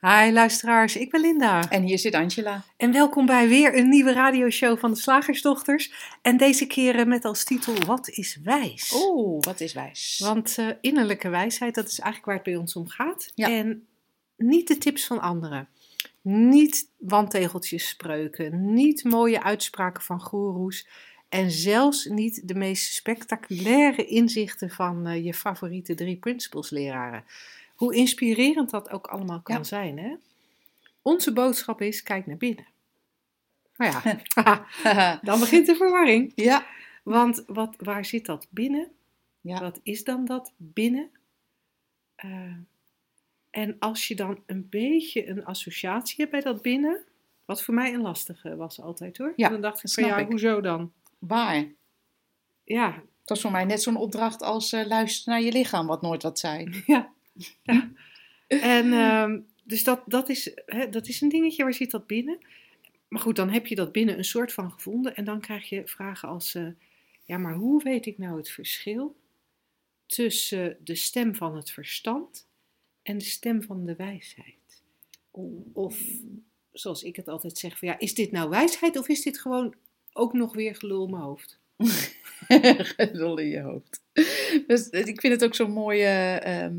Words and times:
Hi 0.00 0.32
luisteraars, 0.32 0.96
ik 0.96 1.10
ben 1.10 1.20
Linda. 1.20 1.70
En 1.70 1.82
hier 1.82 1.98
zit 1.98 2.14
Angela. 2.14 2.64
En 2.76 2.92
welkom 2.92 3.26
bij 3.26 3.48
weer 3.48 3.78
een 3.78 3.88
nieuwe 3.88 4.12
radioshow 4.12 4.78
van 4.78 4.90
de 4.90 4.98
Slagersdochters. 4.98 5.92
En 6.22 6.36
deze 6.36 6.66
keer 6.66 7.08
met 7.08 7.24
als 7.24 7.44
titel 7.44 7.74
Wat 7.86 8.08
is 8.08 8.38
wijs? 8.42 8.92
Oeh, 8.94 9.44
wat 9.44 9.60
is 9.60 9.72
wijs? 9.72 10.20
Want 10.24 10.56
uh, 10.58 10.68
innerlijke 10.80 11.28
wijsheid, 11.28 11.74
dat 11.74 11.86
is 11.86 11.98
eigenlijk 11.98 12.26
waar 12.26 12.34
het 12.34 12.44
bij 12.44 12.56
ons 12.56 12.76
om 12.76 12.88
gaat. 12.88 13.32
Ja. 13.34 13.48
En 13.48 13.86
niet 14.36 14.68
de 14.68 14.78
tips 14.78 15.06
van 15.06 15.20
anderen. 15.20 15.68
Niet 16.22 16.90
wandtegeltjes 16.98 17.88
spreuken. 17.88 18.72
Niet 18.74 19.04
mooie 19.04 19.42
uitspraken 19.42 20.02
van 20.02 20.20
goeroes. 20.20 20.88
En 21.28 21.50
zelfs 21.50 22.04
niet 22.04 22.48
de 22.48 22.54
meest 22.54 22.92
spectaculaire 22.92 24.04
inzichten 24.04 24.70
van 24.70 25.08
uh, 25.08 25.24
je 25.24 25.34
favoriete 25.34 25.94
drie 25.94 26.16
principles 26.16 26.70
leraren. 26.70 27.24
Hoe 27.80 27.94
inspirerend 27.94 28.70
dat 28.70 28.90
ook 28.90 29.06
allemaal 29.06 29.40
kan 29.42 29.56
Ja. 29.56 29.62
zijn. 29.62 29.98
Hè? 29.98 30.14
Onze 31.02 31.32
boodschap 31.32 31.80
is: 31.80 32.02
kijk 32.02 32.26
naar 32.26 32.36
binnen. 32.36 32.66
Nou 33.76 33.92
ja, 33.92 35.18
dan 35.22 35.40
begint 35.40 35.66
de 35.66 35.74
verwarring. 35.76 36.32
ja. 36.34 36.66
Want 37.04 37.44
wat, 37.46 37.74
waar 37.78 38.04
zit 38.04 38.26
dat 38.26 38.46
binnen? 38.50 38.90
Ja. 39.40 39.60
Wat 39.60 39.80
is 39.82 40.04
dan 40.04 40.24
dat 40.24 40.52
binnen? 40.56 41.10
Eh, 42.14 42.54
en 43.50 43.76
als 43.78 44.08
je 44.08 44.14
dan 44.14 44.42
een 44.46 44.66
beetje 44.68 45.26
een 45.28 45.44
associatie 45.44 46.14
hebt 46.18 46.30
bij 46.30 46.40
dat 46.40 46.62
binnen, 46.62 47.04
wat 47.44 47.62
voor 47.62 47.74
mij 47.74 47.94
een 47.94 48.00
lastige 48.00 48.56
was 48.56 48.80
altijd 48.80 49.18
hoor. 49.18 49.32
Ja, 49.36 49.48
dan 49.48 49.60
dacht 49.60 49.82
ik 49.84 49.90
van 49.90 50.04
ja, 50.04 50.16
ik. 50.18 50.26
hoezo 50.28 50.60
dan? 50.60 50.92
Waar? 51.18 51.66
Ja, 52.64 53.02
Dat 53.24 53.36
is 53.36 53.42
voor 53.42 53.52
mij 53.52 53.64
net 53.64 53.82
zo'n 53.82 53.96
opdracht 53.96 54.42
als 54.42 54.72
eh 54.72 54.86
luister 54.86 55.32
naar 55.32 55.40
je 55.42 55.52
lichaam, 55.52 55.86
wat 55.86 56.02
nooit 56.02 56.22
wat 56.22 56.38
zei. 56.38 56.82
ja. 56.86 57.12
ja. 57.62 57.90
En 58.48 58.92
ehm, 58.92 59.40
dus 59.64 59.84
dat, 59.84 60.02
dat, 60.06 60.28
is, 60.28 60.52
hè, 60.66 60.88
dat 60.88 61.08
is 61.08 61.20
een 61.20 61.28
dingetje, 61.28 61.62
waar 61.62 61.74
zit 61.74 61.90
dat 61.90 62.06
binnen? 62.06 62.38
Maar 63.08 63.20
goed, 63.20 63.36
dan 63.36 63.50
heb 63.50 63.66
je 63.66 63.74
dat 63.74 63.92
binnen 63.92 64.18
een 64.18 64.24
soort 64.24 64.52
van 64.52 64.70
gevonden 64.70 65.16
en 65.16 65.24
dan 65.24 65.40
krijg 65.40 65.68
je 65.68 65.86
vragen 65.86 66.28
als, 66.28 66.54
eh, 66.54 66.66
ja, 67.24 67.38
maar 67.38 67.54
hoe 67.54 67.82
weet 67.82 68.06
ik 68.06 68.18
nou 68.18 68.36
het 68.36 68.50
verschil 68.50 69.16
tussen 70.06 70.76
de 70.84 70.94
stem 70.94 71.34
van 71.34 71.56
het 71.56 71.70
verstand 71.70 72.48
en 73.02 73.18
de 73.18 73.24
stem 73.24 73.62
van 73.62 73.84
de 73.84 73.96
wijsheid? 73.96 74.82
Of, 75.72 76.00
zoals 76.72 77.02
ik 77.02 77.16
het 77.16 77.28
altijd 77.28 77.58
zeg, 77.58 77.78
van, 77.78 77.88
ja, 77.88 77.98
is 77.98 78.14
dit 78.14 78.30
nou 78.30 78.48
wijsheid 78.48 78.98
of 78.98 79.08
is 79.08 79.22
dit 79.22 79.40
gewoon 79.40 79.74
ook 80.12 80.32
nog 80.32 80.54
weer 80.54 80.76
gelul 80.76 81.04
in 81.04 81.10
mijn 81.10 81.22
hoofd? 81.22 81.58
Gedol 82.96 83.38
in 83.38 83.48
je 83.48 83.60
hoofd. 83.60 84.02
Dus 84.66 84.90
eh, 84.90 85.06
ik 85.06 85.20
vind 85.20 85.32
het 85.32 85.44
ook 85.44 85.54
zo'n 85.54 85.70
mooie, 85.70 86.38
ehm, 86.42 86.76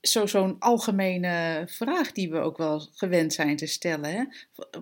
zo, 0.00 0.26
zo'n 0.26 0.56
algemene 0.58 1.64
vraag 1.66 2.12
die 2.12 2.30
we 2.30 2.38
ook 2.38 2.56
wel 2.56 2.80
gewend 2.92 3.32
zijn 3.32 3.56
te 3.56 3.66
stellen. 3.66 4.10
Hè? 4.10 4.24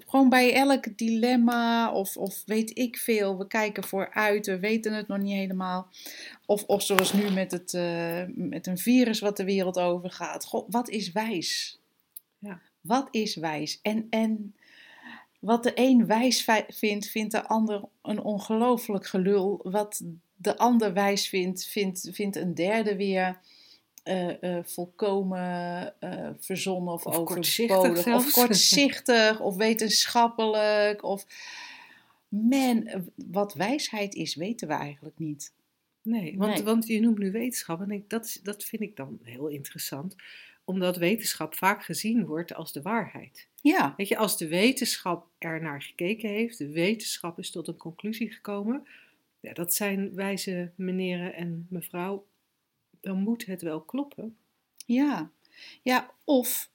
Gewoon 0.07 0.29
bij 0.29 0.55
elk 0.55 0.99
dilemma 0.99 1.93
of, 1.93 2.17
of 2.17 2.43
weet 2.47 2.79
ik 2.79 2.97
veel, 2.97 3.39
we 3.39 3.47
kijken 3.47 3.85
vooruit, 3.85 4.47
we 4.47 4.59
weten 4.59 4.93
het 4.93 5.09
nog 5.09 5.19
niet 5.19 5.35
helemaal. 5.35 5.89
Of, 6.47 6.65
of 6.65 6.83
zoals 6.83 7.13
nu 7.13 7.31
met, 7.31 7.51
het, 7.51 7.75
eh, 7.75 8.23
met 8.35 8.67
een 8.67 8.79
virus 8.79 9.21
wat 9.21 9.37
de 9.37 9.45
wereld 9.45 9.79
overgaat. 9.79 10.65
Wat 10.69 10.89
is 10.89 11.13
wijs? 11.13 11.81
Ja. 12.39 12.61
Wat 12.81 13.09
is 13.11 13.37
wijs? 13.37 13.79
En, 13.83 14.07
en 14.11 14.55
wat 15.39 15.63
de 15.63 15.73
een 15.75 16.07
wijs 16.07 16.45
vi- 16.45 16.65
vindt, 16.69 17.07
vindt 17.07 17.33
de 17.33 17.47
ander 17.47 17.83
een 18.03 18.23
ongelooflijk 18.23 19.07
gelul. 19.07 19.61
Wat 19.63 20.03
de 20.37 20.57
ander 20.57 20.93
wijs 20.93 21.29
vindt, 21.29 21.65
vindt, 21.65 22.09
vindt 22.13 22.37
een 22.37 22.55
derde 22.55 22.97
weer 22.97 23.39
eh, 24.07 24.43
eh, 24.57 24.65
volkomen 24.65 25.95
eh, 26.01 26.31
verzonnen 26.39 26.93
of, 26.93 27.07
Of 27.07 27.17
overbodig. 27.17 28.15
Of 28.15 28.33
kortzichtig 28.33 29.41
of 29.41 29.57
wetenschappelijk. 29.67 31.05
Of 31.05 31.27
man, 32.29 32.89
wat 33.31 33.55
wijsheid 33.55 34.15
is, 34.15 34.35
weten 34.35 34.69
we 34.69 34.75
eigenlijk 34.75 35.19
niet. 35.19 35.53
Nee, 36.03 36.37
want, 36.39 36.55
Nee. 36.55 36.63
want 36.63 36.87
je 36.87 37.01
noemt 37.01 37.19
nu 37.19 37.31
wetenschap 37.31 37.81
en 37.81 37.91
ik, 37.91 38.11
dat, 38.11 38.25
is, 38.25 38.41
dat 38.43 38.65
vind 38.65 38.83
ik 38.83 38.97
dan 38.97 39.19
heel 39.23 39.49
interessant, 39.49 40.17
omdat 40.65 40.97
wetenschap 40.97 41.55
vaak 41.55 41.85
gezien 41.85 42.27
wordt 42.27 42.55
als 42.55 42.73
de 42.73 42.83
waarheid. 42.83 43.49
Ja, 43.61 43.95
Weet 43.97 44.09
je, 44.09 44.17
als 44.17 44.39
de 44.39 44.49
wetenschap 44.49 45.27
er 45.39 45.63
naar 45.63 45.83
gekeken 45.83 46.29
heeft, 46.29 46.59
de 46.59 46.71
wetenschap 46.71 47.39
is 47.39 47.51
tot 47.51 47.69
een 47.69 47.77
conclusie 47.77 48.33
gekomen, 48.33 48.87
ja, 49.41 49.53
dat 49.53 49.75
zijn 49.75 50.15
wijze 50.15 50.71
meneren 50.75 51.35
en 51.35 51.67
mevrouw, 51.71 52.27
dan 53.07 53.19
moet 53.19 53.47
het 53.47 53.63
wel 53.63 53.81
kloppen. 53.81 54.37
Ja, 54.87 55.31
ja 55.83 56.11
of 56.25 56.71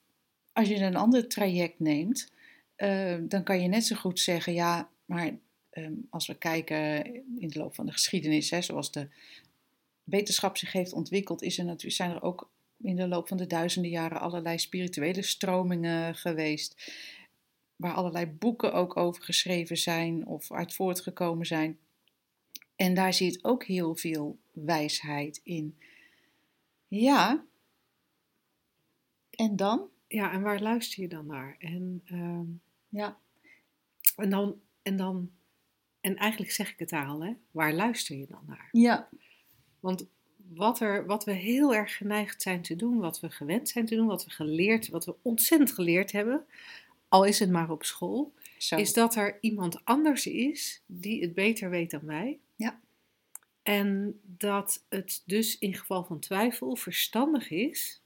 als 0.53 0.67
je 0.67 0.75
een 0.75 0.95
ander 0.95 1.27
traject 1.27 1.79
neemt, 1.79 2.31
eh, 2.75 3.17
dan 3.21 3.43
kan 3.43 3.61
je 3.61 3.67
net 3.67 3.85
zo 3.85 3.95
goed 3.95 4.19
zeggen, 4.19 4.53
ja, 4.53 4.89
maar 5.05 5.37
ehm, 5.69 5.93
als 6.09 6.27
we 6.27 6.37
kijken 6.37 7.05
in 7.39 7.47
de 7.47 7.59
loop 7.59 7.75
van 7.75 7.85
de 7.85 7.91
geschiedenis, 7.91 8.49
hè, 8.49 8.61
zoals 8.61 8.91
de 8.91 9.07
wetenschap 10.03 10.57
zich 10.57 10.71
heeft 10.71 10.93
ontwikkeld, 10.93 11.41
is 11.41 11.57
er 11.57 11.65
natuurlijk, 11.65 11.95
zijn 11.95 12.11
er 12.11 12.21
ook 12.21 12.51
in 12.77 12.95
de 12.95 13.07
loop 13.07 13.27
van 13.27 13.37
de 13.37 13.47
duizenden 13.47 13.91
jaren 13.91 14.19
allerlei 14.19 14.59
spirituele 14.59 15.21
stromingen 15.21 16.15
geweest, 16.15 16.93
waar 17.75 17.93
allerlei 17.93 18.25
boeken 18.25 18.73
ook 18.73 18.97
over 18.97 19.23
geschreven 19.23 19.77
zijn 19.77 20.27
of 20.27 20.51
uit 20.51 20.73
voortgekomen 20.73 21.45
zijn. 21.45 21.77
En 22.75 22.93
daar 22.93 23.13
zit 23.13 23.43
ook 23.43 23.63
heel 23.63 23.95
veel 23.95 24.37
wijsheid 24.51 25.39
in. 25.43 25.77
Ja. 26.99 27.45
En 29.29 29.55
dan? 29.55 29.89
Ja, 30.07 30.31
en 30.31 30.41
waar 30.41 30.61
luister 30.61 31.01
je 31.01 31.07
dan 31.07 31.25
naar? 31.25 31.55
En, 31.59 32.01
ehm, 32.05 32.45
Ja. 32.89 33.17
en 34.15 34.29
dan, 34.29 34.59
en 34.81 34.95
dan, 34.95 35.31
en 36.01 36.15
eigenlijk 36.15 36.51
zeg 36.51 36.71
ik 36.71 36.79
het 36.79 36.91
al, 36.91 37.23
hè? 37.23 37.33
Waar 37.51 37.73
luister 37.73 38.15
je 38.17 38.25
dan 38.27 38.43
naar? 38.47 38.69
Ja. 38.71 39.09
Want 39.79 40.05
wat, 40.53 40.79
er, 40.79 41.05
wat 41.05 41.23
we 41.25 41.31
heel 41.31 41.73
erg 41.75 41.97
geneigd 41.97 42.41
zijn 42.41 42.61
te 42.61 42.75
doen, 42.75 42.97
wat 42.99 43.19
we 43.19 43.29
gewend 43.29 43.69
zijn 43.69 43.85
te 43.85 43.95
doen, 43.95 44.07
wat 44.07 44.23
we 44.25 44.31
geleerd, 44.31 44.87
wat 44.87 45.05
we 45.05 45.15
ontzettend 45.21 45.71
geleerd 45.71 46.11
hebben, 46.11 46.45
al 47.07 47.23
is 47.25 47.39
het 47.39 47.49
maar 47.49 47.69
op 47.69 47.83
school, 47.83 48.33
Zo. 48.57 48.75
is 48.75 48.93
dat 48.93 49.15
er 49.15 49.37
iemand 49.41 49.85
anders 49.85 50.27
is 50.27 50.81
die 50.85 51.21
het 51.21 51.33
beter 51.33 51.69
weet 51.69 51.91
dan 51.91 52.05
wij. 52.05 52.39
Ja. 52.55 52.79
En 53.63 54.19
dat 54.23 54.85
het 54.89 55.23
dus 55.25 55.57
in 55.57 55.73
geval 55.73 56.03
van 56.03 56.19
twijfel 56.19 56.75
verstandig 56.75 57.49
is, 57.49 58.01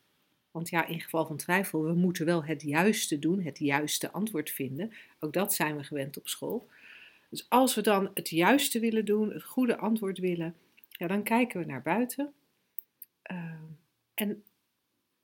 want 0.52 0.70
ja, 0.70 0.86
in 0.86 1.02
geval 1.02 1.26
van 1.26 1.38
twijfel, 1.38 1.84
we 1.84 1.94
moeten 1.94 2.26
wel 2.26 2.44
het 2.44 2.62
juiste 2.62 3.20
doen, 3.20 3.44
het 3.44 3.60
juiste 3.60 4.12
antwoord 4.12 4.50
vinden. 4.50 4.92
Ook 5.20 5.34
dat 5.34 5.54
zijn 5.54 5.78
we 5.78 5.84
gewend 5.84 6.18
op 6.18 6.28
school. 6.28 6.68
Dus 7.30 7.46
als 7.50 7.76
we 7.76 7.82
dan 7.82 8.12
het 8.14 8.30
juiste 8.30 8.80
willen 8.80 9.06
doen, 9.06 9.34
het 9.34 9.44
goede 9.44 9.78
antwoord 9.78 10.18
willen, 10.18 10.56
ja, 10.90 11.08
dan 11.08 11.24
kijken 11.24 11.60
we 11.60 11.66
naar 11.66 11.82
buiten 11.82 12.34
eh, 13.22 13.62
en, 14.14 14.44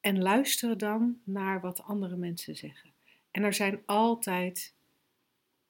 en 0.02 0.22
luisteren 0.22 0.78
dan 0.78 1.22
naar 1.24 1.62
wat 1.62 1.84
andere 1.84 2.16
mensen 2.16 2.56
zeggen. 2.56 2.90
En 3.32 3.44
er 3.44 3.54
zijn 3.54 3.82
altijd 3.86 4.74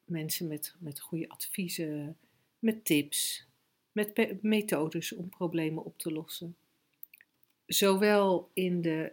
mensen 0.05 0.47
met, 0.47 0.75
met 0.79 0.99
goede 0.99 1.29
adviezen, 1.29 2.17
met 2.59 2.85
tips, 2.85 3.47
met 3.91 4.37
methodes 4.41 5.13
om 5.13 5.29
problemen 5.29 5.83
op 5.83 5.97
te 5.97 6.11
lossen. 6.11 6.55
Zowel 7.65 8.49
in 8.53 8.81
de 8.81 9.11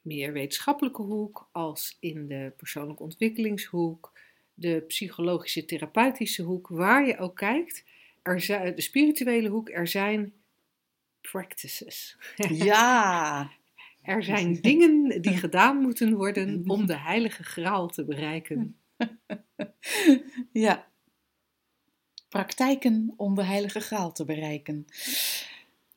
meer 0.00 0.32
wetenschappelijke 0.32 1.02
hoek 1.02 1.48
als 1.52 1.96
in 2.00 2.26
de 2.26 2.52
persoonlijke 2.56 3.02
ontwikkelingshoek, 3.02 4.12
de 4.54 4.84
psychologische 4.86 5.64
therapeutische 5.64 6.42
hoek, 6.42 6.68
waar 6.68 7.06
je 7.06 7.18
ook 7.18 7.36
kijkt, 7.36 7.84
er 8.22 8.40
zijn, 8.40 8.74
de 8.74 8.82
spirituele 8.82 9.48
hoek, 9.48 9.70
er 9.70 9.88
zijn 9.88 10.32
practices. 11.20 12.16
Ja. 12.48 13.50
Er 14.02 14.22
zijn 14.22 14.60
dingen 14.60 15.22
die 15.22 15.36
gedaan 15.36 15.76
moeten 15.76 16.14
worden 16.14 16.62
om 16.66 16.86
de 16.86 16.98
heilige 17.10 17.44
graal 17.44 17.88
te 17.88 18.04
bereiken. 18.04 18.76
ja. 20.52 20.88
Praktijken 22.28 23.14
om 23.16 23.34
de 23.34 23.44
heilige 23.44 23.80
graal 23.80 24.12
te 24.12 24.24
bereiken. 24.24 24.86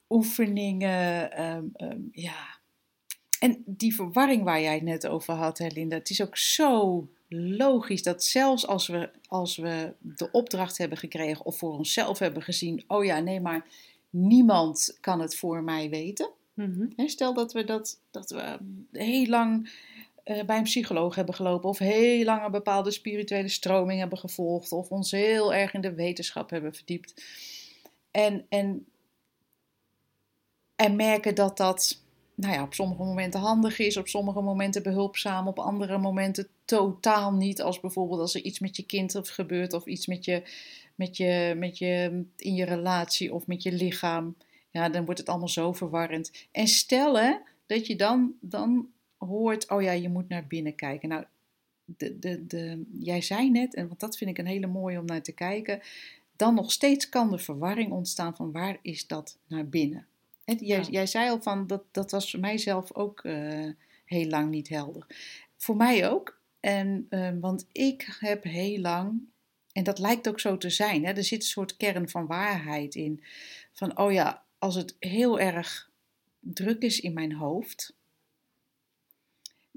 Oefeningen, 0.09 1.31
ehm, 1.31 1.65
ehm, 1.73 2.01
ja. 2.11 2.57
En 3.39 3.63
die 3.65 3.95
verwarring 3.95 4.43
waar 4.43 4.61
jij 4.61 4.73
het 4.73 4.83
net 4.83 5.07
over 5.07 5.33
had, 5.33 5.57
hè, 5.57 5.67
Linda, 5.67 5.95
het 5.97 6.09
is 6.09 6.21
ook 6.21 6.37
zo 6.37 7.07
logisch 7.29 8.03
dat 8.03 8.23
zelfs 8.23 8.67
als 8.67 8.87
we, 8.87 9.09
als 9.27 9.57
we 9.57 9.93
de 9.99 10.31
opdracht 10.31 10.77
hebben 10.77 10.97
gekregen 10.97 11.45
of 11.45 11.57
voor 11.57 11.71
onszelf 11.73 12.19
hebben 12.19 12.43
gezien, 12.43 12.83
oh 12.87 13.05
ja, 13.05 13.19
nee, 13.19 13.41
maar 13.41 13.65
niemand 14.09 14.97
kan 15.01 15.21
het 15.21 15.35
voor 15.35 15.63
mij 15.63 15.89
weten. 15.89 16.29
Mhm. 16.53 17.07
Stel 17.07 17.33
dat 17.33 17.53
we, 17.53 17.63
dat, 17.63 17.99
dat 18.11 18.29
we 18.29 18.57
heel 18.91 19.25
lang 19.25 19.69
bij 20.45 20.57
een 20.57 20.63
psycholoog 20.63 21.15
hebben 21.15 21.35
gelopen, 21.35 21.69
of 21.69 21.77
heel 21.77 22.25
lang 22.25 22.45
een 22.45 22.51
bepaalde 22.51 22.91
spirituele 22.91 23.47
stroming 23.47 23.99
hebben 23.99 24.17
gevolgd, 24.17 24.71
of 24.71 24.89
ons 24.89 25.11
heel 25.11 25.53
erg 25.53 25.73
in 25.73 25.81
de 25.81 25.93
wetenschap 25.93 26.49
hebben 26.49 26.73
verdiept. 26.73 27.23
En, 28.11 28.45
en, 28.49 28.85
en 30.75 30.95
merken 30.95 31.35
dat 31.35 31.57
dat 31.57 32.01
nou 32.39 32.53
ja, 32.53 32.63
op 32.63 32.73
sommige 32.73 33.03
momenten 33.03 33.39
handig 33.39 33.79
is, 33.79 33.97
op 33.97 34.07
sommige 34.07 34.41
momenten 34.41 34.83
behulpzaam, 34.83 35.47
op 35.47 35.59
andere 35.59 35.97
momenten 35.97 36.47
totaal 36.65 37.33
niet. 37.33 37.61
Als 37.61 37.79
bijvoorbeeld 37.79 38.19
als 38.19 38.35
er 38.35 38.41
iets 38.41 38.59
met 38.59 38.75
je 38.75 38.83
kind 38.83 39.15
of 39.15 39.29
gebeurt, 39.29 39.73
of 39.73 39.85
iets 39.85 40.07
met 40.07 40.25
je, 40.25 40.43
met 40.95 41.17
je, 41.17 41.53
met 41.57 41.77
je 41.77 42.23
in 42.37 42.55
je 42.55 42.65
relatie 42.65 43.33
of 43.33 43.47
met 43.47 43.63
je 43.63 43.71
lichaam. 43.71 44.35
Ja, 44.71 44.89
dan 44.89 45.05
wordt 45.05 45.19
het 45.19 45.29
allemaal 45.29 45.47
zo 45.47 45.73
verwarrend. 45.73 46.31
En 46.51 46.67
stellen 46.67 47.41
dat 47.65 47.87
je 47.87 47.95
dan, 47.95 48.33
dan 48.41 48.87
hoort, 49.19 49.69
oh 49.69 49.81
ja, 49.81 49.91
je 49.91 50.09
moet 50.09 50.29
naar 50.29 50.47
binnen 50.47 50.75
kijken. 50.75 51.09
Nou, 51.09 51.25
de, 51.85 52.19
de, 52.19 52.45
de, 52.47 52.85
jij 52.99 53.21
zei 53.21 53.49
net, 53.49 53.75
en 53.75 53.87
want 53.87 53.99
dat 53.99 54.17
vind 54.17 54.29
ik 54.29 54.37
een 54.37 54.45
hele 54.45 54.67
mooie 54.67 54.99
om 54.99 55.05
naar 55.05 55.21
te 55.21 55.31
kijken, 55.31 55.81
dan 56.35 56.55
nog 56.55 56.71
steeds 56.71 57.09
kan 57.09 57.31
de 57.31 57.37
verwarring 57.37 57.91
ontstaan 57.91 58.35
van 58.35 58.51
waar 58.51 58.77
is 58.81 59.07
dat 59.07 59.37
naar 59.47 59.67
binnen. 59.69 60.07
Hè, 60.45 60.55
Jij, 60.59 60.79
Ja. 60.79 60.87
jij 60.89 61.05
zei 61.07 61.29
al 61.29 61.41
van, 61.41 61.67
dat, 61.67 61.83
dat 61.91 62.11
was 62.11 62.31
voor 62.31 62.39
mijzelf 62.39 62.93
ook 62.93 63.23
eh, 63.23 63.69
heel 64.05 64.27
lang 64.27 64.49
niet 64.49 64.69
helder. 64.69 65.05
Voor 65.57 65.75
mij 65.75 66.09
ook, 66.09 66.41
en, 66.59 67.05
eh, 67.09 67.29
want 67.39 67.67
ik 67.71 68.17
heb 68.19 68.43
heel 68.43 68.79
lang, 68.79 69.19
en 69.71 69.83
dat 69.83 69.99
lijkt 69.99 70.27
ook 70.27 70.39
zo 70.39 70.57
te 70.57 70.69
zijn, 70.69 71.05
hè, 71.05 71.11
er 71.11 71.23
zit 71.23 71.41
een 71.41 71.47
soort 71.47 71.77
kern 71.77 72.09
van 72.09 72.25
waarheid 72.27 72.95
in. 72.95 73.23
Van, 73.71 73.97
oh 73.97 74.11
ja, 74.11 74.43
als 74.57 74.75
het 74.75 74.95
heel 74.99 75.39
erg 75.39 75.89
druk 76.39 76.81
is 76.81 76.99
in 76.99 77.13
mijn 77.13 77.33
hoofd, 77.33 77.97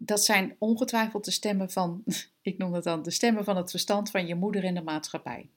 dat 0.05 0.25
zijn 0.25 0.57
ongetwijfeld 0.59 1.25
de 1.25 1.31
stemmen 1.31 1.71
van, 1.71 2.05
ik 2.41 2.59
noem 2.59 2.73
dat 2.73 2.85
dan, 2.85 3.03
de 3.03 3.11
stemmen 3.11 3.45
van 3.45 3.57
het 3.57 3.71
verstand 3.71 4.11
van 4.11 4.27
je 4.27 4.35
moeder 4.35 4.65
in 4.65 4.75
de 4.75 4.83
maatschappij. 4.83 5.49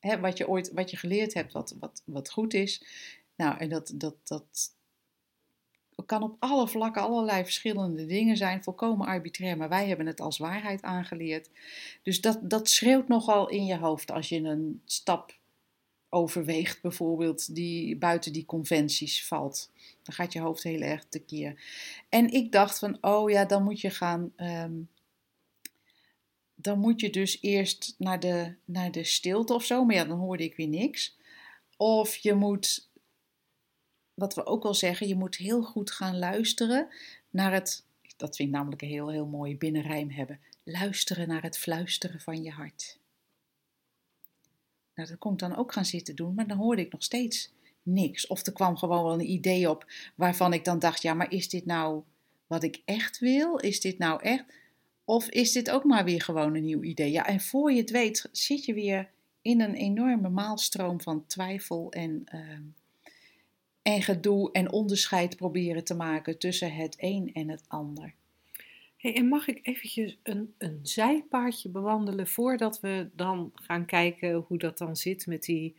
Hè, 0.00 0.20
wat 0.20 0.38
je 0.38 0.48
ooit, 0.48 0.72
wat 0.72 0.90
je 0.90 0.96
geleerd 0.96 1.34
hebt, 1.34 1.52
wat, 1.52 1.76
wat, 1.80 2.02
wat 2.04 2.30
goed 2.30 2.54
is. 2.54 2.84
Nou, 3.36 3.58
en 3.58 3.68
dat, 3.68 3.92
dat, 3.94 4.16
dat 4.24 4.74
kan 6.06 6.22
op 6.22 6.36
alle 6.38 6.68
vlakken 6.68 7.02
allerlei 7.02 7.42
verschillende 7.42 8.06
dingen 8.06 8.36
zijn, 8.36 8.62
volkomen 8.62 9.06
arbitrair, 9.06 9.56
maar 9.56 9.68
wij 9.68 9.88
hebben 9.88 10.06
het 10.06 10.20
als 10.20 10.38
waarheid 10.38 10.82
aangeleerd. 10.82 11.50
Dus 12.02 12.20
dat, 12.20 12.38
dat 12.42 12.68
schreeuwt 12.68 13.08
nogal 13.08 13.48
in 13.48 13.64
je 13.64 13.76
hoofd 13.76 14.10
als 14.10 14.28
je 14.28 14.40
een 14.40 14.82
stap 14.84 15.38
overweegt, 16.08 16.82
bijvoorbeeld, 16.82 17.54
die 17.54 17.96
buiten 17.96 18.32
die 18.32 18.44
conventies 18.44 19.26
valt. 19.26 19.70
Dan 20.02 20.14
gaat 20.14 20.32
je 20.32 20.40
hoofd 20.40 20.62
heel 20.62 20.80
erg 20.80 21.04
tekeer. 21.08 21.62
En 22.08 22.32
ik 22.32 22.52
dacht 22.52 22.78
van, 22.78 22.98
oh 23.00 23.30
ja, 23.30 23.44
dan 23.44 23.62
moet 23.62 23.80
je 23.80 23.90
gaan. 23.90 24.32
ehm, 24.36 24.72
dan 26.54 26.78
moet 26.78 27.00
je 27.00 27.10
dus 27.10 27.38
eerst 27.40 27.94
naar 27.98 28.20
de, 28.20 28.54
naar 28.64 28.90
de 28.90 29.04
stilte 29.04 29.54
of 29.54 29.64
zo. 29.64 29.84
Maar 29.84 29.94
ja, 29.94 30.04
dan 30.04 30.18
hoorde 30.18 30.44
ik 30.44 30.56
weer 30.56 30.68
niks. 30.68 31.16
Of 31.76 32.16
je 32.16 32.34
moet, 32.34 32.90
wat 34.14 34.34
we 34.34 34.46
ook 34.46 34.62
wel 34.62 34.74
zeggen, 34.74 35.08
je 35.08 35.14
moet 35.14 35.36
heel 35.36 35.62
goed 35.62 35.90
gaan 35.90 36.18
luisteren 36.18 36.88
naar 37.30 37.52
het. 37.52 37.84
Dat 38.16 38.36
vind 38.36 38.48
ik 38.48 38.54
namelijk 38.54 38.82
een 38.82 38.88
heel, 38.88 39.10
heel 39.10 39.26
mooie 39.26 39.56
binnenrijm 39.56 40.10
hebben. 40.10 40.40
Luisteren 40.64 41.28
naar 41.28 41.42
het 41.42 41.58
fluisteren 41.58 42.20
van 42.20 42.42
je 42.42 42.50
hart. 42.50 42.98
Nou, 44.94 45.08
dat 45.08 45.18
kon 45.18 45.32
ik 45.32 45.38
dan 45.38 45.56
ook 45.56 45.72
gaan 45.72 45.84
zitten 45.84 46.16
doen, 46.16 46.34
maar 46.34 46.46
dan 46.46 46.56
hoorde 46.56 46.82
ik 46.82 46.92
nog 46.92 47.02
steeds 47.02 47.52
niks. 47.82 48.26
Of 48.26 48.46
er 48.46 48.52
kwam 48.52 48.76
gewoon 48.76 49.04
wel 49.04 49.12
een 49.12 49.30
idee 49.30 49.70
op 49.70 49.86
waarvan 50.14 50.52
ik 50.52 50.64
dan 50.64 50.78
dacht: 50.78 51.02
ja, 51.02 51.14
maar 51.14 51.32
is 51.32 51.48
dit 51.48 51.66
nou 51.66 52.02
wat 52.46 52.62
ik 52.62 52.82
echt 52.84 53.18
wil? 53.18 53.56
Is 53.56 53.80
dit 53.80 53.98
nou 53.98 54.22
echt? 54.22 54.44
Of 55.04 55.28
is 55.28 55.52
dit 55.52 55.70
ook 55.70 55.84
maar 55.84 56.04
weer 56.04 56.22
gewoon 56.22 56.54
een 56.54 56.64
nieuw 56.64 56.82
idee? 56.82 57.10
Ja, 57.10 57.26
en 57.26 57.40
voor 57.40 57.72
je 57.72 57.80
het 57.80 57.90
weet 57.90 58.28
zit 58.32 58.64
je 58.64 58.74
weer 58.74 59.10
in 59.42 59.60
een 59.60 59.74
enorme 59.74 60.28
maalstroom 60.28 61.00
van 61.00 61.26
twijfel 61.26 61.92
en, 61.92 62.22
ehm, 62.24 62.62
en 63.82 64.02
gedoe 64.02 64.52
en 64.52 64.72
onderscheid 64.72 65.36
proberen 65.36 65.84
te 65.84 65.94
maken 65.94 66.38
tussen 66.38 66.74
het 66.74 66.96
een 66.98 67.30
en 67.32 67.48
het 67.48 67.64
ander. 67.68 68.14
Hey, 68.96 69.16
en 69.16 69.28
mag 69.28 69.48
ik 69.48 69.58
eventjes 69.62 70.18
een, 70.22 70.54
een 70.58 70.78
zijpaadje 70.82 71.68
bewandelen 71.68 72.26
voordat 72.26 72.80
we 72.80 73.08
dan 73.16 73.50
gaan 73.54 73.86
kijken 73.86 74.34
hoe 74.34 74.58
dat 74.58 74.78
dan 74.78 74.96
zit 74.96 75.26
met 75.26 75.42
die 75.42 75.76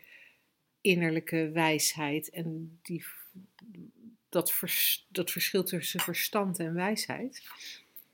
innerlijke 0.83 1.49
wijsheid 1.53 2.29
en 2.29 2.79
die, 2.81 3.03
dat, 4.29 4.51
vers- 4.51 5.05
dat 5.09 5.31
verschil 5.31 5.63
tussen 5.63 5.99
verstand 5.99 6.59
en 6.59 6.73
wijsheid? 6.73 7.43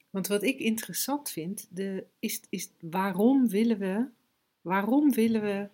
Want 0.09 0.27
wat 0.27 0.43
ik 0.43 0.59
interessant 0.59 1.31
vind, 1.31 1.67
de, 1.69 2.05
is, 2.19 2.41
is 2.49 2.69
waarom 2.79 3.47
willen 3.49 3.77
we, 3.77 4.05
waarom 4.61 5.11
willen 5.13 5.41
we 5.41 5.67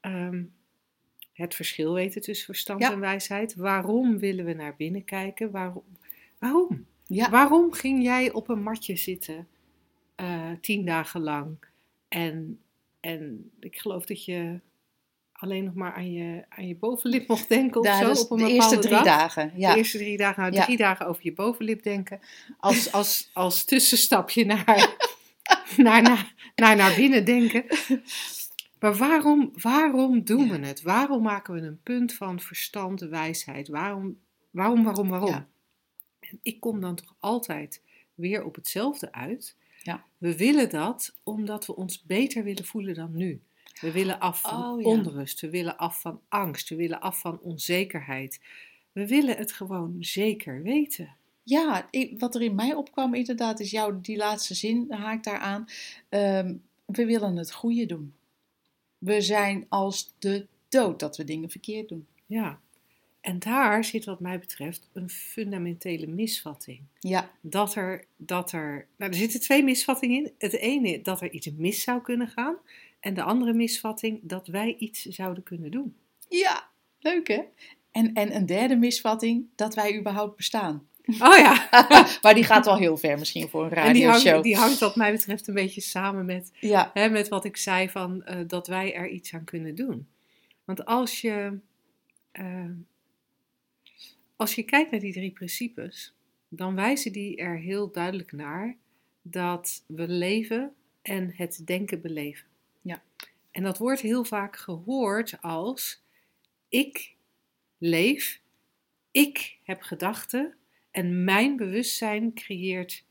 ehm, 0.00 0.44
het 1.32 1.54
verschil 1.54 1.92
weten 1.92 2.20
tussen 2.22 2.46
verstand 2.46 2.80
Ja. 2.80 2.92
en 2.92 3.00
wijsheid? 3.00 3.54
Waarom 3.54 4.18
willen 4.18 4.44
we 4.44 4.52
naar 4.52 4.76
binnen 4.76 5.04
kijken? 5.04 5.50
Waarom? 5.50 5.84
waarom? 6.38 6.86
Ja, 7.06 7.30
Waarom 7.30 7.72
ging 7.72 8.02
jij 8.02 8.32
op 8.32 8.48
een 8.48 8.62
matje 8.62 8.96
zitten 8.96 9.48
eh, 10.14 10.52
tien 10.60 10.84
dagen 10.84 11.20
lang? 11.20 11.56
En, 12.08 12.60
en 13.00 13.50
ik 13.60 13.78
geloof 13.78 14.04
dat 14.04 14.24
je 14.24 14.60
alleen 15.40 15.64
nog 15.64 15.74
maar 15.74 15.92
aan 15.94 16.12
je, 16.12 16.44
aan 16.48 16.66
je 16.66 16.76
bovenlip 16.76 17.28
mocht 17.28 17.48
denken 17.48 17.80
of 17.80 17.86
zo 17.86 17.92
op 17.92 18.30
een 18.30 18.36
de 18.36 18.42
bepaalde 18.44 18.52
eerste 18.52 18.78
drie 18.78 18.90
dag. 18.94 19.04
dagen. 19.04 19.52
Ja. 19.56 19.72
De 19.72 19.78
eerste 19.78 19.98
drie 19.98 20.16
dagen, 20.16 20.42
nou, 20.42 20.54
Ja. 20.54 20.64
drie 20.64 20.76
dagen 20.76 21.06
over 21.06 21.24
je 21.24 21.32
bovenlip 21.32 21.82
denken. 21.82 22.20
Als, 22.58 22.92
als, 22.92 23.30
als 23.32 23.64
tussenstapje 23.64 24.44
naar, 24.44 24.64
naar, 25.76 26.02
naar, 26.02 26.34
naar 26.54 26.76
naar 26.76 26.94
binnen 26.94 27.24
denken. 27.24 27.64
Maar 28.80 28.94
waarom, 28.96 29.50
waarom 29.54 30.24
doen 30.24 30.48
we 30.48 30.58
het? 30.66 30.82
Waarom 30.82 31.22
maken 31.22 31.54
we 31.54 31.60
een 31.60 31.80
punt 31.82 32.14
van 32.14 32.40
verstand, 32.40 33.00
wijsheid? 33.00 33.68
Waarom, 33.68 34.18
waarom, 34.50 34.84
waarom, 34.84 35.08
waarom? 35.08 35.46
Ik 36.42 36.60
kom 36.60 36.80
dan 36.80 36.94
toch 36.94 37.14
altijd 37.20 37.82
weer 38.14 38.44
op 38.44 38.54
hetzelfde 38.54 39.12
uit. 39.12 39.56
Ja. 39.82 40.04
We 40.18 40.36
willen 40.36 40.70
dat 40.70 41.14
omdat 41.22 41.66
we 41.66 41.76
ons 41.76 42.02
beter 42.02 42.44
willen 42.44 42.64
voelen 42.64 42.94
dan 42.94 43.10
nu. 43.16 43.40
We 43.80 43.92
willen 43.92 44.18
af 44.20 44.40
van 44.40 44.62
Oh, 44.72 44.80
ja. 44.80 44.86
onrust, 44.88 45.40
we 45.40 45.50
willen 45.50 45.76
af 45.76 46.00
van 46.00 46.20
angst, 46.28 46.68
we 46.68 46.76
willen 46.76 47.00
af 47.00 47.20
van 47.20 47.40
onzekerheid. 47.40 48.40
We 48.92 49.06
willen 49.06 49.36
het 49.36 49.52
gewoon 49.52 49.96
zeker 50.00 50.62
weten. 50.62 51.14
Ja, 51.42 51.88
wat 52.18 52.34
er 52.34 52.42
in 52.42 52.54
mij 52.54 52.74
opkwam 52.74 53.14
inderdaad 53.14 53.60
is 53.60 53.70
jouw 53.70 54.00
die 54.00 54.16
laatste 54.16 54.54
zin, 54.54 54.86
haak 54.92 55.16
ik 55.16 55.24
daar 55.24 55.38
aan. 55.38 55.64
Ehm, 56.08 56.54
we 56.84 57.04
willen 57.04 57.36
het 57.36 57.52
goede 57.52 57.86
doen. 57.86 58.14
We 58.98 59.20
zijn 59.20 59.66
als 59.68 60.14
de 60.18 60.46
dood 60.68 61.00
dat 61.00 61.16
we 61.16 61.24
dingen 61.24 61.50
verkeerd 61.50 61.88
doen. 61.88 62.06
Ja. 62.26 62.60
En 63.20 63.38
daar 63.38 63.84
zit 63.84 64.04
wat 64.04 64.20
mij 64.20 64.38
betreft 64.38 64.88
een 64.92 65.10
fundamentele 65.10 66.06
misvatting. 66.06 66.80
Ja, 66.98 67.30
Dat 67.40 67.74
er, 67.74 68.04
dat 68.16 68.52
er, 68.52 68.86
nou 68.96 69.10
er 69.10 69.16
zitten 69.16 69.40
twee 69.40 69.62
misvattingen 69.62 70.24
in. 70.24 70.32
Het 70.38 70.52
ene 70.52 71.02
dat 71.02 71.20
er 71.20 71.30
iets 71.30 71.50
mis 71.50 71.82
zou 71.82 72.02
kunnen 72.02 72.28
gaan. 72.28 72.56
En 73.00 73.14
de 73.14 73.22
andere 73.22 73.52
misvatting 73.52 74.20
dat 74.22 74.46
wij 74.46 74.76
iets 74.78 75.02
zouden 75.02 75.42
kunnen 75.42 75.70
doen. 75.70 75.96
ja, 76.28 76.68
leuk 76.98 77.28
hè? 77.28 77.40
En, 77.90 78.14
en 78.14 78.34
een 78.34 78.46
derde 78.46 78.76
misvatting, 78.76 79.46
dat 79.54 79.74
wij 79.74 79.98
überhaupt 79.98 80.36
bestaan. 80.36 80.88
Oh 81.18 81.36
ja, 81.36 81.68
maar 82.22 82.34
die 82.34 82.44
gaat 82.44 82.64
wel 82.64 82.76
heel 82.76 82.96
ver 82.96 83.18
misschien 83.18 83.48
voor 83.48 83.64
een 83.64 83.72
en 83.72 83.92
die 83.92 84.04
radioshow. 84.04 84.32
hangt, 84.32 84.44
die 84.44 84.56
hangt 84.56 84.78
wat 84.78 84.96
mij 84.96 85.12
betreft 85.12 85.46
een 85.48 85.54
beetje 85.54 85.80
samen 85.80 86.24
met, 86.24 86.50
Ja, 86.60 86.90
hè, 86.94 87.08
met 87.08 87.28
wat 87.28 87.44
ik 87.44 87.56
zei 87.56 87.88
van 87.88 88.24
eh, 88.24 88.38
dat 88.46 88.66
wij 88.66 88.94
er 88.94 89.08
iets 89.08 89.34
aan 89.34 89.44
kunnen 89.44 89.74
doen. 89.74 90.08
Want 90.64 90.84
als 90.84 91.20
je, 91.20 91.58
eh, 92.32 92.70
als 94.36 94.54
je 94.54 94.62
kijkt 94.62 94.90
naar 94.90 95.00
die 95.00 95.12
drie 95.12 95.30
principes, 95.30 96.14
dan 96.48 96.74
wijzen 96.74 97.12
die 97.12 97.36
er 97.36 97.58
heel 97.58 97.90
duidelijk 97.90 98.32
naar 98.32 98.76
dat 99.22 99.84
we 99.86 100.08
leven 100.08 100.74
en 101.02 101.32
het 101.36 101.62
denken 101.64 102.00
beleven. 102.00 102.49
Ja. 102.80 103.02
En 103.50 103.62
dat 103.62 103.78
wordt 103.78 104.00
heel 104.00 104.24
vaak 104.24 104.56
gehoord 104.56 105.42
als 105.42 106.02
ik 106.68 107.14
leef, 107.78 108.40
ik 109.10 109.58
heb 109.62 109.82
gedachten 109.82 110.54
en 110.90 111.24
mijn 111.24 111.56
bewustzijn 111.56 112.34
creëert 112.34 113.04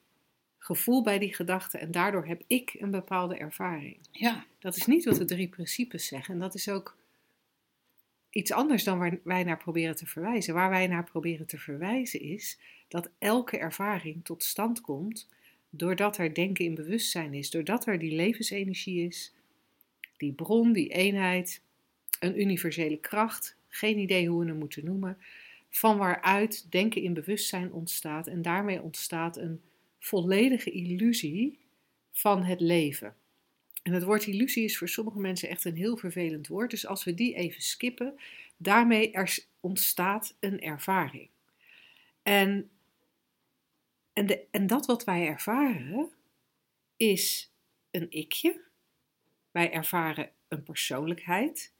gevoel 0.58 1.04
bij 1.04 1.20
die 1.20 1.36
gedachten 1.36 1.80
en 1.80 1.92
daardoor 1.92 2.26
heb 2.26 2.44
ik 2.48 2.76
een 2.80 2.92
bepaalde 2.92 3.38
ervaring. 3.38 3.98
ja, 4.12 4.46
Dat 4.60 4.76
is 4.76 4.86
niet 4.86 5.06
wat 5.06 5.16
de 5.16 5.26
drie 5.26 5.48
principes 5.48 6.08
zeggen. 6.08 6.34
En 6.34 6.40
dat 6.40 6.56
is 6.56 6.70
ook 6.70 6.98
iets 8.30 8.52
anders 8.52 8.84
dan 8.84 9.00
waar 9.00 9.20
wij 9.24 9.44
naar 9.44 9.58
proberen 9.58 9.96
te 9.96 10.06
verwijzen. 10.06 10.54
Waar 10.54 10.70
wij 10.70 10.88
naar 10.88 11.04
proberen 11.04 11.46
te 11.46 11.58
verwijzen 11.58 12.22
is 12.22 12.60
dat 12.88 13.10
elke 13.20 13.58
ervaring 13.58 14.26
tot 14.26 14.44
stand 14.44 14.82
komt 14.82 15.28
doordat 15.70 16.18
er 16.18 16.34
denken 16.34 16.66
in 16.66 16.76
bewustzijn 16.76 17.34
is, 17.34 17.50
doordat 17.50 17.86
er 17.86 18.00
die 18.00 18.16
levensenergie 18.16 19.08
is, 19.08 19.34
die 20.20 20.32
bron, 20.32 20.74
die 20.74 20.90
eenheid, 20.90 21.62
een 22.20 22.42
universele 22.42 22.98
kracht 22.98 23.58
geen 23.68 23.98
idee 23.98 24.28
hoe 24.28 24.40
we 24.40 24.50
hem 24.50 24.58
moeten 24.58 24.86
noemen, 24.86 25.18
van 25.70 25.98
waaruit 25.98 26.72
denken 26.72 27.02
in 27.02 27.14
bewustzijn 27.14 27.72
ontstaat 27.72 28.28
en 28.28 28.42
daarmee 28.42 28.82
ontstaat 28.82 29.38
een 29.38 29.62
volledige 30.00 30.72
illusie 30.72 31.58
van 32.12 32.44
het 32.44 32.62
leven. 32.62 33.16
En 33.84 33.94
het 33.94 34.04
woord 34.04 34.28
illusie 34.28 34.64
is 34.64 34.78
voor 34.78 34.90
sommige 34.90 35.20
mensen 35.20 35.50
echt 35.50 35.66
een 35.66 35.76
heel 35.76 35.98
vervelend 35.98 36.48
woord, 36.48 36.70
dus 36.70 36.86
als 36.86 37.04
we 37.04 37.14
die 37.14 37.36
even 37.36 37.62
skippen, 37.62 38.20
daarmee 38.58 39.12
er 39.12 39.38
ontstaat 39.60 40.36
een 40.40 40.62
ervaring. 40.62 41.30
En, 42.24 42.70
en, 44.14 44.26
de, 44.26 44.44
en 44.52 44.68
dat 44.68 44.86
wat 44.86 45.04
wij 45.04 45.28
ervaren 45.28 46.10
is 46.98 47.52
een 47.92 48.12
ikje. 48.12 48.62
Wij 49.52 49.72
ervaren 49.72 50.32
een 50.48 50.64
persoonlijkheid. 50.64 51.74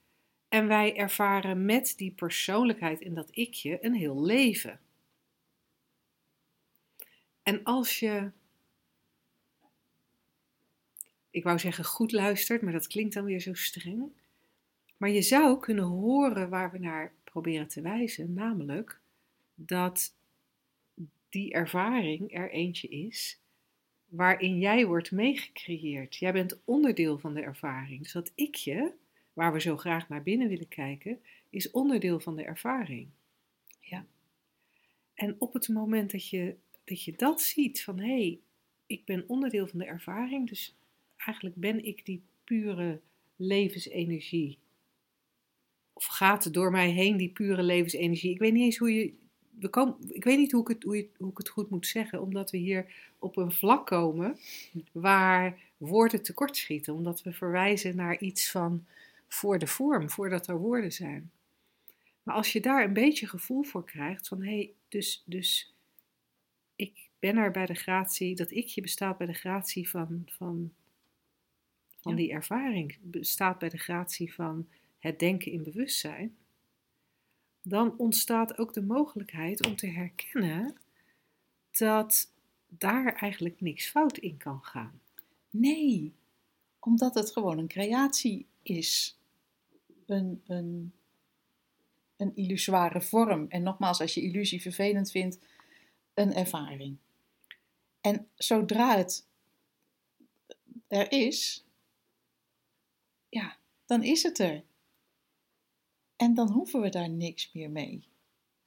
En 0.50 0.68
wij 0.68 0.96
ervaren 0.96 1.66
met 1.66 1.94
die 1.98 2.12
persoonlijkheid 2.12 3.02
en 3.02 3.14
dat 3.14 3.30
ikje 3.32 3.86
een 3.86 3.94
heel 3.94 4.26
leven. 4.26 4.80
En 7.44 7.64
als 7.64 8.00
je, 8.00 8.32
ik 11.30 11.44
wou 11.44 11.60
zeggen 11.60 11.86
goed 11.86 12.12
luistert, 12.12 12.62
maar 12.62 12.74
dat 12.74 12.88
klinkt 12.88 13.14
dan 13.14 13.24
weer 13.24 13.40
zo 13.40 13.54
streng. 13.54 14.12
Maar 14.98 15.10
je 15.10 15.22
zou 15.22 15.60
kunnen 15.60 15.84
horen 15.84 16.50
waar 16.50 16.72
we 16.72 16.80
naar 16.80 17.14
proberen 17.24 17.68
te 17.68 17.82
wijzen, 17.82 18.34
namelijk 18.34 19.00
dat 19.56 20.16
die 21.30 21.54
ervaring 21.54 22.36
er 22.36 22.52
eentje 22.52 22.88
is 22.88 23.40
waarin 24.10 24.60
jij 24.60 24.86
wordt 24.86 25.12
meegecreëerd. 25.12 26.16
Jij 26.16 26.34
bent 26.34 26.60
onderdeel 26.66 27.18
van 27.18 27.34
de 27.34 27.42
ervaring. 27.42 28.02
Dus 28.04 28.12
dat 28.12 28.32
ikje, 28.36 28.94
waar 29.34 29.54
we 29.54 29.62
zo 29.62 29.78
graag 29.78 30.10
naar 30.10 30.24
binnen 30.24 30.48
willen 30.48 30.68
kijken, 30.68 31.20
is 31.50 31.72
onderdeel 31.72 32.20
van 32.20 32.36
de 32.36 32.44
ervaring. 32.44 33.08
Ja. 33.80 34.06
En 35.14 35.36
op 35.40 35.54
het 35.54 35.68
moment 35.68 36.12
dat 36.12 36.30
je 36.30 36.56
dat, 36.84 37.04
je 37.04 37.14
dat 37.16 37.42
ziet, 37.42 37.84
van 37.84 38.00
hé, 38.00 38.06
hey, 38.06 38.40
ik 38.86 39.06
ben 39.06 39.24
onderdeel 39.28 39.68
van 39.68 39.80
de 39.80 39.86
ervaring, 39.86 40.50
dus 40.50 40.76
eigenlijk 41.18 41.56
ben 41.56 41.86
ik 41.86 42.06
die 42.06 42.22
pure 42.44 43.00
levensenergie. 43.36 44.58
Of 45.94 46.06
gaat 46.06 46.54
door 46.54 46.72
mij 46.72 46.90
heen 46.90 47.18
die 47.18 47.30
pure 47.30 47.64
levensenergie. 47.64 48.32
Ik 48.32 48.40
weet 48.40 48.54
niet 48.54 48.64
eens 48.64 48.78
hoe 48.78 48.94
je 48.94 49.14
we 49.60 49.70
komen, 49.70 49.96
ik 50.08 50.24
weet 50.24 50.38
niet 50.38 50.52
hoe 50.52 50.62
ik, 50.62 50.68
het, 50.68 50.84
hoe, 50.84 51.08
hoe 51.18 51.32
ik 51.32 51.38
het 51.38 51.50
goed 51.50 51.70
moet 51.70 51.88
zeggen, 51.88 52.22
omdat 52.22 52.52
we 52.52 52.58
hier 52.58 52.94
op 53.20 53.38
een 53.38 53.52
vlak 53.52 53.86
komen 53.86 54.38
waar 54.92 55.60
woorden 55.78 56.24
tekortschieten, 56.24 56.94
omdat 56.94 57.22
we 57.22 57.34
verwijzen 57.34 57.96
naar 57.96 58.20
iets 58.20 58.52
van 58.52 58.86
voor 59.28 59.60
de 59.60 59.68
vorm, 59.68 60.10
voordat 60.10 60.48
er 60.48 60.58
woorden 60.58 60.92
zijn. 60.92 61.32
Maar 62.24 62.36
als 62.36 62.52
je 62.54 62.62
daar 62.62 62.84
een 62.84 62.94
beetje 62.94 63.28
gevoel 63.28 63.64
voor 63.64 63.86
krijgt, 63.86 64.28
van 64.28 64.42
hé, 64.42 64.56
hey, 64.56 64.72
dus, 64.88 65.24
dus 65.26 65.74
ik 66.76 67.10
ben 67.20 67.38
er 67.38 67.52
bij 67.52 67.66
de 67.66 67.74
gratie, 67.74 68.36
dat 68.36 68.52
ikje 68.52 68.82
bestaat 68.82 69.18
bij 69.18 69.28
de 69.28 69.34
gratie 69.34 69.90
van, 69.90 70.24
van, 70.26 70.74
van 72.00 72.16
die 72.16 72.32
ervaring, 72.32 72.98
bestaat 73.02 73.60
bij 73.60 73.70
de 73.70 73.78
gratie 73.78 74.34
van 74.34 74.68
het 75.00 75.20
denken 75.20 75.52
in 75.52 75.64
bewustzijn 75.64 76.38
dan 77.62 77.98
ontstaat 77.98 78.58
ook 78.58 78.74
de 78.74 78.82
mogelijkheid 78.82 79.66
om 79.66 79.76
te 79.76 79.88
herkennen 79.88 80.78
dat 81.72 82.32
daar 82.68 83.14
eigenlijk 83.16 83.62
niks 83.62 83.90
fout 83.90 84.18
in 84.18 84.38
kan 84.38 84.64
gaan. 84.64 85.02
Nee, 85.50 86.14
omdat 86.80 87.16
het 87.16 87.32
gewoon 87.32 87.58
een 87.58 87.68
creatie 87.68 88.46
is. 88.62 89.18
Een, 90.06 90.42
een, 90.48 90.94
een 92.18 92.36
illusoire 92.36 93.02
vorm. 93.02 93.46
En 93.50 93.64
nogmaals, 93.64 94.02
als 94.02 94.14
je 94.14 94.22
illusie 94.22 94.62
vervelend 94.62 95.12
vindt, 95.12 95.40
een 96.14 96.34
ervaring. 96.34 96.98
En 98.02 98.28
zodra 98.36 98.98
het 98.98 99.28
er 100.88 101.12
is, 101.12 101.66
ja, 103.30 103.58
dan 103.86 104.04
is 104.04 104.24
het 104.24 104.40
er. 104.40 104.64
En 106.20 106.34
dan 106.34 106.52
hoeven 106.52 106.82
we 106.82 106.90
daar 106.90 107.10
niks 107.10 107.52
meer 107.54 107.70
mee. 107.70 108.08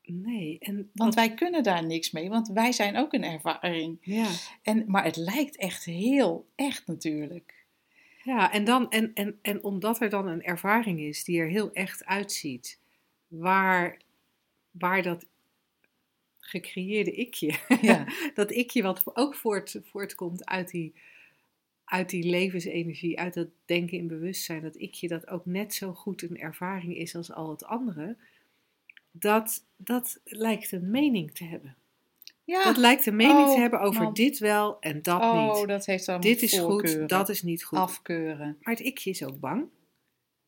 Nee. 0.03 0.59
En 0.59 0.91
want 0.95 1.15
wij 1.15 1.35
kunnen 1.35 1.63
daar 1.63 1.87
niks 1.87 2.11
mee, 2.11 2.29
want 2.29 2.49
wij 2.49 2.73
zijn 2.73 2.97
ook 2.97 3.13
een 3.13 3.25
ervaring. 3.25 3.99
Ja. 4.01 4.31
En, 4.63 4.85
maar 4.87 5.05
het 5.05 5.17
lijkt 5.17 5.57
echt 5.57 5.85
heel 5.85 6.49
echt 6.55 6.87
natuurlijk. 6.87 7.65
Ja, 8.23 8.53
en, 8.53 8.65
dan, 8.65 8.91
en, 8.91 9.11
en, 9.15 9.39
en 9.43 9.65
omdat 9.65 10.01
er 10.01 10.11
dan 10.11 10.27
een 10.27 10.43
ervaring 10.43 11.01
is 11.01 11.25
die 11.25 11.41
er 11.41 11.49
heel 11.49 11.73
echt 11.73 12.05
uitziet, 12.05 12.79
waar, 13.27 13.99
waar 14.71 15.03
dat 15.03 15.27
gecreëerde 16.39 17.13
ikje, 17.13 17.59
ja. 17.81 18.07
dat 18.35 18.51
ikje 18.51 18.83
wat 18.83 19.17
ook 19.17 19.35
voort, 19.35 19.81
voortkomt 19.83 20.45
uit 20.45 20.71
die 20.71 20.95
uit 21.93 22.11
die 22.11 22.25
levensenergie, 22.25 23.19
uit 23.19 23.35
dat 23.35 23.49
denken 23.65 23.99
in 23.99 24.07
bewustzijn, 24.07 24.63
dat 24.63 24.81
ik 24.81 24.95
je 24.95 25.09
dat 25.09 25.29
ook 25.29 25.47
net 25.47 25.75
zo 25.75 25.93
goed 25.93 26.23
een 26.23 26.39
ervaring 26.39 26.97
is 26.97 27.15
als 27.15 27.33
al 27.33 27.51
het 27.51 27.65
andere, 27.65 28.17
dat, 29.11 29.65
dat 29.77 30.21
lijkt 30.25 30.73
een 30.73 30.91
mening 30.91 31.35
te 31.35 31.45
hebben. 31.45 31.77
Ja. 32.45 32.65
Dat 32.65 32.77
lijkt 32.77 33.07
een 33.07 33.17
mening 33.17 33.47
te 33.47 33.53
oh, 33.53 33.59
hebben 33.59 33.81
over 33.81 34.15
dit 34.15 34.39
wel 34.39 34.81
en 34.81 35.03
dat 35.03 35.21
oh, 35.21 35.43
niet. 35.43 35.63
Oh, 35.63 35.67
dat 35.67 35.87
heeft 35.87 36.07
dan 36.07 36.21
Dit 36.21 36.43
is 36.43 36.59
goed, 36.59 37.09
dat 37.09 37.29
is 37.29 37.43
niet 37.43 37.65
goed. 37.65 37.79
Afkeuren. 37.79 38.59
Maar 38.61 38.75
het 38.75 38.85
ikje 38.85 39.11
is 39.11 39.25
ook 39.25 39.41
bang. 39.41 39.69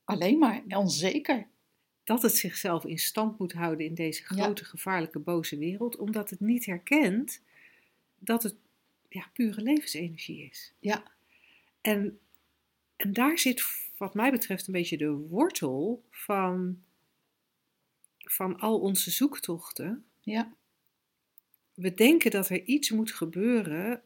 Alleen 0.04 0.38
maar 0.38 0.62
onzeker. 0.68 1.46
Dat 2.04 2.22
het 2.22 2.36
zichzelf 2.36 2.84
in 2.84 2.98
stand 2.98 3.38
moet 3.38 3.52
houden 3.52 3.86
in 3.86 3.94
deze 3.94 4.24
grote, 4.24 4.64
gevaarlijke, 4.64 5.18
boze 5.18 5.58
wereld, 5.58 5.96
omdat 5.96 6.30
het 6.30 6.40
niet 6.40 6.66
herkent 6.66 7.42
dat 8.18 8.42
het 8.42 8.54
ja, 9.08 9.30
pure 9.32 9.60
levensenergie 9.60 10.48
is. 10.50 10.72
Ja. 10.78 11.12
En, 11.84 12.18
en 12.96 13.12
daar 13.12 13.38
zit, 13.38 13.64
wat 13.96 14.14
mij 14.14 14.30
betreft, 14.30 14.66
een 14.66 14.72
beetje 14.72 14.96
de 14.96 15.10
wortel 15.10 16.04
van, 16.10 16.82
van 18.18 18.58
al 18.58 18.80
onze 18.80 19.10
zoektochten. 19.10 20.04
Ja. 20.20 20.54
We 21.74 21.94
denken 21.94 22.30
dat 22.30 22.48
er 22.48 22.62
iets 22.62 22.90
moet 22.90 23.12
gebeuren 23.12 24.02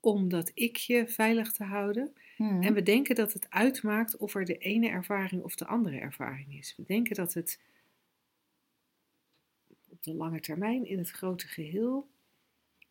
om 0.00 0.28
dat 0.28 0.50
ikje 0.54 1.08
veilig 1.08 1.52
te 1.52 1.64
houden. 1.64 2.14
Hmm. 2.36 2.62
En 2.62 2.74
we 2.74 2.82
denken 2.82 3.14
dat 3.14 3.32
het 3.32 3.50
uitmaakt 3.50 4.16
of 4.16 4.34
er 4.34 4.44
de 4.44 4.58
ene 4.58 4.88
ervaring 4.88 5.42
of 5.42 5.54
de 5.54 5.66
andere 5.66 5.98
ervaring 5.98 6.58
is. 6.58 6.74
We 6.76 6.84
denken 6.84 7.14
dat 7.14 7.34
het 7.34 7.60
op 9.88 10.02
de 10.02 10.14
lange 10.14 10.40
termijn 10.40 10.86
in 10.86 10.98
het 10.98 11.10
grote 11.10 11.46
geheel 11.46 12.08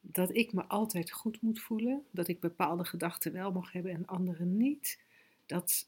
dat 0.05 0.35
ik 0.35 0.53
me 0.53 0.63
altijd 0.63 1.11
goed 1.11 1.41
moet 1.41 1.61
voelen, 1.61 2.03
dat 2.11 2.27
ik 2.27 2.39
bepaalde 2.39 2.85
gedachten 2.85 3.33
wel 3.33 3.51
mag 3.51 3.71
hebben 3.71 3.91
en 3.91 4.07
andere 4.07 4.45
niet. 4.45 4.99
Dat, 5.45 5.87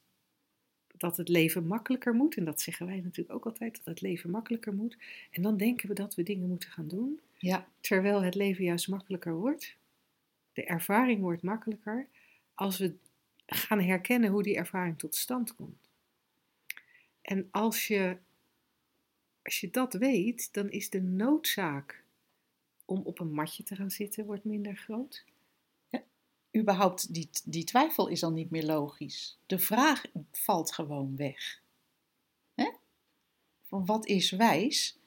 dat 0.97 1.17
het 1.17 1.29
leven 1.29 1.67
makkelijker 1.67 2.13
moet, 2.13 2.35
en 2.35 2.45
dat 2.45 2.61
zeggen 2.61 2.85
wij 2.85 2.99
natuurlijk 2.99 3.35
ook 3.35 3.45
altijd, 3.45 3.75
dat 3.75 3.85
het 3.85 4.01
leven 4.01 4.29
makkelijker 4.29 4.73
moet. 4.73 4.97
En 5.31 5.41
dan 5.41 5.57
denken 5.57 5.87
we 5.87 5.93
dat 5.93 6.15
we 6.15 6.23
dingen 6.23 6.47
moeten 6.47 6.69
gaan 6.69 6.87
doen, 6.87 7.19
ja. 7.37 7.67
terwijl 7.79 8.23
het 8.23 8.35
leven 8.35 8.63
juist 8.63 8.87
makkelijker 8.87 9.33
wordt. 9.33 9.75
De 10.53 10.63
ervaring 10.63 11.21
wordt 11.21 11.41
makkelijker 11.41 12.07
als 12.53 12.77
we 12.77 12.93
gaan 13.45 13.81
herkennen 13.81 14.29
hoe 14.29 14.43
die 14.43 14.55
ervaring 14.55 14.97
tot 14.97 15.15
stand 15.15 15.55
komt. 15.55 15.89
En 17.21 17.47
als 17.51 17.87
je, 17.87 18.17
als 19.41 19.59
je 19.59 19.69
dat 19.69 19.93
weet, 19.93 20.53
dan 20.53 20.69
is 20.69 20.89
de 20.89 21.01
noodzaak 21.01 22.03
om 22.85 23.01
op 23.01 23.19
een 23.19 23.33
matje 23.33 23.63
te 23.63 23.75
gaan 23.75 23.91
zitten 23.91 24.25
wordt 24.25 24.43
minder 24.43 24.75
groot? 24.75 25.25
Ja, 25.89 26.03
überhaupt, 26.55 27.13
die, 27.13 27.29
die 27.45 27.63
twijfel 27.63 28.07
is 28.07 28.23
al 28.23 28.31
niet 28.31 28.49
meer 28.49 28.65
logisch. 28.65 29.37
De 29.45 29.59
vraag 29.59 30.05
valt 30.31 30.73
gewoon 30.73 31.15
weg. 31.15 31.61
Hè? 32.53 32.71
Van 33.63 33.85
wat 33.85 34.05
is 34.05 34.31
wijs? 34.31 34.97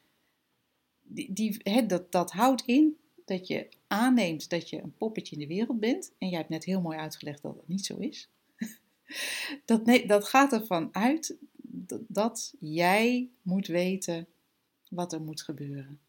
Die, 1.03 1.33
die, 1.33 1.87
dat, 1.87 2.13
dat 2.13 2.33
houdt 2.33 2.63
in 2.67 2.97
dat 3.25 3.47
je 3.47 3.69
aanneemt 3.87 4.51
dat 4.51 4.71
je 4.71 4.83
een 4.83 4.95
poppetje 4.97 5.35
in 5.35 5.41
de 5.41 5.55
wereld 5.55 5.81
bent. 5.81 6.13
En 6.19 6.29
jij 6.29 6.39
hebt 6.39 6.51
net 6.51 6.65
heel 6.65 6.81
mooi 6.81 6.99
uitgelegd 6.99 7.43
dat 7.43 7.55
dat 7.55 7.69
niet 7.69 7.87
zo 7.87 7.97
is. 7.97 8.29
dat, 9.65 9.87
nee, 9.87 10.07
dat 10.07 10.29
gaat 10.29 10.53
ervan 10.53 10.89
uit 10.93 11.37
dat, 11.61 12.01
dat 12.07 12.55
jij 12.61 13.29
moet 13.43 13.67
weten 13.67 14.27
wat 14.89 15.13
er 15.13 15.21
moet 15.21 15.43
gebeuren. 15.43 16.01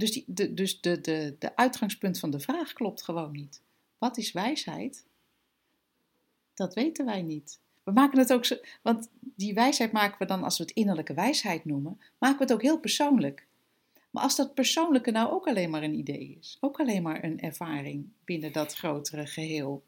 Dus, 0.00 0.12
die, 0.12 0.24
de, 0.26 0.54
dus 0.54 0.80
de, 0.80 1.00
de, 1.00 1.36
de 1.38 1.56
uitgangspunt 1.56 2.18
van 2.18 2.30
de 2.30 2.40
vraag 2.40 2.72
klopt 2.72 3.02
gewoon 3.02 3.32
niet. 3.32 3.62
Wat 3.98 4.16
is 4.16 4.32
wijsheid? 4.32 5.06
Dat 6.54 6.74
weten 6.74 7.04
wij 7.04 7.22
niet. 7.22 7.60
We 7.82 7.92
maken 7.92 8.18
het 8.18 8.32
ook 8.32 8.44
zo, 8.44 8.56
want 8.82 9.08
die 9.20 9.54
wijsheid 9.54 9.92
maken 9.92 10.18
we 10.18 10.24
dan, 10.24 10.42
als 10.42 10.58
we 10.58 10.64
het 10.64 10.72
innerlijke 10.72 11.14
wijsheid 11.14 11.64
noemen, 11.64 12.00
maken 12.18 12.38
we 12.38 12.42
het 12.42 12.52
ook 12.52 12.62
heel 12.62 12.78
persoonlijk. 12.78 13.46
Maar 14.10 14.22
als 14.22 14.36
dat 14.36 14.54
persoonlijke 14.54 15.10
nou 15.10 15.30
ook 15.30 15.48
alleen 15.48 15.70
maar 15.70 15.82
een 15.82 15.98
idee 15.98 16.36
is, 16.40 16.56
ook 16.60 16.80
alleen 16.80 17.02
maar 17.02 17.24
een 17.24 17.40
ervaring 17.40 18.08
binnen 18.24 18.52
dat 18.52 18.74
grotere 18.74 19.26
geheel, 19.26 19.84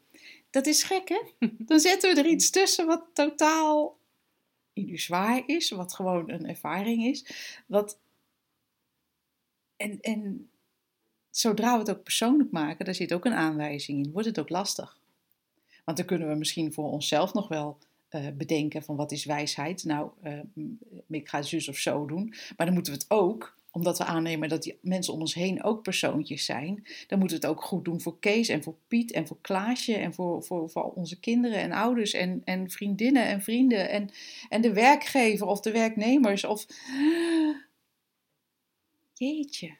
dat 0.49 0.65
is 0.65 0.83
gek 0.83 1.09
hè? 1.09 1.47
Dan 1.69 1.79
zetten 1.79 2.13
we 2.13 2.21
er 2.21 2.29
iets 2.29 2.49
tussen 2.49 2.85
wat 2.85 3.05
totaal 3.13 3.97
illusoir 4.73 5.43
is, 5.45 5.69
wat 5.69 5.93
gewoon 5.93 6.29
een 6.29 6.47
ervaring 6.47 7.05
is. 7.05 7.25
Wat, 7.67 7.97
en, 9.83 9.99
en 10.01 10.49
zodra 11.29 11.73
we 11.73 11.79
het 11.79 11.89
ook 11.89 12.03
persoonlijk 12.03 12.51
maken, 12.51 12.85
daar 12.85 12.95
zit 12.95 13.13
ook 13.13 13.25
een 13.25 13.33
aanwijzing 13.33 14.05
in, 14.05 14.11
wordt 14.11 14.27
het 14.27 14.39
ook 14.39 14.49
lastig. 14.49 14.97
Want 15.85 15.97
dan 15.97 16.05
kunnen 16.05 16.29
we 16.29 16.35
misschien 16.35 16.73
voor 16.73 16.91
onszelf 16.91 17.33
nog 17.33 17.47
wel 17.47 17.77
uh, 18.11 18.27
bedenken 18.33 18.83
van 18.83 18.95
wat 18.95 19.11
is 19.11 19.25
wijsheid. 19.25 19.83
Nou, 19.83 20.09
uh, 20.23 20.39
ik 21.09 21.29
ga 21.29 21.41
zus 21.41 21.67
of 21.69 21.77
zo 21.77 22.05
doen. 22.05 22.33
Maar 22.57 22.65
dan 22.65 22.73
moeten 22.75 22.93
we 22.93 22.99
het 22.99 23.11
ook, 23.11 23.57
omdat 23.71 23.97
we 23.97 24.03
aannemen 24.03 24.49
dat 24.49 24.63
die 24.63 24.77
mensen 24.81 25.13
om 25.13 25.19
ons 25.19 25.33
heen 25.33 25.63
ook 25.63 25.83
persoontjes 25.83 26.45
zijn, 26.45 26.83
dan 27.07 27.19
moeten 27.19 27.39
we 27.39 27.47
het 27.47 27.55
ook 27.55 27.63
goed 27.63 27.85
doen 27.85 28.01
voor 28.01 28.19
Kees 28.19 28.47
en 28.47 28.63
voor 28.63 28.75
Piet 28.87 29.11
en 29.11 29.27
voor 29.27 29.37
Klaasje 29.41 29.95
en 29.95 30.13
voor, 30.13 30.43
voor, 30.43 30.69
voor 30.69 30.83
onze 30.83 31.19
kinderen 31.19 31.57
en 31.57 31.71
ouders 31.71 32.13
en, 32.13 32.41
en 32.43 32.69
vriendinnen 32.69 33.25
en 33.25 33.41
vrienden 33.41 33.89
en, 33.89 34.09
en 34.49 34.61
de 34.61 34.73
werkgever 34.73 35.47
of 35.47 35.59
de 35.59 35.71
werknemers 35.71 36.43
of... 36.43 36.65
Jeetje. 39.23 39.75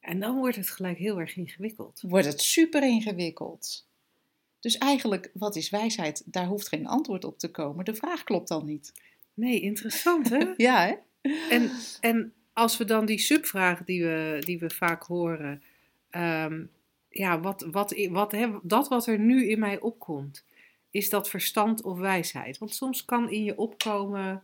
En 0.00 0.20
dan 0.20 0.36
wordt 0.36 0.56
het 0.56 0.70
gelijk 0.70 0.98
heel 0.98 1.20
erg 1.20 1.36
ingewikkeld. 1.36 2.00
Wordt 2.02 2.26
het 2.26 2.40
super 2.40 2.82
ingewikkeld. 2.82 3.88
Dus 4.60 4.78
eigenlijk, 4.78 5.30
wat 5.34 5.56
is 5.56 5.70
wijsheid? 5.70 6.22
Daar 6.26 6.46
hoeft 6.46 6.68
geen 6.68 6.86
antwoord 6.86 7.24
op 7.24 7.38
te 7.38 7.50
komen. 7.50 7.84
De 7.84 7.94
vraag 7.94 8.24
klopt 8.24 8.48
dan 8.48 8.66
niet. 8.66 8.92
Nee, 9.34 9.60
interessant 9.60 10.28
hè? 10.28 10.52
ja 10.56 10.86
hè? 10.86 10.94
En, 11.50 11.70
en 12.00 12.32
als 12.52 12.76
we 12.76 12.84
dan 12.84 13.06
die 13.06 13.18
subvragen 13.18 13.84
die 13.84 14.02
we, 14.02 14.42
die 14.44 14.58
we 14.58 14.70
vaak 14.70 15.02
horen, 15.02 15.62
ehm, 16.10 16.64
ja, 17.08 17.40
wat, 17.40 17.66
wat, 17.70 18.06
wat, 18.10 18.32
hè, 18.32 18.58
dat 18.62 18.88
wat 18.88 19.06
er 19.06 19.18
nu 19.18 19.48
in 19.48 19.58
mij 19.58 19.80
opkomt, 19.80 20.44
is 20.90 21.10
dat 21.10 21.28
verstand 21.28 21.82
of 21.82 21.98
wijsheid? 21.98 22.58
Want 22.58 22.74
soms 22.74 23.04
kan 23.04 23.30
in 23.30 23.44
je 23.44 23.56
opkomen 23.56 24.42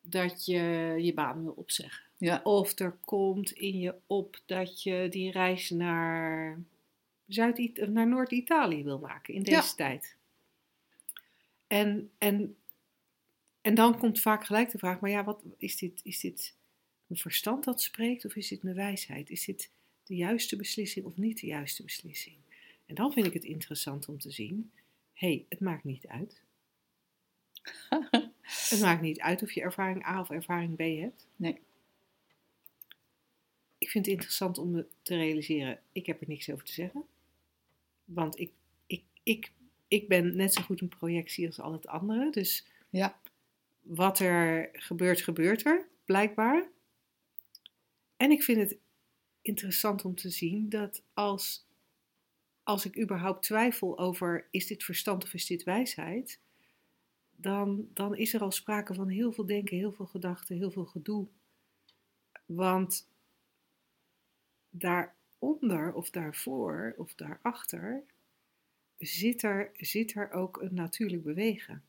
dat 0.00 0.44
je 0.44 0.94
je 0.98 1.14
baan 1.14 1.42
wil 1.42 1.52
opzeggen. 1.52 2.07
Ja. 2.18 2.40
Of 2.44 2.78
er 2.78 2.92
komt 3.04 3.50
in 3.52 3.78
je 3.78 3.94
op 4.06 4.40
dat 4.46 4.82
je 4.82 5.06
die 5.10 5.30
reis 5.30 5.70
naar, 5.70 6.62
Zuid 7.26 7.88
naar 7.88 8.08
Noord-Italië 8.08 8.84
wil 8.84 8.98
maken 8.98 9.34
in 9.34 9.42
deze 9.42 9.56
Ja. 9.56 9.74
tijd. 9.76 10.16
En, 11.66 12.10
en, 12.18 12.56
en 13.60 13.74
dan 13.74 13.98
komt 13.98 14.20
vaak 14.20 14.44
gelijk 14.46 14.70
de 14.70 14.78
vraag, 14.78 15.00
maar 15.00 15.10
ja, 15.10 15.24
wat, 15.24 15.42
is, 15.56 15.76
dit, 15.76 16.00
is 16.02 16.20
dit 16.20 16.56
mijn 17.06 17.20
verstand 17.20 17.64
dat 17.64 17.82
spreekt 17.82 18.24
of 18.24 18.36
is 18.36 18.48
dit 18.48 18.62
mijn 18.62 18.76
wijsheid? 18.76 19.30
Is 19.30 19.44
dit 19.44 19.70
de 20.04 20.16
juiste 20.16 20.56
beslissing 20.56 21.06
of 21.06 21.16
niet 21.16 21.40
de 21.40 21.46
juiste 21.46 21.82
beslissing? 21.82 22.36
En 22.86 22.94
dan 22.94 23.12
vind 23.12 23.26
ik 23.26 23.32
het 23.32 23.44
interessant 23.44 24.08
om 24.08 24.18
te 24.18 24.30
zien, 24.30 24.70
hé, 25.14 25.26
hey, 25.28 25.46
het 25.48 25.60
maakt 25.60 25.84
niet 25.84 26.06
uit. 26.06 26.42
Het 28.70 28.80
maakt 28.80 29.00
niet 29.00 29.20
uit 29.20 29.42
of 29.42 29.52
je 29.52 29.60
ervaring 29.60 30.06
A 30.06 30.20
of 30.20 30.30
ervaring 30.30 30.76
B 30.76 30.78
hebt. 30.78 31.26
Nee. 31.36 31.58
Ik 33.88 33.94
vind 33.94 34.06
het 34.06 34.14
interessant 34.14 34.58
om 34.58 34.86
te 35.02 35.16
realiseren, 35.16 35.80
ik 35.92 36.06
heb 36.06 36.20
er 36.20 36.28
niks 36.28 36.50
over 36.50 36.64
te 36.64 36.72
zeggen. 36.72 37.04
Want 38.04 38.38
ik, 38.38 38.52
ik, 38.86 39.04
ik, 39.22 39.52
ik 39.88 40.08
ben 40.08 40.36
net 40.36 40.54
zo 40.54 40.62
goed 40.62 40.80
een 40.80 40.88
projectie 40.88 41.46
als 41.46 41.60
al 41.60 41.72
het 41.72 41.86
andere. 41.86 42.30
Dus 42.30 42.66
Ja. 42.90 43.20
wat 43.80 44.18
er 44.18 44.68
gebeurt, 44.72 45.20
gebeurt 45.20 45.64
er, 45.66 45.88
blijkbaar. 46.04 46.68
En 48.16 48.30
ik 48.30 48.42
vind 48.42 48.58
het 48.58 48.78
interessant 49.42 50.04
om 50.04 50.14
te 50.14 50.30
zien 50.30 50.68
dat 50.68 51.02
als, 51.12 51.66
als 52.62 52.84
ik 52.84 52.98
überhaupt 52.98 53.42
twijfel 53.42 53.98
over 53.98 54.48
is 54.50 54.66
dit 54.66 54.84
verstand 54.84 55.24
of 55.24 55.34
is 55.34 55.46
dit 55.46 55.62
wijsheid, 55.62 56.40
dan, 57.36 57.88
dan 57.94 58.16
is 58.16 58.34
er 58.34 58.40
al 58.40 58.52
sprake 58.52 58.94
van 58.94 59.08
heel 59.08 59.32
veel 59.32 59.46
denken, 59.46 59.76
heel 59.76 59.92
veel 59.92 60.06
gedachten, 60.06 60.56
heel 60.56 60.70
veel 60.70 60.86
gedoe. 60.86 61.26
Want 62.46 63.06
daaronder 64.70 65.92
of 65.92 66.10
daarvoor 66.10 66.94
of 66.96 67.14
daarachter 67.14 68.02
zit 68.98 69.42
er, 69.42 69.70
zit 69.76 70.14
er 70.14 70.32
ook 70.32 70.62
een 70.62 70.74
natuurlijk 70.74 71.22
bewegen. 71.22 71.82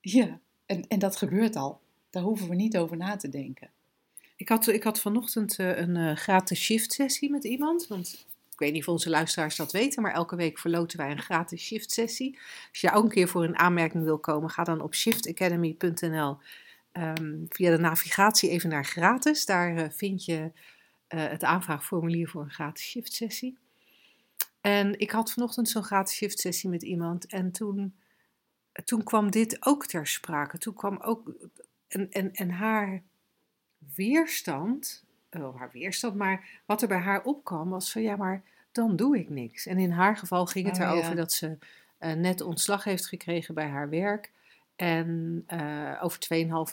Ja, 0.00 0.40
en, 0.66 0.86
en 0.88 0.98
dat 0.98 1.16
gebeurt 1.16 1.56
al. 1.56 1.80
Daar 2.10 2.22
hoeven 2.22 2.48
we 2.48 2.54
niet 2.54 2.76
over 2.76 2.96
na 2.96 3.16
te 3.16 3.28
denken. 3.28 3.70
Ik 4.36 4.48
had, 4.48 4.66
ik 4.66 4.82
had 4.82 5.00
vanochtend 5.00 5.58
eh, 5.58 5.78
een 5.78 5.96
eh, 5.96 6.16
gratis 6.16 6.60
shift 6.60 6.92
sessie 6.92 7.30
met 7.30 7.44
iemand. 7.44 7.86
Want 7.86 8.26
ik 8.52 8.58
weet 8.58 8.72
niet 8.72 8.82
of 8.82 8.88
onze 8.88 9.10
luisteraars 9.10 9.56
dat 9.56 9.72
weten, 9.72 10.02
maar 10.02 10.12
elke 10.12 10.36
week 10.36 10.58
verloten 10.58 10.98
wij 10.98 11.10
een 11.10 11.22
gratis 11.22 11.62
shift 11.62 11.90
sessie. 11.92 12.38
Als 12.70 12.80
je 12.80 12.92
ook 12.92 13.04
een 13.04 13.10
keer 13.10 13.28
voor 13.28 13.44
een 13.44 13.58
aanmerking 13.58 14.04
wil 14.04 14.18
komen, 14.18 14.50
ga 14.50 14.64
dan 14.64 14.80
op 14.80 14.94
shiftacademy.nl. 14.94 16.36
Ehm, 16.94 17.44
via 17.48 17.70
de 17.70 17.78
navigatie 17.78 18.50
even 18.50 18.68
naar 18.68 18.84
gratis. 18.84 19.44
Daar 19.44 19.76
eh, 19.76 19.90
vind 19.90 20.24
je 20.24 20.52
eh, 21.06 21.28
het 21.28 21.44
aanvraagformulier 21.44 22.28
voor 22.28 22.42
een 22.42 22.50
gratis 22.50 22.84
shift 22.84 23.12
sessie. 23.12 23.58
En 24.60 24.98
ik 24.98 25.10
had 25.10 25.32
vanochtend 25.32 25.68
zo'n 25.68 25.84
gratis 25.84 26.14
shift 26.14 26.38
sessie 26.38 26.70
met 26.70 26.82
iemand. 26.82 27.26
En 27.26 27.52
toen, 27.52 27.94
toen 28.84 29.02
kwam 29.02 29.30
dit 29.30 29.66
ook 29.66 29.86
ter 29.86 30.06
sprake. 30.06 30.58
Toen 30.58 30.74
kwam 30.74 30.98
ook. 31.00 31.32
En, 31.88 32.10
en, 32.10 32.32
en 32.32 32.50
haar 32.50 33.02
weerstand, 33.94 35.04
oh, 35.30 35.58
haar 35.58 35.70
weerstand, 35.72 36.14
maar 36.14 36.62
wat 36.66 36.82
er 36.82 36.88
bij 36.88 36.98
haar 36.98 37.22
opkwam 37.22 37.70
was 37.70 37.92
van 37.92 38.02
ja, 38.02 38.16
maar 38.16 38.42
dan 38.72 38.96
doe 38.96 39.18
ik 39.18 39.28
niks. 39.28 39.66
En 39.66 39.78
in 39.78 39.90
haar 39.90 40.16
geval 40.16 40.46
ging 40.46 40.66
het 40.66 40.76
Oh, 40.76 40.82
erover 40.82 41.10
ja. 41.10 41.14
dat 41.14 41.32
ze 41.32 41.58
eh, 41.98 42.12
net 42.12 42.40
ontslag 42.40 42.84
heeft 42.84 43.06
gekregen 43.06 43.54
bij 43.54 43.68
haar 43.68 43.88
werk. 43.88 44.32
En 44.76 45.42
eh, 45.46 45.98
over 46.02 46.18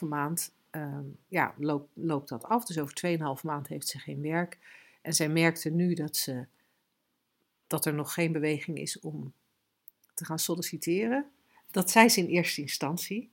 2,5 0.02 0.08
maand 0.08 0.52
ehm, 0.70 1.04
ja, 1.28 1.54
loopt, 1.58 1.88
loopt 1.94 2.28
dat 2.28 2.44
af. 2.44 2.64
Dus 2.64 2.78
over 2.78 2.94
2,5 3.38 3.42
maand 3.42 3.68
heeft 3.68 3.88
ze 3.88 3.98
geen 3.98 4.22
werk. 4.22 4.58
En 5.02 5.12
zij 5.12 5.28
merkte 5.28 5.70
nu 5.70 5.94
dat, 5.94 6.16
ze, 6.16 6.46
dat 7.66 7.84
er 7.84 7.94
nog 7.94 8.14
geen 8.14 8.32
beweging 8.32 8.78
is 8.78 9.00
om 9.00 9.32
te 10.14 10.24
gaan 10.24 10.38
solliciteren. 10.38 11.30
Dat 11.70 11.90
zei 11.90 12.08
ze 12.08 12.20
in 12.20 12.26
eerste 12.26 12.60
instantie. 12.60 13.30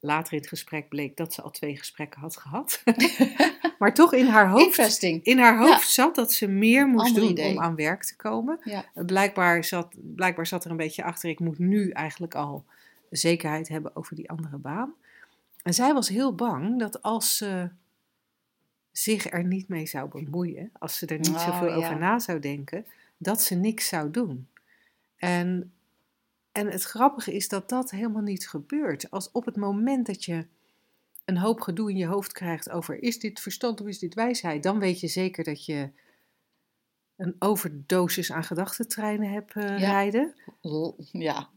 Later 0.00 0.32
in 0.32 0.38
het 0.38 0.48
gesprek 0.48 0.88
bleek 0.88 1.16
dat 1.16 1.32
ze 1.34 1.42
al 1.42 1.50
twee 1.50 1.76
gesprekken 1.76 2.20
had 2.20 2.36
gehad. 2.36 2.82
maar 3.78 3.94
toch 3.94 4.12
in 4.12 4.26
haar 4.26 4.48
hoofd, 4.48 4.64
Investing. 4.64 5.24
in 5.24 5.38
haar 5.38 5.58
hoofd 5.58 5.88
zat 5.88 6.14
dat 6.14 6.32
ze 6.32 6.46
meer 6.46 6.86
moest 6.86 7.14
doen 7.14 7.30
idee. 7.30 7.50
om 7.50 7.60
aan 7.60 7.74
werk 7.74 8.04
te 8.04 8.16
komen. 8.16 8.60
Ja. 8.64 8.84
Blijkbaar 8.94 9.64
zat, 9.64 9.94
blijkbaar 10.14 10.46
zat 10.46 10.64
er 10.64 10.70
een 10.70 10.76
beetje 10.76 11.02
achter, 11.04 11.30
ik 11.30 11.40
moet 11.40 11.58
nu 11.58 11.90
eigenlijk 11.90 12.34
al 12.34 12.64
zekerheid 13.10 13.68
hebben 13.68 13.96
over 13.96 14.16
die 14.16 14.30
andere 14.30 14.56
baan. 14.56 14.94
En 15.62 15.74
zij 15.74 15.92
was 15.94 16.08
heel 16.08 16.34
bang 16.34 16.78
dat 16.78 17.02
als 17.02 17.36
ze 17.36 17.68
zich 18.92 19.30
er 19.32 19.44
niet 19.44 19.68
mee 19.68 19.86
zou 19.86 20.08
bemoeien, 20.08 20.70
als 20.78 20.98
ze 20.98 21.06
er 21.06 21.18
niet 21.18 21.28
Oh, 21.28 21.44
zoveel 21.44 21.68
ja. 21.68 21.74
over 21.74 21.98
na 21.98 22.18
zou 22.18 22.38
denken, 22.40 22.86
dat 23.16 23.42
ze 23.42 23.54
niks 23.54 23.88
zou 23.88 24.10
doen. 24.10 24.48
En, 25.16 25.72
en 26.52 26.66
het 26.66 26.82
grappige 26.82 27.34
is 27.34 27.48
dat 27.48 27.68
dat 27.68 27.90
helemaal 27.90 28.22
niet 28.22 28.48
gebeurt. 28.48 29.10
Als 29.10 29.30
op 29.32 29.44
het 29.44 29.56
moment 29.56 30.06
dat 30.06 30.24
je 30.24 30.46
een 31.24 31.36
hoop 31.38 31.60
gedoe 31.60 31.90
in 31.90 31.96
je 31.96 32.06
hoofd 32.06 32.32
krijgt 32.32 32.70
over 32.70 33.02
is 33.02 33.18
dit 33.18 33.40
verstand 33.40 33.80
of 33.80 33.86
is 33.86 33.98
dit 33.98 34.14
wijsheid, 34.14 34.62
dan 34.62 34.78
weet 34.78 35.00
je 35.00 35.06
zeker 35.08 35.44
dat 35.44 35.64
je 35.64 35.90
een 37.16 37.34
overdosis 37.38 38.32
aan 38.32 38.44
gedachtentreinen 38.44 39.30
hebt 39.32 39.52
eh, 39.56 39.78
Ja. 39.78 39.90
rijden. 39.90 40.34
Ja, 41.12 41.48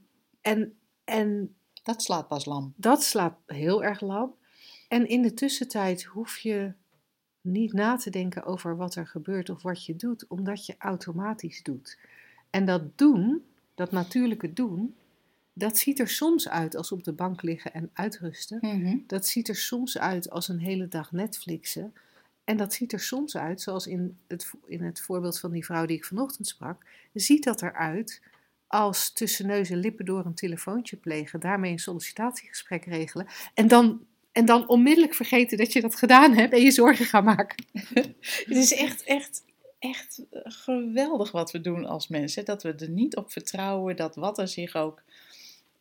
En, 0.42 0.78
en 1.04 1.56
dat 1.84 2.02
slaat 2.02 2.28
pas 2.28 2.46
lam. 2.46 2.74
dat 2.76 3.04
slaat 3.04 3.38
heel 3.46 3.84
erg 3.84 4.02
lam. 4.02 4.36
En 4.88 5.08
in 5.08 5.22
de 5.22 5.34
tussentijd 5.34 6.04
hoef 6.04 6.38
je 6.38 6.74
niet 7.42 7.74
na 7.74 7.96
te 7.96 8.10
denken 8.10 8.44
over 8.44 8.78
wat 8.78 8.96
er 8.96 9.08
gebeurt 9.08 9.50
of 9.50 9.62
wat 9.62 9.86
je 9.86 9.96
doet, 9.96 10.28
omdat 10.28 10.66
je 10.66 10.76
automatisch 10.78 11.64
doet. 11.64 11.98
En 12.50 12.66
dat 12.66 12.98
doen, 12.98 13.44
dat 13.76 13.92
natuurlijke 13.92 14.54
doen, 14.54 14.96
dat 15.54 15.78
ziet 15.78 16.00
er 16.00 16.10
soms 16.10 16.50
uit 16.50 16.76
als 16.76 16.92
op 16.92 17.04
de 17.04 17.12
bank 17.12 17.42
liggen 17.42 17.74
en 17.74 17.90
uitrusten. 17.94 18.58
Mhm. 18.62 18.98
Dat 19.08 19.28
ziet 19.28 19.48
er 19.48 19.56
soms 19.56 19.98
uit 19.98 20.30
als 20.30 20.48
een 20.48 20.60
hele 20.60 20.88
dag 20.88 21.12
Netflixen. 21.12 21.94
En 22.44 22.58
dat 22.58 22.74
ziet 22.74 22.94
er 22.94 23.00
soms 23.00 23.38
uit, 23.38 23.62
zoals 23.62 23.88
in 23.88 24.18
het, 24.28 24.52
in 24.66 24.84
het 24.84 25.02
voorbeeld 25.02 25.40
van 25.40 25.52
die 25.52 25.66
vrouw 25.66 25.86
die 25.86 25.98
ik 25.98 26.06
vanochtend 26.06 26.48
sprak, 26.48 26.86
ziet 27.14 27.44
dat 27.44 27.62
eruit 27.62 28.22
als 28.74 29.12
tussen 29.12 29.48
neus 29.48 29.70
en 29.70 29.78
lippen 29.78 30.06
door 30.06 30.26
een 30.26 30.34
telefoontje 30.34 30.96
plegen, 30.96 31.40
daarmee 31.40 31.72
een 31.72 31.80
sollicitatiegesprek 31.80 32.86
regelen 32.86 33.28
en 33.54 33.68
dan, 33.68 34.06
en 34.32 34.46
dan 34.46 34.68
onmiddellijk 34.68 35.14
vergeten 35.14 35.58
dat 35.58 35.74
je 35.74 35.82
dat 35.82 35.96
gedaan 35.96 36.34
hebt 36.34 36.54
en 36.54 36.62
je 36.62 36.72
zorgen 36.72 37.06
gaan 37.06 37.24
maken. 37.24 37.66
Het 38.46 38.48
is 38.48 38.74
echt, 38.74 39.04
echt, 39.04 39.44
echt 39.80 40.22
geweldig 40.44 41.32
wat 41.32 41.52
we 41.52 41.62
doen 41.62 41.86
als 41.86 42.08
mensen. 42.08 42.46
Dat 42.46 42.64
we 42.64 42.74
er 42.74 42.90
niet 42.90 43.16
op 43.16 43.32
vertrouwen 43.32 43.96
dat 43.96 44.16
wat 44.16 44.38
er 44.38 44.48
zich 44.48 44.76
ook 44.76 45.04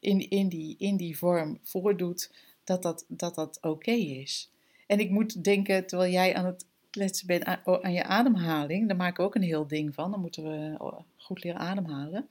in, 0.00 0.30
in, 0.30 0.48
die, 0.48 0.74
in 0.78 0.96
die 0.96 1.18
vorm 1.18 1.58
voordoet, 1.62 2.30
dat 2.64 2.82
dat, 2.82 3.04
dat, 3.08 3.34
dat 3.34 3.58
oké 3.60 3.90
is. 3.90 4.50
En 4.86 4.98
ik 4.98 5.10
moet 5.10 5.44
denken, 5.44 5.86
terwijl 5.86 6.12
jij 6.12 6.34
aan 6.34 6.46
het 6.46 6.64
kletsen 6.90 7.26
bent 7.26 7.44
aan, 7.44 7.60
aan 7.64 7.92
je 7.92 8.04
ademhaling, 8.04 8.88
daar 8.88 8.96
maken 8.96 9.16
we 9.16 9.28
ook 9.28 9.34
een 9.34 9.42
heel 9.42 9.66
ding 9.66 9.94
van. 9.94 10.10
Dan 10.10 10.20
moeten 10.20 10.42
we 10.42 10.74
oh, 10.78 11.00
goed 11.16 11.44
leren 11.44 11.60
ademhalen. 11.60 12.26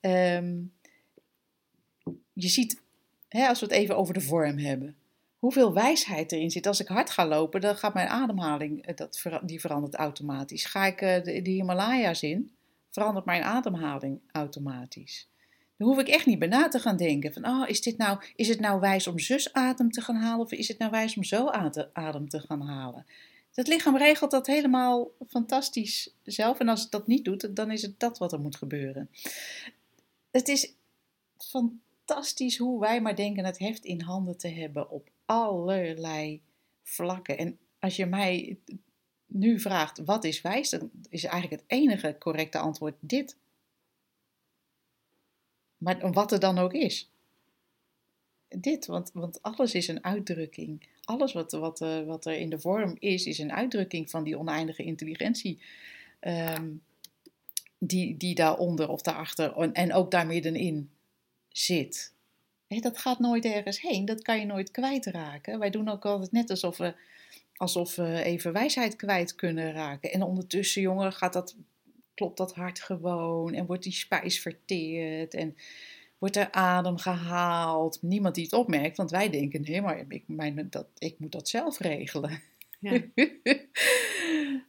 Ehm, 0.00 0.56
je 2.32 2.48
ziet, 2.48 2.80
hè, 3.28 3.48
als 3.48 3.60
we 3.60 3.66
het 3.66 3.74
even 3.74 3.96
over 3.96 4.14
de 4.14 4.20
vorm 4.20 4.58
hebben, 4.58 4.96
hoeveel 5.38 5.72
wijsheid 5.72 6.32
erin 6.32 6.50
zit. 6.50 6.66
Als 6.66 6.80
ik 6.80 6.88
hard 6.88 7.10
ga 7.10 7.26
lopen, 7.26 7.60
dan 7.60 7.76
gaat 7.76 7.94
mijn 7.94 8.08
ademhaling, 8.08 8.86
eh, 8.86 8.96
dat, 8.96 9.22
die 9.42 9.60
verandert 9.60 9.94
automatisch. 9.94 10.64
Ga 10.64 10.86
ik 10.86 11.00
eh, 11.00 11.22
de, 11.22 11.42
de 11.42 11.50
Himalaya's 11.50 12.22
in, 12.22 12.50
verandert 12.90 13.24
mijn 13.24 13.42
ademhaling 13.42 14.20
automatisch. 14.32 15.28
Dan 15.76 15.88
hoef 15.88 15.98
ik 15.98 16.08
echt 16.08 16.26
niet 16.26 16.38
bij 16.38 16.48
na 16.48 16.68
te 16.68 16.78
gaan 16.78 16.96
denken 16.96 17.32
van, 17.32 17.46
oh, 17.46 17.68
is, 17.68 17.80
dit 17.82 17.96
nou, 17.96 18.18
is 18.36 18.48
het 18.48 18.60
nou 18.60 18.80
wijs 18.80 19.06
om 19.06 19.18
zus 19.18 19.52
adem 19.52 19.90
te 19.90 20.00
gaan 20.00 20.16
halen 20.16 20.44
of 20.44 20.52
is 20.52 20.68
het 20.68 20.78
nou 20.78 20.90
wijs 20.90 21.16
om 21.16 21.24
zo 21.24 21.48
adem 21.92 22.28
te 22.28 22.40
gaan 22.40 22.60
halen? 22.60 23.06
Het 23.54 23.68
lichaam 23.68 23.96
regelt 23.96 24.30
dat 24.30 24.46
helemaal 24.46 25.10
fantastisch 25.28 26.14
zelf 26.24 26.58
en 26.58 26.68
als 26.68 26.82
het 26.82 26.90
dat 26.90 27.06
niet 27.06 27.24
doet, 27.24 27.56
dan 27.56 27.70
is 27.70 27.82
het 27.82 28.00
dat 28.00 28.18
wat 28.18 28.32
er 28.32 28.40
moet 28.40 28.56
gebeuren. 28.56 29.10
Het 30.30 30.48
is 30.48 30.74
fantastisch 31.36 32.58
hoe 32.58 32.80
wij 32.80 33.00
maar 33.00 33.16
denken 33.16 33.44
het 33.44 33.58
heft 33.58 33.84
in 33.84 34.00
handen 34.00 34.38
te 34.38 34.48
hebben 34.48 34.90
op 34.90 35.10
allerlei 35.24 36.42
vlakken. 36.82 37.38
En 37.38 37.58
als 37.78 37.96
je 37.96 38.06
mij 38.06 38.58
nu 39.26 39.60
vraagt 39.60 39.98
wat 39.98 40.24
is 40.24 40.40
wijs, 40.40 40.70
dan 40.70 40.90
is 41.08 41.24
eigenlijk 41.24 41.62
het 41.62 41.70
enige 41.70 42.16
correcte 42.18 42.58
antwoord 42.58 42.94
dit. 43.00 43.36
Maar 45.76 46.12
wat 46.12 46.32
er 46.32 46.40
dan 46.40 46.58
ook 46.58 46.72
is. 46.72 47.10
Dit, 48.48 48.86
want, 48.86 49.10
want 49.12 49.42
alles 49.42 49.74
is 49.74 49.88
een 49.88 50.04
uitdrukking. 50.04 50.88
Alles 51.04 51.32
wat, 51.32 51.52
wat, 51.52 51.80
uh, 51.80 52.04
wat 52.04 52.26
er 52.26 52.36
in 52.36 52.50
de 52.50 52.60
vorm 52.60 52.96
is, 52.98 53.26
is 53.26 53.38
een 53.38 53.52
uitdrukking 53.52 54.10
van 54.10 54.24
die 54.24 54.38
oneindige 54.38 54.82
intelligentie. 54.82 55.62
Um, 56.20 56.82
die, 57.78 58.16
die 58.16 58.34
daaronder 58.34 58.88
of 58.88 59.02
daarachter 59.02 59.56
en, 59.56 59.72
en 59.72 59.92
ook 59.92 60.10
daar 60.10 60.26
middenin 60.26 60.90
zit. 61.48 62.14
dat 62.66 62.98
gaat 62.98 63.18
nooit 63.18 63.44
ergens 63.44 63.80
heen, 63.80 64.04
dat 64.04 64.22
kan 64.22 64.38
je 64.38 64.46
nooit 64.46 64.70
kwijtraken. 64.70 65.58
Wij 65.58 65.70
doen 65.70 65.88
ook 65.88 66.04
altijd 66.04 66.32
net 66.32 66.50
alsof 66.50 66.76
we, 66.76 66.94
alsof 67.56 67.96
we 67.96 68.22
even 68.22 68.52
wijsheid 68.52 68.96
kwijt 68.96 69.34
kunnen 69.34 69.72
raken. 69.72 70.12
En 70.12 70.22
ondertussen, 70.22 70.82
jongen, 70.82 71.12
gaat 71.12 71.32
dat, 71.32 71.56
klopt 72.14 72.36
dat 72.36 72.54
hart 72.54 72.80
gewoon 72.80 73.54
en 73.54 73.66
wordt 73.66 73.82
die 73.82 73.92
spijs 73.92 74.40
verteerd 74.40 75.34
en 75.34 75.56
wordt 76.18 76.36
er 76.36 76.52
adem 76.52 76.98
gehaald. 76.98 78.02
Niemand 78.02 78.34
die 78.34 78.44
het 78.44 78.52
opmerkt, 78.52 78.96
want 78.96 79.10
wij 79.10 79.30
denken, 79.30 79.60
nee, 79.60 79.82
maar 79.82 80.04
ik, 80.08 80.24
mijn, 80.26 80.66
dat, 80.70 80.86
ik 80.98 81.18
moet 81.18 81.32
dat 81.32 81.48
zelf 81.48 81.78
regelen. 81.78 82.42
Ja, 82.80 83.02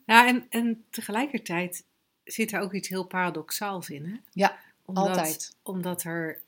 ja 0.05 0.27
en, 0.27 0.45
en 0.49 0.85
tegelijkertijd 0.89 1.83
zit 2.31 2.51
er 2.51 2.59
ook 2.59 2.73
iets 2.73 2.87
heel 2.87 3.03
paradoxaals 3.03 3.89
in. 3.89 4.05
Hè? 4.05 4.15
Ja, 4.33 4.59
altijd. 4.85 5.57
Omdat 5.63 6.03
er, 6.03 6.39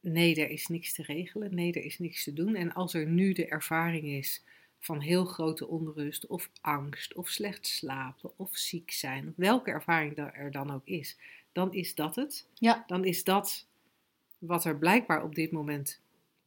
nee, 0.00 0.34
er 0.34 0.50
is 0.50 0.66
niks 0.66 0.92
te 0.92 1.02
regelen, 1.02 1.54
nee, 1.54 1.72
er 1.72 1.84
is 1.84 1.98
niks 1.98 2.24
te 2.24 2.32
doen. 2.32 2.54
En 2.54 2.72
als 2.72 2.94
er 2.94 3.06
nu 3.06 3.32
de 3.32 3.46
ervaring 3.46 4.04
is 4.04 4.42
van 4.78 5.00
heel 5.00 5.24
grote 5.24 5.66
onrust 5.66 6.26
of 6.26 6.50
angst 6.60 7.14
of 7.14 7.28
slecht 7.28 7.66
slapen 7.66 8.38
of 8.38 8.56
ziek 8.56 8.90
zijn, 8.90 9.32
welke 9.36 9.70
ervaring 9.70 10.16
er 10.16 10.50
dan 10.50 10.70
ook 10.70 10.86
is, 10.86 11.16
dan 11.52 11.72
is 11.72 11.94
dat 11.94 12.16
het. 12.16 12.46
Ja. 12.54 12.84
Dan 12.86 13.04
is 13.04 13.24
dat 13.24 13.66
wat 14.38 14.64
er 14.64 14.78
blijkbaar 14.78 15.22
op 15.22 15.34
dit 15.34 15.52
moment 15.52 16.00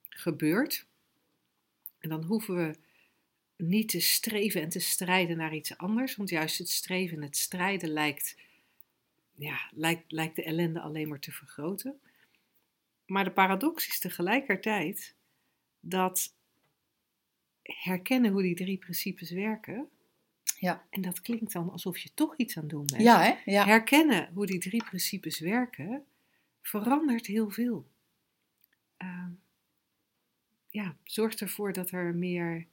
gebeurt. 0.09 0.85
En 1.99 2.09
dan 2.09 2.23
hoeven 2.23 2.55
we 2.55 2.75
niet 3.67 3.89
te 3.89 3.99
streven 3.99 4.61
en 4.61 4.69
te 4.69 4.79
strijden 4.79 5.37
naar 5.37 5.55
iets 5.55 5.77
anders. 5.77 6.15
Want 6.15 6.29
juist 6.29 6.57
het 6.57 6.69
streven 6.69 7.17
en 7.17 7.23
het 7.23 7.37
strijden 7.37 7.89
lijkt, 7.89 8.37
ja, 9.35 9.69
lijkt, 9.71 10.11
lijkt 10.11 10.35
de 10.35 10.43
ellende 10.43 10.79
alleen 10.79 11.07
maar 11.07 11.19
te 11.19 11.31
vergroten. 11.31 11.99
Maar 13.05 13.23
de 13.23 13.31
paradox 13.31 13.87
is 13.87 13.99
tegelijkertijd 13.99 15.15
dat 15.79 16.33
herkennen 17.61 18.31
hoe 18.31 18.41
die 18.41 18.55
drie 18.55 18.77
principes 18.77 19.31
werken. 19.31 19.89
Ja. 20.59 20.85
En 20.89 21.01
dat 21.01 21.21
klinkt 21.21 21.51
dan 21.51 21.71
alsof 21.71 21.97
je 21.97 22.09
toch 22.13 22.37
iets 22.37 22.55
aan 22.57 22.63
het 22.63 22.71
doen 22.71 22.85
bent. 22.85 23.01
Ja, 23.01 23.21
hè? 23.21 23.51
Ja. 23.51 23.65
Herkennen 23.65 24.29
hoe 24.33 24.45
die 24.45 24.59
drie 24.59 24.83
principes 24.83 25.39
werken 25.39 26.05
verandert 26.61 27.25
heel 27.25 27.49
veel. 27.49 27.87
Uh, 28.97 29.27
ja, 30.69 30.97
zorgt 31.03 31.41
ervoor 31.41 31.73
dat 31.73 31.91
er 31.91 32.15
meer 32.15 32.67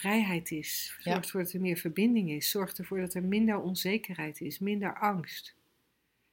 vrijheid 0.00 0.50
is. 0.50 0.96
Zorgt 0.98 1.24
ervoor 1.24 1.42
dat 1.42 1.52
er 1.52 1.60
meer 1.60 1.76
verbinding 1.76 2.30
is. 2.30 2.50
Zorgt 2.50 2.78
ervoor 2.78 3.00
dat 3.00 3.14
er 3.14 3.22
minder 3.22 3.60
onzekerheid 3.60 4.40
is, 4.40 4.58
minder 4.58 4.98
angst. 4.98 5.54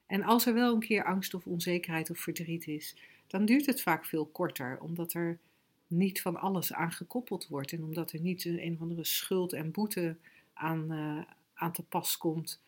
En 0.05 0.23
als 0.23 0.45
er 0.45 0.53
wel 0.53 0.73
een 0.73 0.79
keer 0.79 1.03
angst 1.03 1.33
of 1.33 1.45
onzekerheid 1.45 2.09
of 2.09 2.19
verdriet 2.19 2.67
is, 2.67 2.95
dan 3.27 3.45
duurt 3.45 3.65
het 3.65 3.81
vaak 3.81 4.05
veel 4.05 4.25
korter, 4.25 4.79
omdat 4.79 5.13
er 5.13 5.39
niet 5.87 6.21
van 6.21 6.35
alles 6.35 6.73
aan 6.73 6.91
gekoppeld 6.91 7.47
wordt 7.47 7.71
en 7.71 7.83
omdat 7.83 8.11
er 8.11 8.19
niet 8.19 8.45
een, 8.45 8.63
een 8.63 8.73
of 8.73 8.81
andere 8.81 9.03
schuld 9.03 9.53
en 9.53 9.71
boete 9.71 10.15
aan, 10.53 10.91
uh, 10.91 11.21
aan 11.53 11.71
te 11.71 11.83
pas 11.83 12.17
komt, 12.17 12.61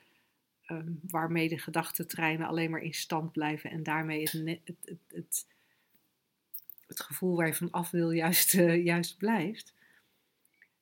um, 0.68 1.00
waarmee 1.02 1.50
de 1.50 1.58
gedachtentreinen 1.58 2.48
alleen 2.48 2.72
maar 2.72 2.82
in 2.82 2.94
stand 2.94 3.32
blijven 3.32 3.70
en 3.72 3.84
daarmee 3.84 4.22
het, 4.22 4.32
het, 4.32 4.78
het, 4.86 4.98
het, 5.08 5.46
het 6.88 7.00
gevoel 7.00 7.36
waar 7.36 7.48
je 7.48 7.56
van 7.56 7.72
af 7.72 7.92
wil 7.92 8.12
juist, 8.12 8.54
uh, 8.54 8.84
juist 8.86 9.18
blijft. 9.18 9.74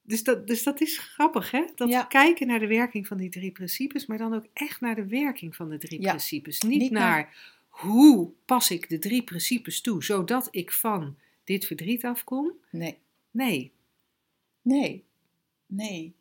Dus 0.07 0.23
dat, 0.23 0.47
dus 0.47 0.63
dat 0.63 0.81
is 0.81 0.97
grappig, 0.97 1.51
hè? 1.51 1.63
Dat 1.75 1.89
Ja. 1.89 2.03
kijken 2.03 2.47
naar 2.47 2.59
de 2.59 2.67
werking 2.67 3.07
van 3.07 3.17
die 3.17 3.29
drie 3.29 3.51
principes, 3.51 4.05
maar 4.05 4.17
dan 4.17 4.33
ook 4.33 4.45
echt 4.53 4.81
naar 4.81 4.95
de 4.95 5.07
werking 5.07 5.55
van 5.55 5.69
de 5.69 5.77
drie 5.77 6.01
Ja. 6.01 6.09
principes. 6.09 6.61
Niet, 6.61 6.79
Niet 6.79 6.91
naar, 6.91 7.15
naar- 7.21 7.55
hoe 7.67 8.29
pas 8.45 8.71
ik 8.71 8.89
de 8.89 8.99
drie 8.99 9.23
principes 9.23 9.81
toe, 9.81 10.03
zodat 10.03 10.47
ik 10.51 10.71
van 10.71 11.15
dit 11.43 11.65
verdriet 11.65 12.05
afkom. 12.05 12.51
Nee. 12.71 12.97
Nee, 13.31 13.71
Nee. 14.61 15.03
Nee. 15.65 16.13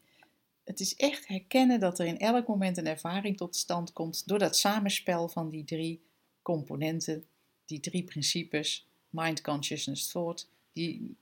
Het 0.64 0.80
is 0.80 0.94
echt 0.96 1.26
herkennen 1.28 1.80
dat 1.80 1.98
er 1.98 2.06
in 2.06 2.18
elk 2.18 2.46
moment 2.46 2.76
een 2.76 2.86
ervaring 2.86 3.36
tot 3.36 3.56
stand 3.56 3.92
komt 3.92 4.28
door 4.28 4.38
dat 4.38 4.56
samenspel 4.56 5.28
van 5.28 5.50
die 5.50 5.64
drie 5.64 6.00
componenten, 6.42 7.24
die 7.66 7.80
drie 7.80 8.02
principes, 8.04 8.86
mind, 9.10 9.40
consciousness, 9.40 10.08
thought, 10.12 10.48
die 10.72 11.16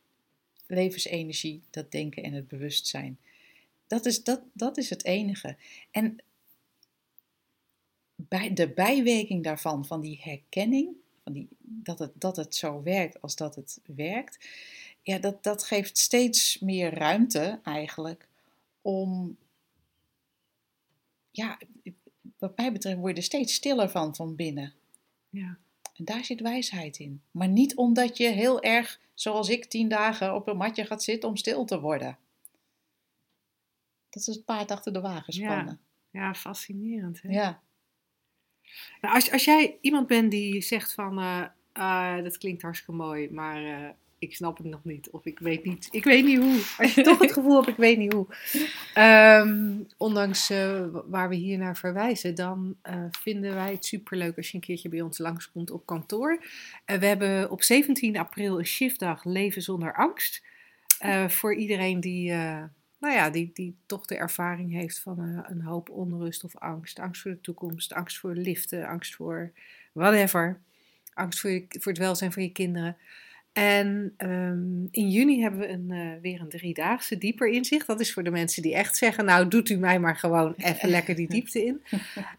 levensenergie, 0.66 1.62
dat 1.70 1.90
denken 1.90 2.22
en 2.22 2.32
het 2.32 2.48
bewustzijn. 2.48 3.18
Dat 3.86 4.06
is, 4.06 4.24
dat, 4.24 4.40
dat 4.52 4.76
is 4.76 4.90
het 4.90 5.04
enige. 5.04 5.56
En 5.90 6.18
bij 8.16 8.52
de 8.52 8.68
bijwerking 8.68 9.44
daarvan, 9.44 9.86
van 9.86 10.00
die 10.00 10.20
herkenning, 10.22 10.96
van 11.22 11.32
die, 11.32 11.48
dat, 11.58 11.98
het, 11.98 12.12
dat 12.14 12.36
het 12.36 12.54
zo 12.54 12.82
werkt 12.82 13.22
als 13.22 13.36
dat 13.36 13.54
het 13.54 13.80
werkt, 13.86 14.48
ja, 15.02 15.18
dat, 15.18 15.42
dat 15.42 15.64
geeft 15.64 15.98
steeds 15.98 16.58
meer 16.58 16.94
ruimte 16.94 17.60
eigenlijk 17.62 18.28
om, 18.82 19.36
ja, 21.30 21.58
wat 22.38 22.56
mij 22.56 22.72
betreft 22.72 22.98
word 22.98 23.10
je 23.10 23.16
er 23.16 23.22
steeds 23.22 23.54
stiller 23.54 23.90
van 23.90 24.14
van 24.14 24.36
binnen. 24.36 24.72
ja. 25.30 25.58
En 25.94 26.04
daar 26.04 26.24
zit 26.24 26.40
wijsheid 26.40 26.98
in. 26.98 27.22
Maar 27.30 27.48
niet 27.48 27.76
omdat 27.76 28.16
je 28.16 28.28
heel 28.28 28.62
erg, 28.62 29.00
zoals 29.14 29.48
ik, 29.48 29.64
tien 29.64 29.88
dagen 29.88 30.34
op 30.34 30.48
een 30.48 30.56
matje 30.56 30.84
gaat 30.84 31.02
zitten 31.02 31.28
om 31.28 31.36
stil 31.36 31.64
te 31.64 31.80
worden. 31.80 32.18
Dat 34.10 34.28
is 34.28 34.34
het 34.34 34.44
paard 34.44 34.70
achter 34.70 34.92
de 34.92 35.00
wagen 35.00 35.32
spannen. 35.32 35.80
ja 36.10 36.34
fascinerend. 36.34 37.22
Hè? 37.22 37.28
Ja, 37.28 37.62
Nou, 39.00 39.14
als, 39.14 39.30
als 39.30 39.44
jij 39.44 39.78
iemand 39.80 40.06
bent 40.06 40.30
die 40.30 40.60
zegt 40.60 40.92
van, 40.92 41.18
eh, 41.18 41.46
ah, 41.72 42.22
dat 42.22 42.38
klinkt 42.38 42.62
hartstikke 42.62 42.92
mooi, 42.92 43.30
maar 43.30 43.64
eh, 43.64 43.90
ik 44.24 44.34
snap 44.34 44.56
het 44.56 44.66
nog 44.66 44.84
niet. 44.84 45.10
Of 45.10 45.24
ik 45.24 45.38
weet 45.38 45.64
niet, 45.64 45.88
ik 45.90 46.04
weet 46.04 46.24
niet 46.24 46.38
hoe. 46.38 46.62
Als 46.78 46.94
je 46.94 47.02
toch 47.02 47.18
het 47.18 47.32
gevoel 47.38 47.56
hebt, 47.56 47.68
ik 47.68 47.76
weet 47.76 47.98
niet 47.98 48.12
hoe. 48.12 48.26
Ehm, 48.94 49.72
ondanks 49.96 50.50
eh, 50.50 50.86
waar 51.06 51.28
we 51.28 51.34
hier 51.34 51.58
naar 51.58 51.76
verwijzen, 51.76 52.34
dan 52.34 52.76
eh, 52.82 53.04
vinden 53.10 53.54
wij 53.54 53.72
het 53.72 53.84
superleuk 53.84 54.36
als 54.36 54.48
je 54.48 54.54
een 54.54 54.60
keertje 54.60 54.88
bij 54.88 55.00
ons 55.00 55.18
langskomt 55.18 55.70
op 55.70 55.86
kantoor. 55.86 56.44
Eh, 56.84 56.98
we 56.98 57.06
hebben 57.06 57.50
op 57.50 57.62
17 57.62 58.16
april 58.16 58.58
een 58.58 58.66
shiftdag 58.66 59.24
Leven 59.24 59.62
zonder 59.62 59.94
angst. 59.94 60.42
Voor 61.28 61.54
iedereen 61.54 62.00
die, 62.00 62.30
nou 62.98 63.14
ja, 63.14 63.30
die, 63.30 63.50
die 63.54 63.76
toch 63.86 64.06
de 64.06 64.16
ervaring 64.16 64.72
heeft 64.72 64.98
van 64.98 65.18
een 65.18 65.62
hoop 65.62 65.90
onrust 65.90 66.44
of 66.44 66.56
angst. 66.56 66.98
Angst 66.98 67.22
voor 67.22 67.30
de 67.30 67.40
toekomst, 67.40 67.92
angst 67.92 68.18
voor 68.18 68.34
liften, 68.34 68.86
angst 68.86 69.14
voor 69.14 69.52
whatever. 69.92 70.60
Angst 71.14 71.40
voor, 71.40 71.50
je, 71.50 71.66
voor 71.68 71.92
het 71.92 72.00
welzijn 72.00 72.32
van 72.32 72.42
je 72.42 72.52
kinderen. 72.52 72.96
En 73.54 74.14
ehm, 74.16 74.84
in 74.90 75.10
juni 75.10 75.40
hebben 75.42 75.60
we 75.60 75.68
een, 75.68 75.90
eh, 75.90 76.20
weer 76.22 76.40
een 76.40 76.48
driedaagse 76.48 77.18
dieper 77.18 77.48
inzicht. 77.48 77.86
Dat 77.86 78.00
is 78.00 78.12
voor 78.12 78.22
de 78.22 78.30
mensen 78.30 78.62
die 78.62 78.74
echt 78.74 78.96
zeggen, 78.96 79.24
nou 79.24 79.48
doet 79.48 79.68
u 79.68 79.76
mij 79.76 79.98
maar 80.00 80.16
gewoon 80.16 80.54
even 80.56 80.88
lekker 80.96 81.14
die 81.14 81.28
diepte 81.28 81.64
in. 81.64 81.82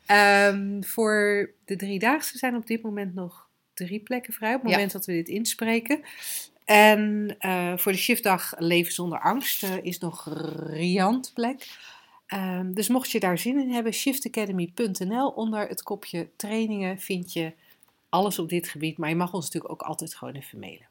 Ehm, 0.05 0.81
voor 0.81 1.49
de 1.65 1.75
driedaagse 1.75 2.37
zijn 2.37 2.55
op 2.55 2.67
dit 2.67 2.81
moment 2.81 3.13
nog 3.15 3.49
drie 3.73 3.99
plekken 3.99 4.33
vrij 4.33 4.53
op 4.55 4.61
het 4.61 4.69
Ja. 4.69 4.75
moment 4.75 4.93
dat 4.93 5.05
we 5.05 5.13
dit 5.13 5.27
inspreken. 5.27 6.01
En 6.65 7.35
eh, 7.39 7.77
voor 7.77 7.91
de 7.91 7.97
shiftdag 7.97 8.53
Leven 8.57 8.93
zonder 8.93 9.19
angst 9.19 9.63
eh, 9.63 9.69
is 9.81 9.97
nog 9.99 10.27
riant 10.67 11.31
plek. 11.33 11.67
Ehm, 12.27 12.73
dus 12.73 12.87
mocht 12.87 13.11
je 13.11 13.19
daar 13.19 13.37
zin 13.37 13.59
in 13.59 13.71
hebben, 13.71 13.93
shiftacademy.nl 13.93 15.29
onder 15.29 15.67
het 15.67 15.83
kopje 15.83 16.27
trainingen 16.35 16.99
vind 16.99 17.33
je 17.33 17.51
alles 18.09 18.39
op 18.39 18.49
dit 18.49 18.67
gebied. 18.67 18.97
Maar 18.97 19.09
je 19.09 19.15
mag 19.15 19.33
ons 19.33 19.45
natuurlijk 19.45 19.73
ook 19.73 19.81
altijd 19.81 20.15
gewoon 20.15 20.33
even 20.35 20.59
mailen. 20.59 20.87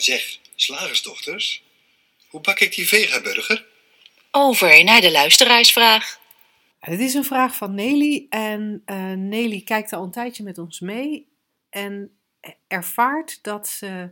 Zeg, 0.00 0.38
slagersdochters, 0.54 1.62
hoe 2.28 2.40
bak 2.40 2.60
ik 2.60 2.74
die 2.74 2.88
vegaburger? 2.88 3.66
Over 4.30 4.84
naar 4.84 5.00
de 5.00 5.10
luisteraarsvraag. 5.10 6.20
Dit 6.80 7.00
is 7.00 7.14
een 7.14 7.24
vraag 7.24 7.54
van 7.54 7.74
Nelly. 7.74 8.26
En 8.28 8.82
uh, 8.86 9.12
Nelly 9.12 9.60
kijkt 9.60 9.92
al 9.92 10.04
een 10.04 10.10
tijdje 10.10 10.42
met 10.42 10.58
ons 10.58 10.80
mee. 10.80 11.28
En 11.70 12.18
ervaart 12.66 13.42
dat 13.42 13.68
ze, 13.68 14.10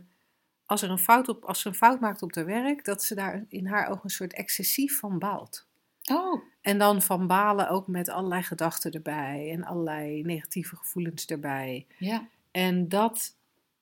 als, 0.65 0.81
er 0.81 0.89
een 0.89 0.99
fout 0.99 1.29
op, 1.29 1.45
als 1.45 1.61
ze 1.61 1.67
een 1.67 1.75
fout 1.75 1.99
maakt 1.99 2.21
op 2.21 2.35
haar 2.35 2.45
werk, 2.45 2.85
dat 2.85 3.03
ze 3.03 3.15
daar 3.15 3.45
in 3.49 3.67
haar 3.67 3.87
ogen 3.89 4.03
een 4.03 4.09
soort 4.09 4.33
excessief 4.33 4.99
van 4.99 5.19
baalt. 5.19 5.65
Oh. 6.11 6.43
En 6.61 6.77
dan 6.77 7.01
van 7.01 7.27
balen 7.27 7.69
ook 7.69 7.87
met 7.87 8.09
allerlei 8.09 8.43
gedachten 8.43 8.91
erbij 8.91 9.49
en 9.51 9.63
allerlei 9.63 10.23
negatieve 10.23 10.75
gevoelens 10.75 11.25
erbij. 11.25 11.85
Ja. 11.97 12.27
En 12.51 12.89
dat 12.89 13.35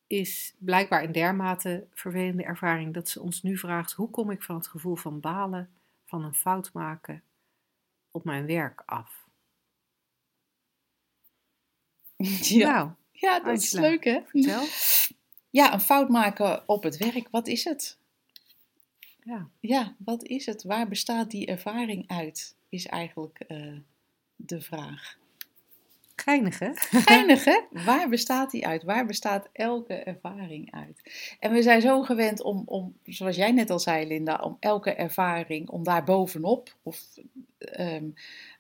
is 0.08 0.56
blijkbaar 0.58 1.04
een 1.04 1.12
dermate 1.12 1.88
vervelende 1.94 2.44
ervaring 2.44 2.94
dat 2.94 3.10
ze 3.10 3.22
ons 3.22 3.42
nu 3.44 3.58
vraagt: 3.58 3.92
hoe 3.92 4.10
kom 4.10 4.32
ik 4.32 4.44
van 4.44 4.56
het 4.56 4.68
gevoel 4.68 4.96
van 4.96 5.20
balen, 5.20 5.70
van 6.06 6.24
een 6.24 6.34
fout 6.36 6.74
maken 6.74 7.24
op 8.12 8.24
mijn 8.24 8.46
werk 8.46 8.84
af? 8.86 9.24
Ja, 12.42 12.74
Nou, 12.74 12.92
ja 13.12 13.40
dat 13.40 13.62
is 13.62 13.72
leuk 13.72 14.04
hè? 14.04 14.22
vertel. 14.26 14.64
Ja, 15.50 15.74
een 15.74 15.82
fout 15.82 16.10
maken 16.10 16.70
op 16.70 16.84
het 16.84 16.98
werk, 16.98 17.28
wat 17.32 17.48
is 17.48 17.64
het? 17.64 17.98
Ja. 19.24 19.50
Ja, 19.60 19.96
wat 19.98 20.24
is 20.24 20.46
het? 20.46 20.64
Waar 20.64 20.88
bestaat 20.88 21.32
die 21.32 21.46
ervaring 21.46 22.08
uit? 22.08 22.56
Is 22.70 22.86
eigenlijk 22.86 23.40
eh, 23.40 23.78
de 24.36 24.62
vraag. 24.62 25.18
Geinig 26.16 26.60
hè? 26.60 26.70
Geinig 27.10 27.44
hè? 27.44 27.60
Waar 27.72 28.10
bestaat 28.10 28.52
die 28.52 28.68
uit? 28.68 28.84
Waar 28.84 29.06
bestaat 29.06 29.50
elke 29.52 29.94
ervaring 29.94 30.72
uit? 30.72 31.02
En 31.40 31.52
we 31.52 31.62
zijn 31.62 31.82
zo 31.82 32.02
gewend 32.02 32.42
om, 32.42 32.64
om 32.66 32.98
zoals 33.04 33.36
jij 33.36 33.52
net 33.52 33.70
al 33.70 33.80
zei 33.80 34.08
Linda, 34.08 34.36
om 34.36 34.58
elke 34.60 34.94
ervaring, 34.94 35.70
om 35.70 35.84
daar 35.84 36.04
bovenop 36.04 36.76
of 36.84 37.02
ehm, 37.60 38.06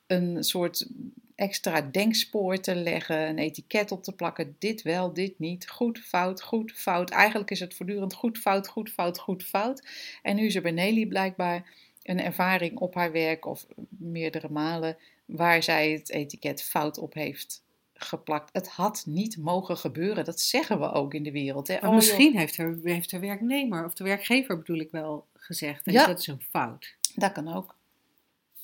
een 0.07 0.43
soort 0.43 0.87
extra 1.35 1.81
denkspoor 1.81 2.59
te 2.59 2.75
leggen, 2.75 3.27
een 3.29 3.37
etiket 3.37 3.91
op 3.91 4.03
te 4.03 4.15
plakken. 4.15 4.55
Dit 4.59 4.81
wel, 4.81 5.13
dit 5.13 5.39
niet. 5.39 5.69
Goed, 5.69 5.99
fout, 5.99 6.41
goed, 6.41 6.71
fout. 6.71 7.09
Eigenlijk 7.09 7.51
is 7.51 7.59
het 7.59 7.75
voortdurend 7.75 8.13
goed, 8.13 8.37
fout, 8.37 8.67
goed, 8.67 8.91
fout, 8.91 9.19
goed, 9.19 9.43
fout. 9.43 9.87
En 10.21 10.35
nu 10.35 10.45
is 10.45 10.55
er 10.55 10.61
bij 10.61 10.71
Nelly 10.71 11.05
blijkbaar 11.05 11.65
een 12.03 12.21
ervaring 12.21 12.77
op 12.77 12.95
haar 12.95 13.11
werk 13.11 13.45
of 13.45 13.65
meerdere 13.89 14.49
malen 14.49 14.97
waar 15.25 15.63
zij 15.63 15.91
het 15.91 16.09
etiket 16.09 16.63
fout 16.63 16.97
op 16.97 17.13
heeft 17.13 17.63
geplakt. 17.93 18.49
Het 18.53 18.67
had 18.69 19.03
niet 19.07 19.37
mogen 19.37 19.77
gebeuren. 19.77 20.25
Dat 20.25 20.39
zeggen 20.41 20.79
we 20.79 20.91
ook 20.91 21.13
in 21.13 21.23
de 21.23 21.31
wereld. 21.31 21.67
Hè? 21.67 21.73
Maar 21.73 21.83
Oh, 21.83 21.87
joh, 21.89 21.95
misschien 21.95 22.37
heeft 22.37 22.57
de, 22.57 22.79
heeft 22.83 23.11
werknemer 23.11 23.85
of 23.85 23.93
de 23.93 24.03
werkgever 24.03 24.57
bedoel 24.57 24.79
ik 24.79 24.91
wel 24.91 25.25
gezegd. 25.33 25.85
En 25.87 25.93
Ja. 25.93 26.05
dat 26.05 26.19
is 26.19 26.27
een 26.27 26.41
fout. 26.49 26.95
dat 27.15 27.31
kan 27.31 27.53
ook. 27.53 27.75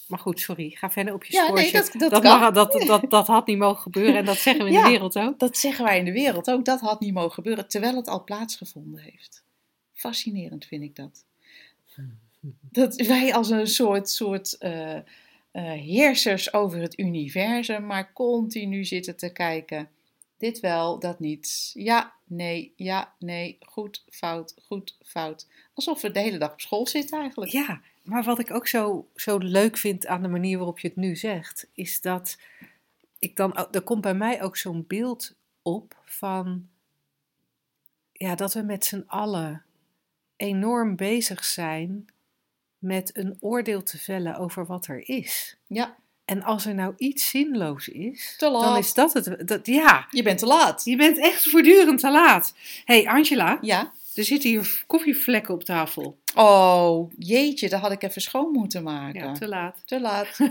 Maar 0.07 0.19
goed, 0.19 0.39
sorry, 0.39 0.69
ga 0.69 0.91
verder 0.91 1.13
op 1.13 1.23
je 1.23 1.33
Ja, 1.33 1.43
spoortje. 1.45 1.63
nee, 1.71 1.81
dat- 1.81 1.91
dat 1.99 2.11
dat, 2.11 2.23
mag- 2.23 2.53
dat, 2.53 2.71
dat, 2.87 3.09
dat 3.09 3.27
had 3.27 3.47
niet 3.47 3.57
mogen 3.57 3.81
gebeuren 3.81 4.15
en 4.15 4.25
dat 4.25 4.37
zeggen 4.37 4.63
we 4.65 4.69
in 4.71 4.75
Ja. 4.77 4.83
de 4.83 4.89
wereld 4.89 5.17
ook. 5.17 5.39
Dat 5.39 5.57
zeggen 5.57 5.85
wij 5.85 5.97
in 5.97 6.05
de 6.05 6.11
wereld 6.11 6.49
ook. 6.51 6.65
Dat 6.65 6.79
had 6.79 6.99
niet 6.99 7.13
mogen 7.13 7.31
gebeuren, 7.33 7.67
terwijl 7.67 7.95
het 7.95 8.07
al 8.07 8.23
plaatsgevonden 8.23 8.99
heeft. 9.01 9.43
Fascinerend 9.93 10.65
vind 10.65 10.83
ik 10.83 10.95
dat. 10.95 11.25
Dat 12.59 12.95
wij 12.95 13.33
als 13.33 13.49
een 13.49 13.67
soort, 13.67 14.09
soort 14.09 14.57
eh, 14.57 14.97
heersers 15.59 16.53
over 16.53 16.81
het 16.81 16.99
universum, 16.99 17.85
maar 17.85 18.13
continu 18.13 18.85
zitten 18.85 19.17
te 19.17 19.31
kijken. 19.31 19.89
Dit 20.37 20.59
wel, 20.59 20.99
dat 20.99 21.19
niet. 21.19 21.71
Ja, 21.73 22.13
nee, 22.25 22.73
ja, 22.75 23.13
nee. 23.19 23.57
Goed, 23.59 24.03
fout, 24.09 24.55
goed, 24.67 24.97
fout. 25.05 25.47
Alsof 25.73 26.01
we 26.01 26.11
de 26.11 26.19
hele 26.19 26.37
dag 26.37 26.51
op 26.51 26.61
school 26.61 26.87
zitten 26.87 27.19
eigenlijk. 27.19 27.51
Ja, 27.51 27.81
maar 28.03 28.23
wat 28.23 28.39
ik 28.39 28.51
ook 28.51 28.67
zo, 28.67 29.07
zo 29.15 29.37
leuk 29.37 29.77
vind 29.77 30.07
aan 30.07 30.21
de 30.21 30.27
manier 30.27 30.57
waarop 30.57 30.79
je 30.79 30.87
het 30.87 30.97
nu 30.97 31.15
zegt, 31.15 31.67
is 31.73 32.01
dat 32.01 32.37
ik 33.19 33.35
dan, 33.35 33.67
er 33.71 33.81
komt 33.81 34.01
bij 34.01 34.13
mij 34.13 34.41
ook 34.41 34.57
zo'n 34.57 34.85
beeld 34.87 35.35
op 35.61 36.01
van, 36.05 36.69
ja, 38.11 38.35
dat 38.35 38.53
we 38.53 38.61
met 38.61 38.85
z'n 38.85 39.03
allen 39.07 39.63
enorm 40.35 40.95
bezig 40.95 41.43
zijn 41.43 42.05
met 42.81 43.17
een 43.17 43.37
oordeel 43.39 43.83
te 43.83 43.97
vellen 43.97 44.35
over 44.37 44.65
wat 44.65 44.87
er 44.87 45.09
is. 45.09 45.57
Ja, 45.67 45.95
En 46.25 46.43
als 46.43 46.65
er 46.65 46.75
nou 46.75 46.93
iets 46.97 47.29
zinloos 47.29 47.87
is, 47.87 48.35
Te 48.37 48.49
laat. 48.49 48.63
dan 48.63 48.77
is 48.77 48.93
dat 48.93 49.13
het. 49.13 49.47
Dat, 49.47 49.65
ja, 49.67 50.07
je 50.09 50.23
bent 50.23 50.39
te 50.39 50.45
laat. 50.45 50.85
je 50.85 50.95
bent 50.95 51.17
echt 51.17 51.49
voortdurend 51.49 51.99
te 51.99 52.11
laat. 52.11 52.53
hey, 52.85 53.07
Angela, 53.07 53.57
Ja. 53.61 53.91
er 54.15 54.23
zitten 54.23 54.49
hier 54.49 54.83
koffievlekken 54.87 55.53
op 55.53 55.63
tafel. 55.63 56.19
Oh, 56.35 57.11
jeetje, 57.17 57.69
dat 57.69 57.81
had 57.81 57.91
ik 57.91 58.03
even 58.03 58.21
schoon 58.21 58.51
moeten 58.51 58.83
maken. 58.83 59.21
Ja, 59.21 59.33
te 59.33 59.47
laat. 59.47 59.81
te 59.85 59.99
laat. 59.99 60.37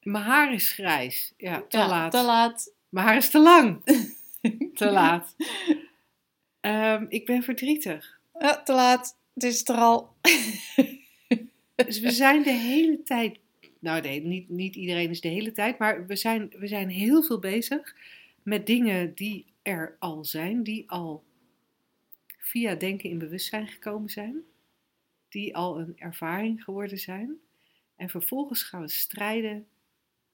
Mijn 0.00 0.24
haar 0.24 0.52
is 0.54 0.72
grijs. 0.72 1.32
Ja, 1.36 1.62
te 1.68 1.78
Ja, 1.78 1.88
laat. 1.88 2.10
Te 2.10 2.22
laat. 2.22 2.72
Mijn 2.88 3.06
haar 3.06 3.16
is 3.16 3.30
te 3.30 3.38
lang. 3.38 3.82
te 4.74 4.90
laat. 4.90 5.34
Ehm, 6.60 7.06
ik 7.08 7.26
ben 7.26 7.42
verdrietig. 7.42 8.19
Ja, 8.40 8.62
te 8.62 8.72
laat. 8.72 9.16
Het 9.34 9.42
is 9.42 9.68
er 9.68 9.76
al. 9.76 10.08
Dus 11.74 12.00
we 12.00 12.10
zijn 12.10 12.42
de 12.42 12.52
hele 12.52 13.02
tijd. 13.02 13.38
Nou, 13.78 14.00
nee, 14.00 14.20
niet, 14.20 14.48
niet 14.48 14.76
iedereen 14.76 15.10
is 15.10 15.20
de 15.20 15.28
hele 15.28 15.52
tijd. 15.52 15.78
Maar 15.78 16.06
we 16.06 16.16
zijn, 16.16 16.52
we 16.58 16.66
zijn 16.66 16.88
heel 16.88 17.22
veel 17.22 17.38
bezig 17.38 17.96
met 18.42 18.66
dingen 18.66 19.14
die 19.14 19.46
er 19.62 19.96
al 19.98 20.24
zijn. 20.24 20.62
Die 20.62 20.90
al 20.90 21.24
via 22.38 22.74
denken 22.74 23.10
in 23.10 23.18
bewustzijn 23.18 23.68
gekomen 23.68 24.10
zijn. 24.10 24.42
Die 25.28 25.56
al 25.56 25.80
een 25.80 25.98
ervaring 25.98 26.64
geworden 26.64 26.98
zijn. 26.98 27.38
En 27.96 28.08
vervolgens 28.08 28.62
gaan 28.62 28.80
we 28.80 28.88
strijden 28.88 29.66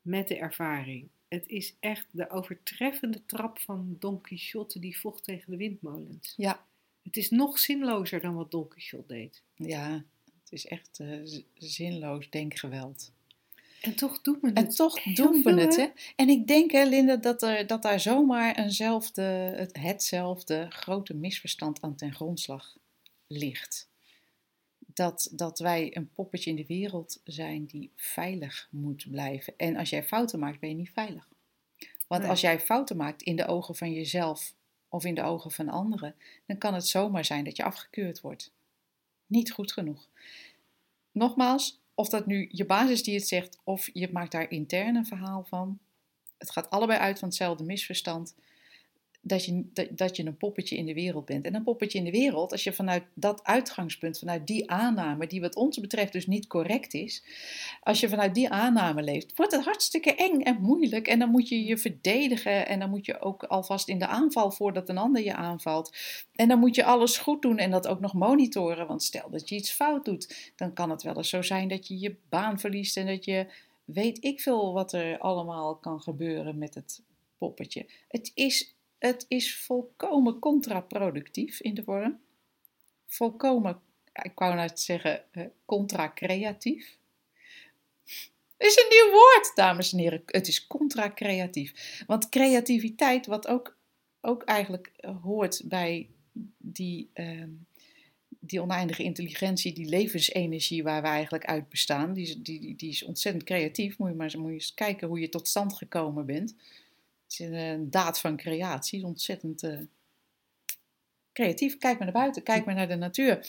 met 0.02 0.28
de 0.28 0.36
ervaring. 0.36 1.08
Het 1.28 1.48
is 1.48 1.76
echt 1.80 2.06
de 2.10 2.30
overtreffende 2.30 3.26
trap 3.26 3.58
van 3.58 3.96
Don 3.98 4.20
Quixote 4.20 4.78
die 4.78 4.98
vocht 4.98 5.24
tegen 5.24 5.50
de 5.50 5.56
windmolens. 5.56 6.34
Ja. 6.36 6.66
Het 7.06 7.16
is 7.16 7.30
nog 7.30 7.58
zinlozer 7.58 8.20
dan 8.20 8.34
wat 8.34 8.50
Don 8.50 8.68
Quixote 8.68 9.06
deed. 9.06 9.42
Ja, 9.54 10.04
het 10.42 10.52
is 10.52 10.66
echt 10.66 11.00
eh, 11.00 11.40
zinloos 11.54 12.30
denkgeweld. 12.30 13.12
En 13.80 13.94
toch 13.94 14.20
doen 14.20 14.38
we 14.40 14.46
het. 14.46 14.56
En 14.56 14.68
toch 14.68 15.02
doen 15.02 15.42
we 15.42 15.60
het, 15.60 15.76
hè? 15.76 15.82
hè? 15.82 15.88
En 16.16 16.28
ik 16.28 16.46
denk, 16.46 16.70
hè, 16.70 16.84
Linda, 16.84 17.16
dat, 17.16 17.42
er, 17.42 17.66
dat 17.66 17.82
daar 17.82 18.00
zomaar 18.00 18.54
eenzelfde, 18.54 19.22
het, 19.56 19.78
hetzelfde 19.78 20.66
grote 20.70 21.14
misverstand 21.14 21.80
aan 21.80 21.96
ten 21.96 22.14
grondslag 22.14 22.76
ligt. 23.26 23.88
Dat, 24.78 25.28
dat 25.32 25.58
wij 25.58 25.96
een 25.96 26.10
poppetje 26.12 26.50
in 26.50 26.56
de 26.56 26.66
wereld 26.66 27.20
zijn 27.24 27.66
die 27.66 27.90
veilig 27.96 28.68
moet 28.70 29.06
blijven. 29.10 29.54
En 29.56 29.76
als 29.76 29.90
jij 29.90 30.04
fouten 30.04 30.38
maakt, 30.38 30.60
ben 30.60 30.68
je 30.68 30.74
niet 30.74 30.92
veilig. 30.92 31.28
Want 32.06 32.20
Nee. 32.20 32.30
als 32.30 32.40
jij 32.40 32.60
fouten 32.60 32.96
maakt 32.96 33.22
in 33.22 33.36
de 33.36 33.46
ogen 33.46 33.76
van 33.76 33.92
jezelf 33.92 34.54
of 34.96 35.04
in 35.04 35.14
de 35.14 35.22
ogen 35.22 35.50
van 35.50 35.68
anderen, 35.68 36.14
dan 36.46 36.58
kan 36.58 36.74
het 36.74 36.86
zomaar 36.86 37.24
zijn 37.24 37.44
dat 37.44 37.56
je 37.56 37.64
afgekeurd 37.64 38.20
wordt. 38.20 38.52
Niet 39.26 39.52
goed 39.52 39.72
genoeg. 39.72 40.08
Nogmaals, 41.12 41.80
of 41.94 42.08
dat 42.08 42.26
nu 42.26 42.48
je 42.52 42.66
baas 42.66 42.90
is 42.90 43.02
die 43.02 43.14
het 43.14 43.28
zegt, 43.28 43.58
of 43.64 43.90
je 43.92 44.12
maakt 44.12 44.32
daar 44.32 44.50
intern 44.50 44.96
een 44.96 45.06
verhaal 45.06 45.44
van. 45.44 45.78
Het 46.38 46.50
gaat 46.50 46.70
allebei 46.70 46.98
uit 46.98 47.18
van 47.18 47.28
hetzelfde 47.28 47.64
misverstand. 47.64 48.34
Dat 49.28 49.44
je, 49.44 49.64
dat, 49.72 49.86
dat 49.90 50.16
je 50.16 50.24
een 50.26 50.36
poppetje 50.36 50.76
in 50.76 50.86
de 50.86 50.94
wereld 50.94 51.24
bent. 51.24 51.44
En 51.44 51.54
een 51.54 51.62
poppetje 51.62 51.98
in 51.98 52.04
de 52.04 52.10
wereld, 52.10 52.52
als 52.52 52.64
je 52.64 52.72
vanuit 52.72 53.02
dat 53.14 53.44
uitgangspunt, 53.44 54.18
vanuit 54.18 54.46
die 54.46 54.70
aanname, 54.70 55.26
die 55.26 55.40
wat 55.40 55.56
ons 55.56 55.80
betreft 55.80 56.12
dus 56.12 56.26
niet 56.26 56.46
correct 56.46 56.94
is, 56.94 57.24
als 57.82 58.00
je 58.00 58.08
vanuit 58.08 58.34
die 58.34 58.50
aanname 58.50 59.02
leeft, 59.02 59.36
wordt 59.36 59.52
het 59.52 59.64
hartstikke 59.64 60.14
eng 60.14 60.40
en 60.40 60.60
moeilijk. 60.60 61.08
En 61.08 61.18
dan 61.18 61.30
moet 61.30 61.48
je 61.48 61.64
je 61.64 61.78
verdedigen 61.78 62.66
en 62.66 62.78
dan 62.78 62.90
moet 62.90 63.06
je 63.06 63.20
ook 63.20 63.44
alvast 63.44 63.88
in 63.88 63.98
de 63.98 64.06
aanval 64.06 64.50
voordat 64.50 64.88
een 64.88 64.98
ander 64.98 65.22
je 65.22 65.34
aanvalt. 65.34 65.96
En 66.34 66.48
dan 66.48 66.58
moet 66.58 66.74
je 66.74 66.84
alles 66.84 67.18
goed 67.18 67.42
doen 67.42 67.58
en 67.58 67.70
dat 67.70 67.88
ook 67.88 68.00
nog 68.00 68.12
monitoren. 68.12 68.86
Want 68.86 69.02
stel 69.02 69.30
dat 69.30 69.48
je 69.48 69.54
iets 69.54 69.72
fout 69.72 70.04
doet, 70.04 70.52
dan 70.56 70.72
kan 70.72 70.90
het 70.90 71.02
wel 71.02 71.16
eens 71.16 71.28
zo 71.28 71.42
zijn 71.42 71.68
dat 71.68 71.88
je 71.88 71.98
je 71.98 72.16
baan 72.28 72.60
verliest 72.60 72.96
en 72.96 73.06
dat 73.06 73.24
je 73.24 73.46
weet 73.84 74.24
ik 74.24 74.40
veel 74.40 74.72
wat 74.72 74.92
er 74.92 75.18
allemaal 75.18 75.76
kan 75.76 76.00
gebeuren 76.00 76.58
met 76.58 76.74
het 76.74 77.02
poppetje. 77.38 77.86
Het 78.08 78.30
is, 78.34 78.75
het 79.06 79.24
is 79.28 79.56
volkomen 79.56 80.38
contraproductief 80.38 81.60
in 81.60 81.74
de 81.74 81.82
vorm. 81.82 82.20
Volkomen, 83.06 83.80
ik 84.12 84.38
wou 84.38 84.54
net 84.54 84.80
zeggen, 84.80 85.32
eh, 85.32 85.44
contra-creatief. 85.64 86.98
is 88.56 88.76
een 88.76 88.88
nieuw 88.88 89.12
woord, 89.12 89.52
dames 89.54 89.92
en 89.92 89.98
heren. 89.98 90.22
Het 90.26 90.48
is 90.48 90.66
contra-creatief. 90.66 92.02
Want 92.06 92.28
creativiteit, 92.28 93.26
wat 93.26 93.46
ook, 93.46 93.76
ook 94.20 94.42
eigenlijk 94.42 94.92
eh, 94.96 95.22
hoort 95.22 95.62
bij 95.64 96.08
die, 96.58 97.10
ehm, 97.12 97.50
die 98.28 98.62
oneindige 98.62 99.02
intelligentie, 99.02 99.72
die 99.72 99.88
levensenergie 99.88 100.82
waar 100.82 101.02
we 101.02 101.08
eigenlijk 101.08 101.44
uit 101.44 101.68
bestaan, 101.68 102.12
die, 102.12 102.42
die, 102.42 102.76
die, 102.76 102.90
is 102.90 103.04
ontzettend 103.04 103.44
creatief. 103.44 103.98
Moet 103.98 104.08
je 104.08 104.14
maar 104.14 104.34
moet 104.38 104.48
je 104.48 104.54
eens 104.54 104.74
kijken 104.74 105.08
hoe 105.08 105.20
je 105.20 105.28
tot 105.28 105.48
stand 105.48 105.74
gekomen 105.74 106.26
bent. 106.26 106.54
Het 107.26 107.32
is 107.32 107.38
een, 107.38 107.54
een 107.54 107.90
daad 107.90 108.20
van 108.20 108.36
creatie, 108.36 108.98
is 108.98 109.04
ontzettend 109.04 109.62
eh, 109.62 109.78
creatief. 111.32 111.78
Kijk 111.78 111.98
maar 111.98 112.12
naar 112.12 112.22
buiten, 112.22 112.42
kijk 112.42 112.64
maar 112.64 112.74
naar 112.74 112.88
de 112.88 112.94
natuur. 112.94 113.48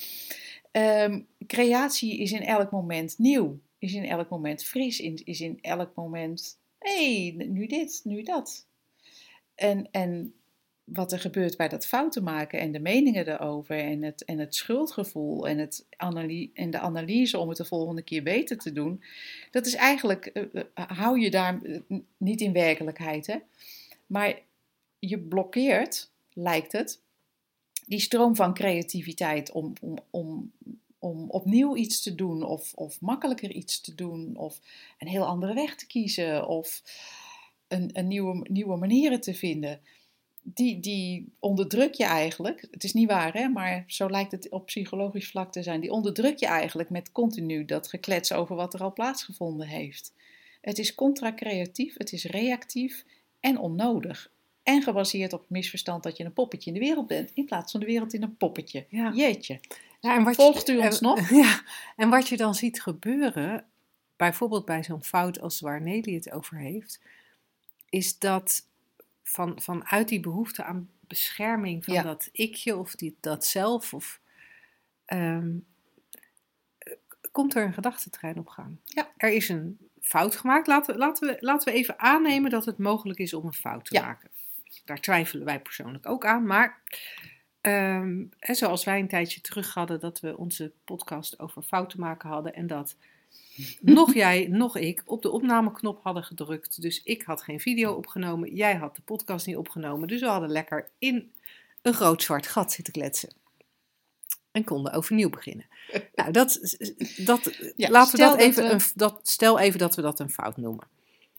Ehm, 0.72 1.22
creatie 1.48 2.18
is 2.18 2.32
in 2.32 2.44
elk 2.44 2.72
moment 2.72 3.18
nieuw, 3.18 3.60
is 3.78 3.94
in 3.94 4.06
elk 4.06 4.30
moment 4.30 4.64
fris, 4.64 5.00
is 5.00 5.42
in 5.42 5.60
elk 5.62 5.96
moment, 5.96 6.60
hé, 6.80 7.34
hey, 7.36 7.46
nu 7.48 7.68
dit, 7.68 8.02
nu 8.04 8.24
dat. 8.24 8.68
En, 9.56 9.92
en 9.92 10.34
wat 10.88 11.12
er 11.12 11.20
gebeurt 11.20 11.58
bij 11.58 11.68
dat 11.68 11.88
fouten 11.88 12.24
maken 12.24 12.60
en 12.60 12.72
de 12.72 12.80
meningen 12.80 13.28
erover 13.28 13.80
en 13.80 14.04
het, 14.04 14.26
en 14.26 14.40
het 14.40 14.56
schuldgevoel 14.56 15.48
en, 15.48 15.58
het 15.58 15.86
en 16.54 16.72
de 16.72 16.80
analyse 16.80 17.38
om 17.38 17.50
het 17.50 17.58
de 17.58 17.66
volgende 17.66 18.02
keer 18.02 18.24
beter 18.24 18.58
te 18.58 18.72
doen, 18.72 19.04
dat 19.52 19.66
is 19.66 19.76
eigenlijk, 19.76 20.26
eh, 20.26 20.44
eh, 20.54 20.64
hou 20.74 21.20
je 21.20 21.32
daar 21.32 21.62
eh, 21.62 21.80
niet 22.18 22.42
in 22.42 22.54
werkelijkheid, 22.54 23.28
hè? 23.28 23.36
maar 24.06 24.42
je 25.00 25.20
blokkeert, 25.20 26.12
lijkt 26.34 26.72
het, 26.72 27.02
die 27.86 28.00
stroom 28.00 28.36
van 28.36 28.54
creativiteit 28.54 29.52
om, 29.52 29.74
om, 29.82 29.98
om, 30.10 30.52
om 31.00 31.30
opnieuw 31.30 31.76
iets 31.76 32.02
te 32.02 32.16
doen 32.16 32.44
of, 32.44 32.74
of 32.74 33.02
makkelijker 33.02 33.52
iets 33.52 33.82
te 33.82 33.96
doen 33.96 34.36
of 34.36 34.60
een 34.98 35.08
heel 35.08 35.26
andere 35.26 35.54
weg 35.54 35.76
te 35.76 35.88
kiezen 35.88 36.48
of 36.48 36.84
een, 37.68 37.90
een 37.94 38.08
nieuwe, 38.08 38.46
nieuwe 38.50 38.76
manieren 38.76 39.22
te 39.22 39.34
vinden 39.34 39.82
die, 40.54 40.80
die 40.80 41.32
onderdruk 41.40 41.94
je 41.94 42.04
eigenlijk. 42.04 42.68
Het 42.72 42.84
is 42.84 42.94
niet 42.94 43.08
waar, 43.08 43.34
hè? 43.34 43.48
maar 43.48 43.84
zo 43.88 44.10
lijkt 44.10 44.32
het 44.32 44.50
op 44.50 44.66
psychologisch 44.66 45.30
vlak 45.30 45.52
te 45.52 45.64
zijn. 45.64 45.82
Die 45.82 45.92
onderdruk 45.92 46.38
je 46.38 46.46
eigenlijk 46.46 46.90
met 46.90 47.12
continu 47.12 47.66
dat 47.66 47.88
geklets 47.88 48.34
over 48.34 48.56
wat 48.56 48.74
er 48.74 48.84
al 48.84 48.94
plaatsgevonden 48.94 49.68
heeft. 49.68 50.14
Het 50.62 50.78
is 50.78 50.96
contra-creatief, 50.96 51.98
het 51.98 52.12
is 52.12 52.26
reactief 52.26 53.06
en 53.40 53.58
onnodig. 53.58 54.32
En 54.64 54.82
gebaseerd 54.82 55.34
op 55.34 55.40
het 55.40 55.50
misverstand 55.50 56.04
dat 56.04 56.18
je 56.18 56.24
een 56.24 56.34
poppetje 56.34 56.72
in 56.72 56.80
de 56.80 56.86
wereld 56.86 57.08
bent, 57.08 57.32
in 57.34 57.46
plaats 57.46 57.72
van 57.72 57.80
de 57.80 57.86
wereld 57.86 58.14
in 58.14 58.24
een 58.24 58.38
poppetje. 58.38 58.86
Ja. 58.90 59.12
Jeetje. 59.16 59.60
Ja, 60.00 60.16
en 60.16 60.24
wat 60.24 60.36
Volgt 60.36 60.68
je, 60.68 60.74
u 60.74 60.78
ons 60.78 61.00
en- 61.00 61.08
nog? 61.08 61.30
Ja, 61.44 61.62
en 61.96 62.10
wat 62.10 62.28
je 62.28 62.38
dan 62.38 62.56
ziet 62.56 62.82
gebeuren, 62.82 63.66
bijvoorbeeld 64.16 64.66
bij 64.66 64.84
zo'n 64.84 65.04
fout 65.04 65.42
als 65.42 65.60
waar 65.60 65.82
Nelly 65.82 66.14
het 66.14 66.32
over 66.32 66.58
heeft, 66.58 67.00
is 67.90 68.20
dat 68.20 68.66
van, 69.30 69.62
vanuit 69.62 70.08
die 70.08 70.20
behoefte 70.20 70.64
aan 70.64 70.90
bescherming 71.00 71.86
van 71.86 71.94
Ja. 71.94 72.02
dat 72.02 72.30
ikje 72.32 72.76
of 72.78 72.96
die, 72.96 73.18
dat 73.20 73.46
zelf, 73.46 73.94
of, 73.94 74.20
ehm, 75.06 75.56
eh, 76.78 76.94
komt 77.32 77.56
er 77.56 77.66
een 77.66 77.74
gedachtentrein 77.74 78.38
op 78.38 78.48
gang. 78.48 78.78
Ja. 78.84 79.12
Er 79.18 79.30
is 79.32 79.50
een 79.50 79.78
fout 80.02 80.36
gemaakt. 80.36 80.68
Laten 80.68 80.94
we, 80.94 81.00
laten, 81.00 81.28
we, 81.28 81.38
laten 81.40 81.74
we 81.74 81.80
even 81.80 82.00
aannemen 82.00 82.52
dat 82.52 82.66
het 82.66 82.78
mogelijk 82.78 83.20
is 83.20 83.34
om 83.34 83.46
een 83.46 83.54
fout 83.54 83.86
te 83.86 83.94
Ja. 83.94 84.02
maken. 84.06 84.30
Daar 84.86 85.02
twijfelen 85.02 85.46
wij 85.46 85.60
persoonlijk 85.62 86.06
ook 86.06 86.26
aan, 86.26 86.46
maar 86.46 86.82
Ehm, 87.62 88.24
en 88.40 88.56
zoals 88.56 88.84
wij 88.84 89.00
een 89.00 89.08
tijdje 89.08 89.42
terug 89.42 89.74
hadden 89.74 90.00
dat 90.00 90.20
we 90.20 90.38
onze 90.38 90.72
podcast 90.84 91.40
over 91.40 91.62
fouten 91.62 92.00
maken 92.00 92.30
hadden 92.30 92.54
en 92.54 92.68
dat 92.68 92.96
nog 93.82 94.14
jij, 94.14 94.48
nog 94.48 94.78
ik 94.78 95.02
op 95.06 95.22
de 95.22 95.32
opnameknop 95.32 96.00
hadden 96.04 96.24
gedrukt. 96.24 96.82
Dus 96.82 97.04
ik 97.04 97.22
had 97.22 97.42
geen 97.42 97.60
video 97.60 97.94
opgenomen, 97.94 98.56
jij 98.56 98.76
had 98.76 98.96
de 98.96 99.02
podcast 99.02 99.46
niet 99.46 99.58
opgenomen. 99.58 100.08
Dus 100.08 100.22
we 100.22 100.28
hadden 100.28 100.50
lekker 100.50 100.90
in 100.98 101.32
een 101.82 101.94
groot 101.94 102.24
zwart 102.24 102.48
gat 102.48 102.72
zitten 102.74 102.94
kletsen. 102.94 103.30
En 104.52 104.64
konden 104.64 104.92
overnieuw 104.94 105.30
beginnen. 105.30 105.66
Nou, 106.16 106.32
dat, 106.32 106.76
dat, 107.18 107.72
Ja, 107.76 107.90
laten 107.90 108.12
we 108.12 108.18
stel 108.18 108.30
dat 108.32 108.40
even, 108.40 108.64
we- 108.64 108.70
Een, 108.74 108.82
dat, 108.96 109.20
stel 109.24 109.60
even 109.60 109.80
dat 109.80 109.96
we 109.96 110.02
dat 110.02 110.20
een 110.20 110.30
fout 110.30 110.58
noemen. 110.58 110.88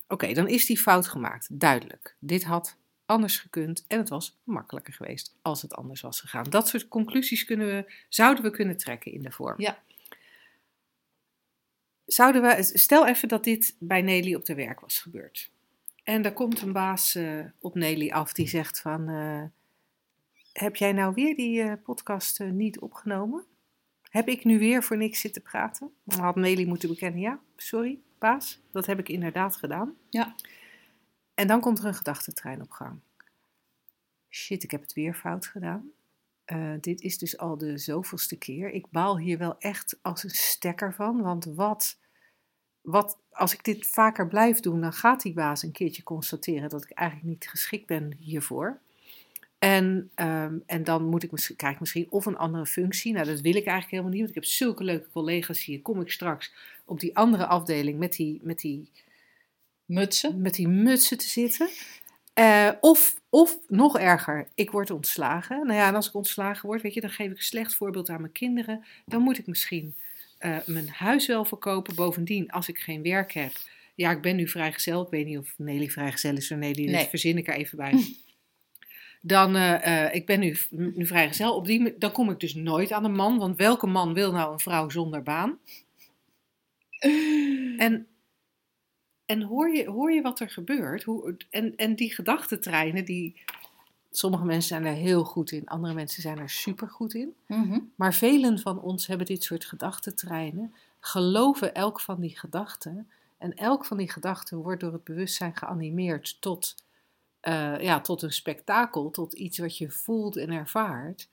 Oké, 0.08 0.32
dan 0.32 0.48
is 0.48 0.66
die 0.66 0.78
fout 0.78 1.06
gemaakt. 1.08 1.46
Duidelijk. 1.60 2.14
Dit 2.18 2.44
had 2.44 2.76
anders 3.06 3.36
gekund 3.38 3.84
en 3.88 3.98
het 3.98 4.08
was 4.08 4.38
makkelijker 4.44 4.92
geweest 4.92 5.34
als 5.42 5.62
het 5.62 5.74
anders 5.74 6.00
was 6.00 6.20
gegaan. 6.20 6.44
Dat 6.50 6.68
soort 6.68 6.88
conclusies 6.88 7.44
kunnen 7.44 7.66
we, 7.66 7.92
zouden 8.08 8.44
we 8.44 8.50
kunnen 8.50 8.76
trekken 8.76 9.12
in 9.12 9.22
de 9.22 9.30
vorm. 9.30 9.60
Ja. 9.60 9.78
Zouden 12.08 12.42
we, 12.42 12.62
stel 12.62 13.06
even 13.06 13.28
dat 13.28 13.44
dit 13.44 13.76
bij 13.78 14.02
Nelly 14.02 14.34
op 14.34 14.44
de 14.44 14.54
werk 14.54 14.80
was 14.80 14.98
gebeurd. 14.98 15.50
En 16.04 16.22
daar 16.22 16.32
komt 16.32 16.60
een 16.60 16.72
baas 16.72 17.14
eh, 17.14 17.44
op 17.58 17.74
Nelly 17.74 18.10
af 18.10 18.32
die 18.32 18.48
zegt 18.48 18.80
van... 18.80 19.08
eh, 19.08 19.42
heb 20.52 20.76
jij 20.76 20.92
nou 20.92 21.14
weer 21.14 21.36
die 21.36 21.62
eh, 21.62 21.72
podcast 21.82 22.40
niet 22.40 22.78
opgenomen? 22.78 23.44
Heb 24.02 24.28
ik 24.28 24.44
nu 24.44 24.58
weer 24.58 24.82
voor 24.82 24.96
niks 24.96 25.20
zitten 25.20 25.42
praten? 25.42 25.90
Dan 26.04 26.20
had 26.20 26.36
Nelly 26.36 26.64
moeten 26.64 26.88
bekennen, 26.88 27.20
ja, 27.20 27.40
sorry, 27.56 27.98
baas, 28.18 28.60
dat 28.70 28.86
heb 28.86 28.98
ik 28.98 29.08
inderdaad 29.08 29.56
gedaan. 29.56 29.94
Ja. 30.10 30.34
En 31.34 31.46
dan 31.46 31.60
komt 31.60 31.78
er 31.78 31.84
een 31.84 31.94
gedachtentrein 31.94 32.62
op 32.62 32.70
gang. 32.70 32.98
Shit, 34.30 34.62
ik 34.62 34.70
heb 34.70 34.80
het 34.80 34.92
weer 34.92 35.14
fout 35.14 35.46
gedaan. 35.46 35.90
Eh, 36.48 36.72
dit 36.80 37.00
is 37.00 37.18
dus 37.18 37.38
al 37.38 37.58
de 37.58 37.78
zoveelste 37.78 38.36
keer. 38.36 38.70
Ik 38.70 38.90
baal 38.90 39.18
hier 39.18 39.38
wel 39.38 39.58
echt 39.58 39.98
als 40.02 40.24
een 40.24 40.30
stekker 40.30 40.94
van. 40.94 41.20
Want 41.22 41.44
wat, 41.44 41.98
wat, 42.80 43.18
als 43.30 43.52
ik 43.52 43.64
dit 43.64 43.86
vaker 43.86 44.28
blijf 44.28 44.60
doen, 44.60 44.80
dan 44.80 44.92
gaat 44.92 45.22
die 45.22 45.32
baas 45.32 45.62
een 45.62 45.72
keertje 45.72 46.02
constateren 46.02 46.68
dat 46.68 46.82
ik 46.82 46.90
eigenlijk 46.90 47.28
niet 47.28 47.48
geschikt 47.48 47.86
ben 47.86 48.16
hiervoor. 48.18 48.78
En, 49.58 50.10
ehm, 50.14 50.58
en 50.66 50.84
dan 50.84 51.04
moet 51.04 51.22
ik 51.22 51.30
misschien, 51.30 51.56
krijg 51.56 51.74
ik 51.74 51.80
misschien 51.80 52.06
of 52.10 52.26
een 52.26 52.36
andere 52.36 52.66
functie. 52.66 53.12
Nou, 53.12 53.26
dat 53.26 53.40
wil 53.40 53.54
ik 53.54 53.66
eigenlijk 53.66 53.90
helemaal 53.90 54.10
niet. 54.10 54.20
Want 54.20 54.36
ik 54.36 54.42
heb 54.42 54.44
zulke 54.44 54.84
leuke 54.84 55.10
collega's 55.12 55.64
hier. 55.64 55.82
Kom 55.82 56.00
ik 56.00 56.10
straks 56.10 56.52
op 56.84 57.00
die 57.00 57.16
andere 57.16 57.46
afdeling 57.46 57.98
met 57.98 58.12
die, 58.12 58.40
met 58.42 58.58
die 58.58 58.90
Mutsen. 59.84 60.40
met 60.40 60.54
die 60.54 60.68
mutsen 60.68 61.18
te 61.18 61.28
zitten. 61.28 61.68
Eh, 62.34 62.70
of, 62.80 63.17
of 63.30 63.58
nog 63.68 63.98
erger, 63.98 64.48
ik 64.54 64.70
word 64.70 64.90
ontslagen. 64.90 65.66
Nou 65.66 65.78
ja, 65.78 65.88
en 65.88 65.94
als 65.94 66.08
ik 66.08 66.14
ontslagen 66.14 66.66
word, 66.66 66.82
weet 66.82 66.94
je, 66.94 67.00
dan 67.00 67.10
geef 67.10 67.30
ik 67.30 67.36
een 67.36 67.42
slecht 67.42 67.74
voorbeeld 67.74 68.08
aan 68.08 68.20
mijn 68.20 68.32
kinderen. 68.32 68.84
Dan 69.06 69.22
moet 69.22 69.38
ik 69.38 69.46
misschien 69.46 69.94
eh, 70.38 70.56
mijn 70.66 70.88
huis 70.88 71.26
wel 71.26 71.44
verkopen. 71.44 71.94
Bovendien, 71.94 72.50
als 72.50 72.68
ik 72.68 72.78
geen 72.78 73.02
werk 73.02 73.32
heb. 73.32 73.52
Ja, 73.94 74.10
ik 74.10 74.20
ben 74.20 74.36
nu 74.36 74.48
vrijgezel. 74.48 75.02
Ik 75.02 75.10
weet 75.10 75.26
niet 75.26 75.38
of 75.38 75.54
Nelly 75.56 75.88
vrijgezel 75.88 76.36
is 76.36 76.52
of 76.52 76.58
Nelly. 76.58 76.84
Nee. 76.84 76.94
Dat 76.94 77.08
verzin 77.08 77.38
ik 77.38 77.48
er 77.48 77.54
even 77.54 77.76
bij. 77.76 77.92
Dan, 79.20 79.56
eh, 79.56 80.04
eh, 80.06 80.14
ik 80.14 80.26
ben 80.26 80.40
nu, 80.40 80.56
nu 80.70 81.06
vrijgezel. 81.06 81.54
Op 81.54 81.66
die, 81.66 81.98
dan 81.98 82.12
kom 82.12 82.30
ik 82.30 82.40
dus 82.40 82.54
nooit 82.54 82.92
aan 82.92 83.04
een 83.04 83.14
man. 83.14 83.38
Want 83.38 83.56
welke 83.56 83.86
man 83.86 84.14
wil 84.14 84.32
nou 84.32 84.52
een 84.52 84.60
vrouw 84.60 84.88
zonder 84.88 85.22
baan? 85.22 85.58
En, 87.78 88.06
en 89.28 89.42
hoor, 89.42 89.68
je, 89.68 89.86
hoor 89.86 90.12
je 90.12 90.22
wat 90.22 90.40
er 90.40 90.50
gebeurt? 90.50 91.02
Hoe, 91.02 91.36
en, 91.50 91.76
en 91.76 91.94
die 91.94 92.14
gedachtentreinen, 92.14 93.04
die, 93.04 93.34
sommige 94.10 94.44
mensen 94.44 94.68
zijn 94.68 94.84
er 94.84 95.00
heel 95.00 95.24
goed 95.24 95.50
in, 95.52 95.66
andere 95.66 95.94
mensen 95.94 96.22
zijn 96.22 96.38
er 96.38 96.50
super 96.50 96.88
goed 96.88 97.14
in. 97.14 97.34
Mhm. 97.46 97.78
Maar 97.94 98.14
velen 98.14 98.58
van 98.58 98.80
ons 98.80 99.06
hebben 99.06 99.26
dit 99.26 99.42
soort 99.42 99.64
gedachtentreinen, 99.64 100.74
geloven 101.00 101.74
elk 101.74 102.00
van 102.00 102.20
die 102.20 102.38
gedachten. 102.38 103.10
En 103.38 103.54
elk 103.54 103.84
van 103.84 103.96
die 103.96 104.10
gedachten 104.10 104.58
wordt 104.58 104.80
door 104.80 104.92
het 104.92 105.04
bewustzijn 105.04 105.56
geanimeerd 105.56 106.40
tot, 106.40 106.74
eh, 107.40 107.80
ja, 107.80 108.00
tot 108.00 108.22
een 108.22 108.32
spektakel, 108.32 109.10
tot 109.10 109.32
iets 109.32 109.58
wat 109.58 109.78
je 109.78 109.90
voelt 109.90 110.36
en 110.36 110.50
ervaart. 110.50 111.28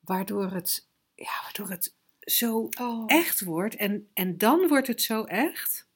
Waardoor 0.00 0.50
het, 0.50 0.86
ja, 1.14 1.42
waardoor 1.42 1.70
het 1.70 1.94
zo 2.20 2.68
Oh. 2.80 3.04
echt 3.06 3.44
wordt. 3.44 3.76
En, 3.76 4.08
en 4.12 4.38
dan 4.38 4.68
wordt 4.68 4.86
het 4.86 5.02
zo 5.02 5.24
echt 5.24 5.86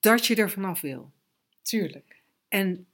dat 0.00 0.26
je 0.26 0.34
er 0.34 0.50
vanaf 0.50 0.80
wil. 0.80 1.12
Tuurlijk. 1.62 2.22
En, 2.48 2.86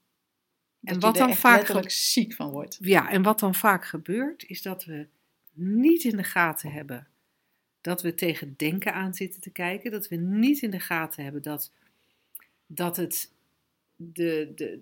Dat 0.80 0.94
je 0.94 1.00
wat 1.00 1.16
dan 1.16 1.34
vaak 1.34 1.90
ziek 1.90 2.34
van 2.34 2.50
wordt. 2.50 2.78
ja, 2.80 3.10
en 3.10 3.22
wat 3.22 3.38
dan 3.40 3.54
vaak 3.54 3.84
gebeurt, 3.84 4.44
is 4.48 4.62
dat 4.62 4.84
we 4.84 5.06
niet 5.52 6.04
in 6.04 6.16
de 6.16 6.24
gaten 6.24 6.72
hebben 6.72 7.08
dat 7.80 8.02
we 8.02 8.14
tegen 8.14 8.54
denken 8.56 8.94
aan 8.94 9.14
zitten 9.14 9.40
te 9.40 9.50
kijken. 9.50 9.90
Dat 9.90 10.08
we 10.08 10.16
niet 10.16 10.62
in 10.62 10.70
de 10.70 10.80
gaten 10.80 11.24
hebben 11.24 11.42
dat, 11.42 11.72
dat 12.66 12.96
het 12.96 13.32
de, 13.96 14.52
de, 14.54 14.80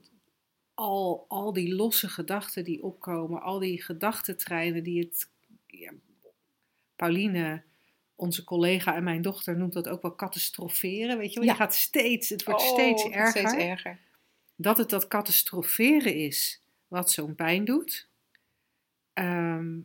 al, 0.75 1.25
al 1.29 1.53
die 1.53 1.75
losse 1.75 2.09
gedachten 2.09 2.65
die 2.65 2.83
opkomen, 2.83 3.43
al 3.43 3.59
die 3.59 3.83
gedachtentreinen 3.83 4.83
die 4.83 5.01
het. 5.01 5.29
Ja, 5.67 5.93
Pauline, 6.97 7.63
onze 8.17 8.45
collega 8.45 8.95
en 8.95 9.05
mijn 9.05 9.23
dochter, 9.23 9.57
noemt 9.57 9.73
dat 9.73 9.89
ook 9.89 10.03
wel 10.03 10.15
catastroferen. 10.15 11.19
Weet 11.19 11.33
je 11.33 11.39
wel, 11.39 11.49
Ja. 11.49 11.53
je 11.55 11.59
gaat 11.59 11.75
steeds, 11.75 12.29
het 12.29 12.45
wordt 12.45 12.63
Oh, 12.63 12.69
steeds 12.69 13.05
erger 13.05 13.29
Steeds 13.49 13.53
erger. 13.65 13.99
dat 14.57 14.79
het 14.79 14.91
dat 14.91 15.09
catastroferen 15.09 16.15
is 16.15 16.61
wat 16.89 17.11
zo'n 17.11 17.35
pijn 17.35 17.65
doet. 17.65 18.09
Ehm, 19.13 19.79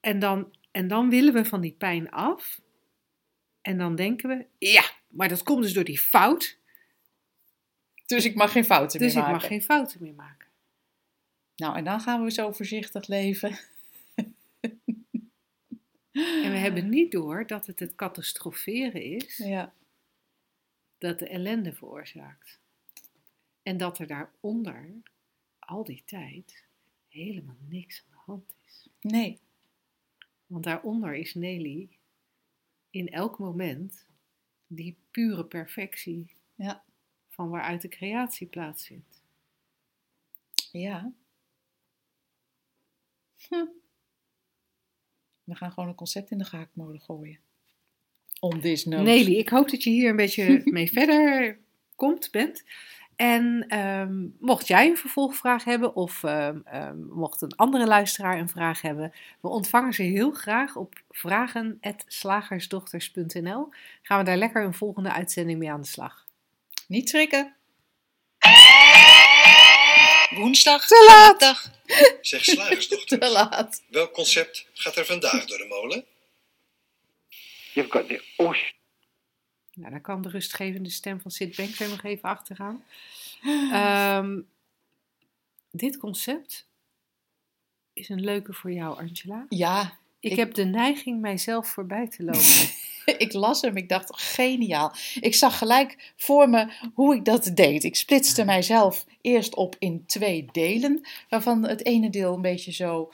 en, 0.00 0.18
dan, 0.18 0.54
en 0.70 0.88
dan 0.88 1.10
willen 1.10 1.32
we 1.34 1.44
van 1.44 1.60
die 1.60 1.72
pijn 1.78 2.10
af. 2.10 2.60
En 3.60 3.78
dan 3.78 3.94
denken 3.96 4.28
we, 4.28 4.46
ja, 4.58 4.84
maar 5.08 5.28
dat 5.28 5.42
komt 5.42 5.62
dus 5.62 5.72
door 5.72 5.84
die 5.84 5.98
fout. 5.98 6.58
Dus 8.06 8.24
ik 8.24 8.34
mag 8.34 8.52
geen 8.52 8.64
fouten 8.64 8.98
Dus 8.98 9.14
meer 9.14 9.22
ik 9.22 9.28
maken. 9.28 9.40
mag 9.40 9.46
geen 9.50 9.62
fouten 9.62 10.02
meer 10.02 10.14
maken. 10.14 10.48
Nou, 11.56 11.76
en 11.76 11.84
dan 11.84 12.00
gaan 12.00 12.24
we 12.24 12.30
zo 12.30 12.52
voorzichtig 12.52 13.06
leven. 13.06 13.58
En 16.12 16.50
we 16.50 16.56
hebben 16.58 16.88
niet 16.88 17.12
door 17.12 17.46
dat 17.46 17.66
het 17.66 17.78
het 17.80 17.94
catastroferen 17.94 19.02
is 19.02 19.36
Ja. 19.36 19.74
dat 20.98 21.18
de 21.18 21.28
ellende 21.28 21.72
veroorzaakt. 21.72 22.60
En 23.62 23.76
dat 23.76 23.98
er 23.98 24.06
daaronder 24.06 24.92
al 25.58 25.84
die 25.84 26.02
tijd 26.06 26.64
helemaal 27.08 27.56
niks 27.68 28.02
aan 28.04 28.10
de 28.10 28.32
hand 28.32 28.54
is. 28.66 28.88
Nee. 29.00 29.40
Want 30.46 30.64
daaronder 30.64 31.14
is 31.14 31.34
Nelly 31.34 31.88
in 32.90 33.08
elk 33.08 33.38
moment 33.38 34.06
die 34.66 34.96
pure 35.10 35.44
perfectie 35.44 36.30
Ja. 36.54 36.84
van 37.28 37.48
waaruit 37.50 37.82
de 37.82 37.88
creatie 37.88 38.46
plaatsvindt. 38.46 39.22
Ja. 40.72 41.12
Hm. 43.48 43.66
We 45.52 45.58
gaan 45.58 45.72
gewoon 45.72 45.88
een 45.88 45.94
concept 45.94 46.30
in 46.30 46.38
de 46.38 46.44
gaakmolen 46.44 47.00
gooien. 47.00 47.38
On 48.40 48.60
this 48.60 48.84
note. 48.84 49.02
Nelly, 49.02 49.34
ik 49.34 49.48
hoop 49.48 49.70
dat 49.70 49.82
je 49.82 49.90
hier 49.90 50.10
een 50.10 50.16
beetje 50.16 50.60
mee 50.64 50.92
verder 50.92 51.58
komt, 51.96 52.30
bent. 52.30 52.64
En 53.16 53.64
ehm, 53.68 54.26
mocht 54.38 54.66
jij 54.66 54.88
een 54.88 54.96
vervolgvraag 54.96 55.64
hebben 55.64 55.94
of 55.94 56.24
ehm, 56.24 56.58
ehm, 56.64 57.06
mocht 57.08 57.42
een 57.42 57.56
andere 57.56 57.86
luisteraar 57.86 58.38
een 58.38 58.48
vraag 58.48 58.80
hebben, 58.80 59.12
we 59.40 59.48
ontvangen 59.48 59.92
ze 59.92 60.02
heel 60.02 60.30
graag 60.30 60.76
op 60.76 61.02
vragen.slagersdochters.nl. 61.10 63.68
Gaan 64.02 64.18
we 64.18 64.24
daar 64.24 64.36
lekker 64.36 64.64
een 64.64 64.74
volgende 64.74 65.12
uitzending 65.12 65.58
mee 65.58 65.70
aan 65.70 65.80
de 65.80 65.86
slag. 65.86 66.26
Niet 66.88 67.08
schrikken. 67.08 67.54
Woensdag, 70.34 70.86
Te 70.86 71.04
laat. 71.08 71.40
dag. 71.40 71.70
Zeg 72.20 72.42
Te 72.44 72.50
slagersdochters, 72.50 73.32
laat. 73.32 73.82
welk 73.88 74.12
concept 74.12 74.66
gaat 74.72 74.96
er 74.96 75.06
vandaag 75.06 75.44
door 75.46 75.58
de 75.58 75.66
molen? 75.68 76.04
You've 77.74 77.90
got 77.90 78.08
the 78.08 78.24
ocean. 78.36 78.72
Nou, 79.74 79.90
daar 79.90 80.00
kan 80.00 80.22
de 80.22 80.28
rustgevende 80.28 80.90
stem 80.90 81.20
van 81.20 81.30
Sid 81.30 81.56
Banks 81.56 81.78
nog 81.78 82.02
even 82.02 82.28
achteraan. 82.28 82.84
Ehm 83.72 84.40
dit 85.70 85.96
concept 85.96 86.66
is 87.92 88.08
een 88.08 88.24
leuke 88.24 88.52
voor 88.52 88.72
jou, 88.72 88.98
Angela. 88.98 89.46
Ja, 89.48 89.98
Ik, 90.22 90.30
Ik- 90.30 90.36
heb 90.38 90.54
de 90.54 90.64
neiging 90.64 91.20
mijzelf 91.20 91.68
voorbij 91.68 92.08
te 92.08 92.22
lopen. 92.24 92.70
ik 93.26 93.32
las 93.32 93.60
hem. 93.60 93.76
Ik 93.76 93.88
dacht, 93.88 94.10
geniaal. 94.20 94.92
Ik 95.20 95.34
zag 95.34 95.58
gelijk 95.58 96.12
voor 96.16 96.48
me 96.48 96.72
hoe 96.94 97.14
ik 97.14 97.24
dat 97.24 97.50
deed. 97.54 97.84
Ik 97.84 97.96
splitste 97.96 98.44
mijzelf 98.44 99.04
eerst 99.20 99.54
op 99.54 99.76
in 99.78 100.02
twee 100.06 100.46
delen. 100.52 101.00
Waarvan 101.28 101.66
het 101.66 101.84
ene 101.84 102.10
deel 102.10 102.34
een 102.34 102.40
beetje 102.42 102.72
zo, 102.72 103.12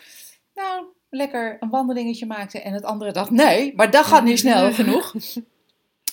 nou, 0.55 0.85
lekker 1.11 1.57
een 1.61 1.71
wandelingetje 1.71 2.27
maakte. 2.27 2.61
En 2.61 2.73
het 2.73 2.85
andere 2.85 3.13
dacht, 3.13 3.31
nee, 3.31 3.73
maar 3.77 3.91
dat 3.91 4.05
gaat 4.07 4.25
niet 4.25 4.39
snel 4.39 4.73
genoeg. 4.81 5.15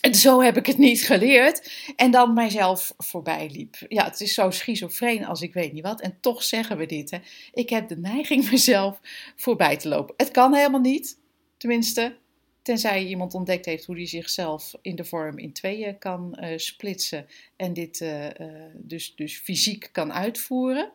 En 0.05 0.15
zo 0.15 0.41
heb 0.41 0.57
ik 0.57 0.65
het 0.65 0.77
niet 0.77 1.01
geleerd. 1.01 1.71
En 1.95 2.11
dan 2.11 2.33
mijzelf 2.33 2.93
voorbij 2.97 3.49
liep. 3.51 3.75
Ja, 3.87 4.03
het 4.03 4.21
is 4.21 4.33
zo 4.33 4.49
schizofreen 4.49 5.25
als 5.25 5.41
ik 5.41 5.53
weet 5.53 5.73
niet 5.73 5.83
wat. 5.83 6.01
En 6.01 6.17
toch 6.19 6.43
zeggen 6.43 6.77
we 6.77 6.85
dit. 6.85 7.11
Hè. 7.11 7.17
Ik 7.53 7.69
heb 7.69 7.87
de 7.87 7.97
neiging 7.97 8.49
mezelf 8.51 8.99
voorbij 9.35 9.77
te 9.77 9.87
lopen. 9.87 10.13
Het 10.17 10.31
kan 10.31 10.53
helemaal 10.53 10.79
niet. 10.79 11.19
Tenminste, 11.57 12.17
tenzij 12.61 13.05
iemand 13.05 13.33
ontdekt 13.33 13.65
heeft 13.65 13.85
hoe 13.85 13.95
hij 13.95 14.07
zichzelf 14.07 14.73
in 14.81 14.95
de 14.95 15.03
vorm 15.03 15.37
in 15.37 15.53
tweeën 15.53 15.97
kan 15.97 16.35
eh, 16.35 16.57
splitsen. 16.57 17.27
En 17.55 17.73
dit 17.73 18.01
eh, 18.01 18.39
eh, 18.39 18.71
dus, 18.73 19.15
dus 19.15 19.37
fysiek 19.37 19.89
kan 19.91 20.13
uitvoeren. 20.13 20.91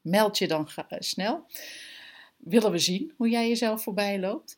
Meld 0.00 0.38
je 0.38 0.48
dan 0.48 0.68
snel. 0.98 1.46
Willen 2.36 2.70
we 2.70 2.78
zien 2.78 3.12
hoe 3.16 3.28
jij 3.28 3.48
jezelf 3.48 3.82
voorbij 3.82 4.18
loopt. 4.18 4.56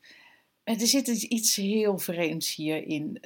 Er 0.63 0.87
zit 0.87 1.07
iets- 1.07 1.23
iets 1.23 1.55
heel 1.55 1.97
vreemds 1.97 2.55
hierin. 2.55 3.19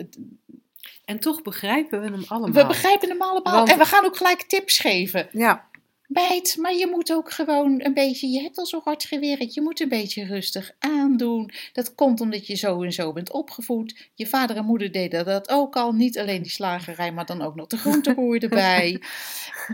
En 1.06 1.20
toch 1.20 1.42
begrijpen 1.42 2.02
we 2.02 2.06
hem 2.10 2.24
allemaal. 2.28 2.52
we 2.52 2.66
begrijpen 2.68 3.10
hem 3.10 3.22
allemaal. 3.22 3.54
Want- 3.56 3.70
En 3.72 3.78
we 3.78 3.86
gaan 3.86 4.06
ook 4.06 4.18
gelijk 4.18 4.42
tips 4.42 4.80
geven. 4.80 5.28
Ja, 5.32 5.70
Meid, 6.14 6.56
maar 6.60 6.74
je 6.76 6.88
moet 6.88 7.14
ook 7.14 7.32
gewoon 7.32 7.84
een 7.84 7.94
beetje, 7.94 8.28
je 8.28 8.42
hebt 8.42 8.58
al 8.58 8.66
zo 8.66 8.82
hard 8.84 9.04
gewerkt, 9.04 9.54
je 9.54 9.62
moet 9.62 9.80
een 9.80 9.90
beetje 9.90 10.26
rustig 10.26 10.72
aandoen. 10.80 11.52
Dat 11.74 11.96
komt 11.96 12.22
omdat 12.22 12.48
je 12.48 12.56
zo 12.56 12.84
en 12.84 12.92
zo 12.92 13.14
bent 13.14 13.32
opgevoed. 13.32 14.10
Je 14.16 14.28
vader 14.28 14.56
en 14.58 14.66
moeder 14.66 14.92
deden 14.92 15.26
dat 15.26 15.50
ook 15.50 15.76
al, 15.76 15.92
niet 15.94 16.20
alleen 16.20 16.42
die 16.42 16.52
slagerij, 16.52 17.12
maar 17.12 17.26
dan 17.26 17.42
ook 17.42 17.56
nog 17.56 17.68
de 17.68 17.78
groenteboer 17.78 18.38
erbij. 18.44 19.02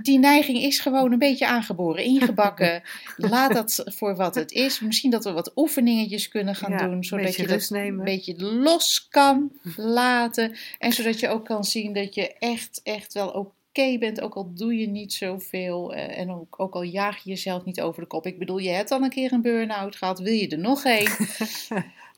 Die 0.01 0.19
neiging 0.19 0.57
is 0.57 0.79
gewoon 0.79 1.11
een 1.11 1.19
beetje 1.19 1.47
aangeboren, 1.47 2.03
ingebakken. 2.03 2.81
Laat 3.17 3.53
dat 3.53 3.83
voor 3.85 4.15
wat 4.15 4.35
het 4.35 4.51
is. 4.51 4.79
Misschien 4.79 5.11
dat 5.11 5.23
we 5.23 5.31
wat 5.31 5.51
oefeningetjes 5.55 6.27
kunnen 6.27 6.55
gaan 6.55 6.71
Ja, 6.71 6.87
doen, 6.87 7.03
zodat 7.03 7.35
je 7.35 7.47
dat 7.47 7.69
nemen. 7.69 7.99
een 7.99 8.05
beetje 8.05 8.43
los 8.43 9.07
kan 9.09 9.51
laten. 9.75 10.55
En 10.79 10.93
zodat 10.93 11.19
je 11.19 11.27
ook 11.27 11.45
kan 11.45 11.63
zien 11.63 11.93
dat 11.93 12.15
je 12.15 12.33
echt, 12.33 12.79
echt 12.83 13.13
wel 13.13 13.29
oké 13.29 13.55
bent, 13.99 14.21
ook 14.21 14.35
al 14.35 14.51
doe 14.53 14.75
je 14.77 14.87
niet 14.87 15.13
zoveel. 15.13 15.93
eh, 15.93 16.17
en 16.19 16.31
ook, 16.31 16.59
ook 16.59 16.73
al 16.75 16.81
jaag 16.83 17.23
je 17.23 17.29
jezelf 17.29 17.63
niet 17.65 17.81
over 17.81 18.01
de 18.01 18.07
kop. 18.07 18.25
Ik 18.25 18.39
bedoel, 18.39 18.57
je 18.57 18.69
hebt 18.69 18.91
al 18.91 19.01
een 19.01 19.09
keer 19.09 19.33
een 19.33 19.41
burn-out 19.41 19.95
gehad, 19.95 20.19
wil 20.19 20.33
je 20.33 20.47
er 20.47 20.59
nog 20.59 20.83
een? 20.97 21.07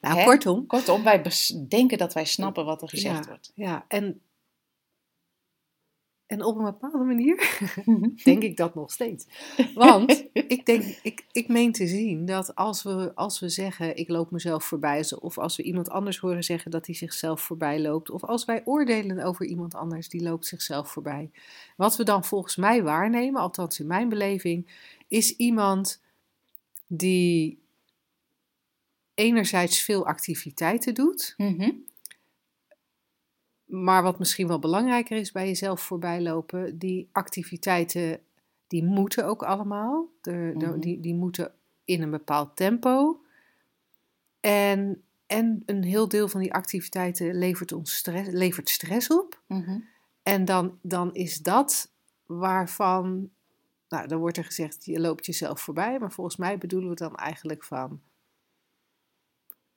nou 0.01 0.18
Hè? 0.18 0.24
kortom. 0.24 0.68
Kortom, 0.68 1.03
wij 1.03 1.22
denken 1.68 1.97
dat 1.97 2.14
wij 2.14 2.26
snappen 2.26 2.66
wat 2.66 2.82
er 2.82 2.89
gezegd 2.89 3.24
ja, 3.24 3.28
wordt. 3.28 3.51
Ja, 3.55 3.86
en, 3.88 4.22
en 6.30 6.43
op 6.43 6.57
een 6.57 6.63
bepaalde 6.63 7.03
manier 7.03 7.59
denk 8.23 8.43
ik 8.43 8.57
dat 8.57 8.75
nog 8.75 8.91
steeds. 8.91 9.25
Want 9.73 10.27
ik, 10.34 10.65
denk, 10.65 10.84
ik, 11.03 11.25
ik 11.32 11.47
meen 11.47 11.71
te 11.71 11.88
zien 11.88 12.25
dat 12.25 12.55
als 12.55 12.84
we, 12.84 13.11
als 13.15 13.39
we 13.39 13.49
zeggen 13.49 13.97
ik 13.97 14.09
loop 14.09 14.32
mezelf 14.32 14.63
voorbij, 14.63 15.05
of 15.19 15.38
als 15.38 15.57
we 15.57 15.63
iemand 15.63 15.89
anders 15.89 16.17
horen 16.17 16.43
zeggen 16.43 16.71
dat 16.71 16.86
hij 16.86 16.95
zichzelf 16.95 17.41
voorbij 17.41 17.82
loopt, 17.82 18.09
of 18.09 18.23
als 18.23 18.45
wij 18.45 18.61
oordelen 18.65 19.23
over 19.23 19.45
iemand 19.45 19.75
anders 19.75 20.09
die 20.09 20.21
loopt 20.21 20.45
zichzelf 20.45 20.91
voorbij, 20.91 21.32
wat 21.77 21.95
we 21.95 22.03
dan 22.03 22.23
volgens 22.25 22.55
mij 22.55 22.84
waarnemen, 22.84 23.41
althans 23.41 23.80
in 23.80 23.88
mijn 23.88 24.09
beleving, 24.09 24.67
is 25.07 25.36
iemand 25.36 26.01
die 26.88 27.59
enerzijds 29.13 29.80
veel 29.80 30.05
activiteiten 30.05 30.93
doet, 30.93 31.34
Mhm. 31.38 31.71
Maar 33.70 34.03
wat 34.03 34.20
misschien 34.20 34.47
wel 34.47 34.59
belangrijker 34.59 35.17
is 35.17 35.32
bij 35.32 35.47
jezelf 35.47 35.82
voorbij 35.82 36.22
lopen, 36.22 36.78
die 36.78 37.09
activiteiten, 37.11 38.20
die 38.67 38.84
moeten 38.84 39.26
ook 39.26 39.43
allemaal. 39.43 40.07
De, 40.22 40.53
de- 40.57 40.65
Mhm. 40.65 40.80
die, 40.80 40.99
die 40.99 41.15
moeten 41.15 41.53
in 41.86 42.01
een 42.01 42.09
bepaald 42.09 42.55
tempo. 42.55 43.22
En, 44.39 45.03
en 45.28 45.63
een 45.65 45.84
heel 45.84 46.07
deel 46.07 46.28
van 46.28 46.39
die 46.41 46.53
activiteiten 46.53 47.36
levert 47.36 47.72
ons 47.72 47.95
stress, 47.95 48.30
levert 48.32 48.70
stress 48.70 49.07
op. 49.11 49.41
Mhm. 49.47 49.80
En 50.24 50.45
dan, 50.45 50.80
dan 50.82 51.13
is 51.13 51.38
dat 51.38 51.91
waarvan, 52.26 53.30
nou, 53.89 54.07
dan 54.07 54.20
wordt 54.20 54.38
er 54.38 54.45
gezegd, 54.45 54.86
je 54.86 54.99
loopt 54.99 55.26
jezelf 55.26 55.61
voorbij. 55.61 55.99
Maar 55.99 56.11
volgens 56.11 56.36
mij 56.38 56.57
bedoelen 56.57 56.89
we 56.89 56.95
dan 56.95 57.15
eigenlijk 57.15 57.63
van, 57.63 58.01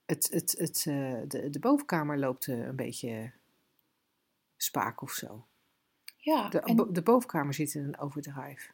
het, 0.06 0.28
het, 0.32 0.54
het, 0.58 0.84
eh, 0.88 1.20
de, 1.28 1.50
de 1.50 1.58
bovenkamer 1.58 2.18
loopt 2.18 2.46
eh, 2.48 2.58
een 2.66 2.76
beetje 2.76 3.30
spaak 4.62 5.02
of 5.02 5.10
zo. 5.10 5.46
Ja, 6.16 6.48
De, 6.48 6.60
en, 6.60 6.92
de 6.92 7.02
bovenkamer 7.02 7.54
zit 7.54 7.74
in 7.74 7.84
een 7.84 7.98
overdrive. 7.98 8.70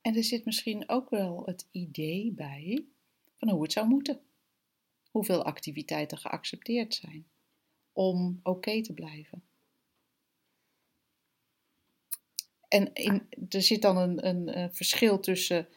en 0.00 0.16
er 0.16 0.24
zit 0.24 0.44
misschien 0.44 0.88
ook 0.88 1.10
wel 1.10 1.42
het 1.46 1.66
idee 1.70 2.32
bij 2.32 2.84
van 3.36 3.50
hoe 3.50 3.62
het 3.62 3.72
zou 3.72 3.86
moeten. 3.88 4.20
Hoeveel 5.10 5.44
activiteiten 5.44 6.18
geaccepteerd 6.18 6.94
zijn 6.94 7.26
om 7.92 8.40
oké 8.42 8.82
te 8.82 8.94
blijven. 8.94 9.42
En 12.68 12.92
in, 12.94 13.28
er 13.48 13.62
zit 13.62 13.82
dan 13.82 13.96
een, 13.96 14.26
een, 14.26 14.58
een 14.58 14.74
verschil 14.74 15.20
tussen 15.20 15.68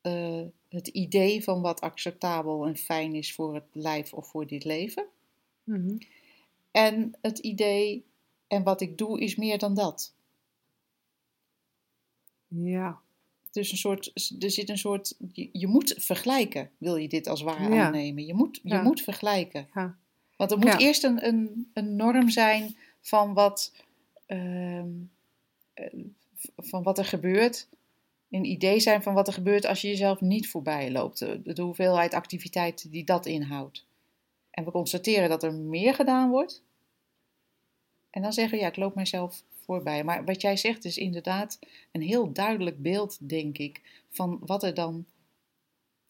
eh, 0.00 0.44
het 0.68 0.88
idee 0.88 1.42
van 1.42 1.60
wat 1.60 1.80
acceptabel 1.80 2.66
en 2.66 2.76
fijn 2.76 3.14
is 3.14 3.34
voor 3.34 3.54
het 3.54 3.68
lijf 3.72 4.12
of 4.14 4.28
voor 4.28 4.46
dit 4.46 4.64
leven. 4.64 5.06
Mhm. 5.64 5.98
En 6.70 7.18
het 7.20 7.38
idee, 7.38 8.06
en 8.48 8.62
wat 8.62 8.80
ik 8.80 8.98
doe 8.98 9.20
is 9.20 9.36
meer 9.36 9.58
dan 9.58 9.74
dat. 9.74 10.14
Ja, 12.48 12.98
Dus 13.52 13.70
een 13.72 13.76
soort, 13.78 14.12
er 14.38 14.50
zit 14.50 14.68
een 14.68 14.78
soort, 14.78 15.14
je, 15.32 15.48
je 15.52 15.66
moet 15.66 15.94
vergelijken, 15.98 16.70
wil 16.78 16.96
je 16.96 17.08
dit 17.08 17.26
als 17.26 17.40
waar 17.42 17.72
Ja. 17.72 17.84
aannemen. 17.86 18.26
Je 18.26 18.34
moet, 18.34 18.60
je 18.62 18.68
Ja. 18.68 18.82
moet 18.82 19.00
vergelijken. 19.02 19.68
ja. 19.74 19.96
Want 20.36 20.50
er 20.50 20.58
moet 20.58 20.78
eerst 20.80 21.04
een, 21.04 21.26
een, 21.26 21.70
een 21.74 21.96
norm 21.96 22.28
zijn 22.28 22.76
van 23.00 23.34
wat, 23.34 23.72
ehm, 24.26 24.88
eh, 25.74 25.86
van 26.56 26.82
wat 26.82 26.98
er 26.98 27.04
gebeurt. 27.04 27.68
Een 28.30 28.44
idee 28.44 28.80
zijn 28.80 29.02
van 29.02 29.14
wat 29.14 29.26
er 29.26 29.32
gebeurt 29.32 29.66
als 29.66 29.80
je 29.80 29.88
jezelf 29.88 30.20
niet 30.20 30.48
voorbij 30.48 30.90
loopt. 30.90 31.18
De, 31.18 31.40
de 31.54 31.62
hoeveelheid 31.62 32.14
activiteiten 32.14 32.90
die 32.90 33.04
dat 33.04 33.26
inhoudt. 33.26 33.84
En 34.50 34.64
we 34.64 34.70
constateren 34.70 35.28
dat 35.28 35.42
er 35.42 35.54
meer 35.54 35.94
gedaan 35.94 36.30
wordt. 36.30 36.62
En 38.18 38.24
dan 38.24 38.32
zeggen 38.32 38.54
we, 38.58 38.64
ja, 38.64 38.68
ik 38.70 38.76
loop 38.76 38.94
mijzelf 38.94 39.42
voorbij. 39.64 40.04
Maar 40.04 40.24
wat 40.24 40.40
jij 40.40 40.56
zegt 40.56 40.84
is 40.84 40.96
inderdaad 40.96 41.58
een 41.92 42.02
heel 42.02 42.32
duidelijk 42.32 42.82
beeld, 42.82 43.28
denk 43.28 43.58
ik, 43.58 44.02
van 44.10 44.38
wat 44.40 44.62
er 44.62 44.74
dan 44.74 45.06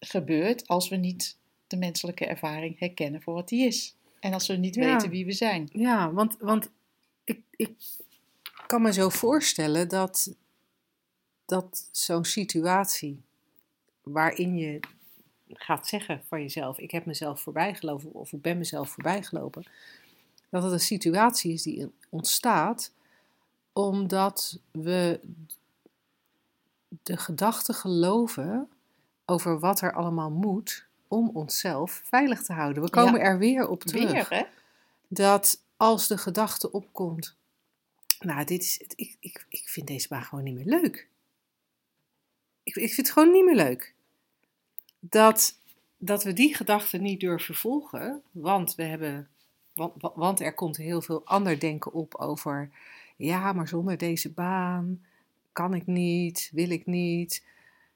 gebeurt 0.01 0.67
als 0.69 0.89
we 0.89 0.97
niet 0.97 1.37
de 1.67 1.77
menselijke 1.77 2.27
ervaring 2.27 2.79
herkennen 2.79 3.23
voor 3.23 3.35
wat 3.35 3.49
die 3.49 3.67
is. 3.67 3.97
En 4.21 4.33
als 4.33 4.47
we 4.47 4.55
niet 4.55 4.75
Ja. 4.75 4.93
weten 4.93 5.11
wie 5.11 5.25
we 5.27 5.33
zijn. 5.33 5.69
Ja, 5.73 6.13
want, 6.13 6.37
want 6.41 6.71
ik, 7.25 7.41
ik 7.51 7.71
kan 8.67 8.83
me 8.83 8.93
zo 8.93 9.09
voorstellen 9.09 9.89
dat, 9.89 10.35
dat 11.45 11.89
zo'n 11.93 12.25
situatie 12.25 13.23
waarin 14.03 14.57
je 14.57 14.81
gaat 15.49 15.87
zeggen 15.89 16.23
van 16.29 16.41
jezelf: 16.41 16.79
Ik 16.79 16.91
heb 16.91 17.07
mezelf 17.07 17.41
voorbijgelopen 17.41 18.13
of 18.15 18.33
ik 18.33 18.43
ben 18.43 18.59
mezelf 18.59 18.91
voorbijgelopen, 18.91 19.67
dat 20.51 20.63
het 20.63 20.73
een 20.73 20.81
situatie 20.81 21.53
is 21.53 21.63
die 21.63 21.91
ontstaat 22.09 22.93
omdat 23.73 24.59
we 24.71 25.21
de 27.03 27.17
gedachten 27.17 27.75
geloven 27.75 28.69
over 29.25 29.59
wat 29.59 29.81
er 29.81 29.93
allemaal 29.95 30.31
moet 30.31 30.87
om 31.09 31.31
onszelf 31.33 32.01
veilig 32.05 32.43
te 32.43 32.53
houden. 32.53 32.83
We 32.83 32.91
komen 32.91 33.21
Ja. 33.21 33.27
er 33.27 33.39
weer 33.39 33.69
op 33.69 33.83
terug 33.85 34.13
Weer, 34.13 34.27
hè? 34.29 34.43
dat 35.09 35.63
als 35.77 36.07
de 36.07 36.19
gedachte 36.19 36.73
opkomt, 36.73 37.37
nou, 38.19 38.45
dit 38.45 38.63
is, 38.63 38.79
ik, 38.97 39.17
ik, 39.21 39.47
ik 39.49 39.69
vind 39.69 39.87
deze 39.87 40.09
baan 40.09 40.23
gewoon 40.25 40.45
niet 40.45 40.55
meer 40.55 40.81
leuk. 40.81 41.09
Ik, 42.63 42.77
ik 42.77 42.93
vind 42.93 43.07
het 43.07 43.11
gewoon 43.11 43.33
niet 43.33 43.45
meer 43.45 43.55
leuk. 43.57 43.95
Dat, 45.01 45.59
dat 45.99 46.23
we 46.23 46.33
die 46.33 46.55
gedachte 46.55 46.97
niet 46.99 47.21
durven 47.21 47.55
volgen, 47.55 48.23
want 48.31 48.75
we 48.75 48.83
hebben, 48.83 49.29
want, 49.79 49.93
want 50.14 50.41
er 50.41 50.55
komt 50.55 50.76
heel 50.76 51.03
veel 51.03 51.22
ander 51.24 51.61
denken 51.61 51.93
op 51.93 52.14
over, 52.14 52.70
ja, 53.16 53.53
maar 53.53 53.68
zonder 53.68 53.99
deze 53.99 54.33
baan 54.33 55.01
kan 55.53 55.74
ik 55.74 55.87
niet, 55.87 56.51
wil 56.53 56.70
ik 56.70 56.87
niet. 56.87 57.47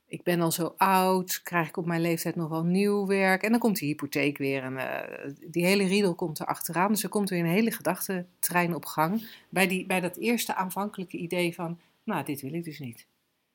Ik 0.07 0.23
ben 0.23 0.41
al 0.41 0.53
zo 0.53 0.75
oud, 0.77 1.41
krijg 1.43 1.69
ik 1.69 1.77
op 1.77 1.87
mijn 1.87 2.01
leeftijd 2.01 2.37
nog 2.37 2.49
wel 2.49 2.65
nieuw 2.65 3.07
werk. 3.07 3.43
En 3.43 3.51
dan 3.51 3.61
komt 3.61 3.77
die 3.79 3.89
hypotheek 3.89 4.39
weer 4.39 4.63
en 4.63 4.77
eh, 4.77 5.31
die 5.47 5.65
hele 5.65 5.85
riedel 5.85 6.15
komt 6.15 6.39
er 6.39 6.47
achteraan. 6.47 6.93
Dus 6.93 7.03
er 7.03 7.09
komt 7.09 7.31
weer 7.31 7.41
een 7.41 7.47
hele 7.47 7.71
gedachtentrein 7.71 8.75
op 8.75 8.85
gang. 8.85 9.27
Bij, 9.49 9.67
die, 9.67 9.87
bij 9.87 10.01
dat 10.01 10.17
eerste 10.17 10.55
aanvankelijke 10.55 11.17
idee 11.17 11.55
van, 11.55 11.79
nou, 12.05 12.25
dit 12.25 12.41
wil 12.41 12.53
ik 12.55 12.65
dus 12.65 12.79
niet. 12.79 13.07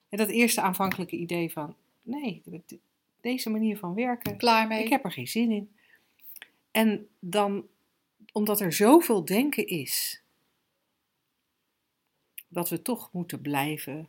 En 0.09 0.17
dat 0.17 0.29
eerste 0.29 0.61
aanvankelijke 0.61 1.15
idee 1.15 1.51
van, 1.51 1.75
nee, 2.01 2.41
de- 2.45 2.79
deze 3.21 3.49
manier 3.49 3.77
van 3.77 3.93
werken, 3.93 4.37
Klaar 4.37 4.67
mee. 4.67 4.83
ik 4.83 4.89
heb 4.89 5.03
er 5.03 5.11
geen 5.11 5.27
zin 5.27 5.51
in. 5.51 5.69
En 6.71 7.07
dan, 7.19 7.65
omdat 8.37 8.59
er 8.59 8.73
zoveel 8.73 9.25
denken 9.25 9.67
is, 9.67 10.21
dat 12.47 12.69
we 12.69 12.81
toch 12.81 13.11
moeten 13.11 13.41
blijven, 13.41 14.07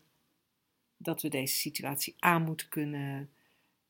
dat 0.97 1.23
we 1.23 1.29
deze 1.29 1.55
situatie 1.55 2.15
aan 2.19 2.43
moeten 2.45 2.69
kunnen, 2.69 3.31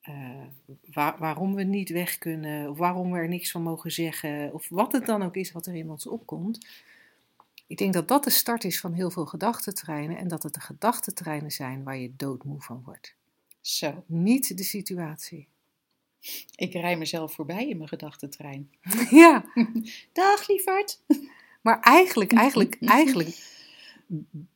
eh, 0.00 0.44
waar- 0.92 1.18
waarom 1.18 1.54
we 1.54 1.62
niet 1.62 1.88
weg 1.90 2.18
kunnen, 2.18 2.70
of 2.70 2.78
waarom 2.78 3.12
we 3.12 3.18
er 3.18 3.28
niks 3.28 3.50
van 3.50 3.62
mogen 3.62 3.92
zeggen, 3.92 4.52
of 4.54 4.68
wat 4.68 4.92
het 4.92 5.06
dan 5.06 5.22
ook 5.22 5.36
is 5.36 5.52
wat 5.52 5.66
er 5.66 5.74
in 5.74 5.90
ons 5.90 6.06
opkomt. 6.06 6.66
Ik 7.66 7.78
denk 7.78 7.92
dat 7.92 8.08
dat 8.08 8.24
de 8.24 8.30
start 8.30 8.64
is 8.64 8.80
van 8.80 8.92
heel 8.92 9.10
veel 9.10 9.26
gedachtentreinen 9.26 10.16
en 10.16 10.28
dat 10.28 10.42
het 10.42 10.54
de 10.54 10.60
gedachtentreinen 10.60 11.50
zijn 11.50 11.82
waar 11.82 11.96
je 11.98 12.16
doodmoe 12.16 12.60
van 12.60 12.82
wordt. 12.84 13.14
Zo, 13.60 14.04
Niet 14.06 14.56
de 14.56 14.64
situatie. 14.64 15.48
Ik 16.54 16.72
rij 16.72 16.96
mezelf 16.96 17.32
voorbij 17.32 17.68
in 17.68 17.76
mijn 17.76 17.88
gedachtentrein. 17.88 18.70
ja. 19.10 19.44
Dag, 20.12 20.48
lieverd. 20.48 21.00
Maar 21.60 21.80
eigenlijk, 21.80 22.32
eigenlijk, 22.32 22.76
eigenlijk 22.98 23.56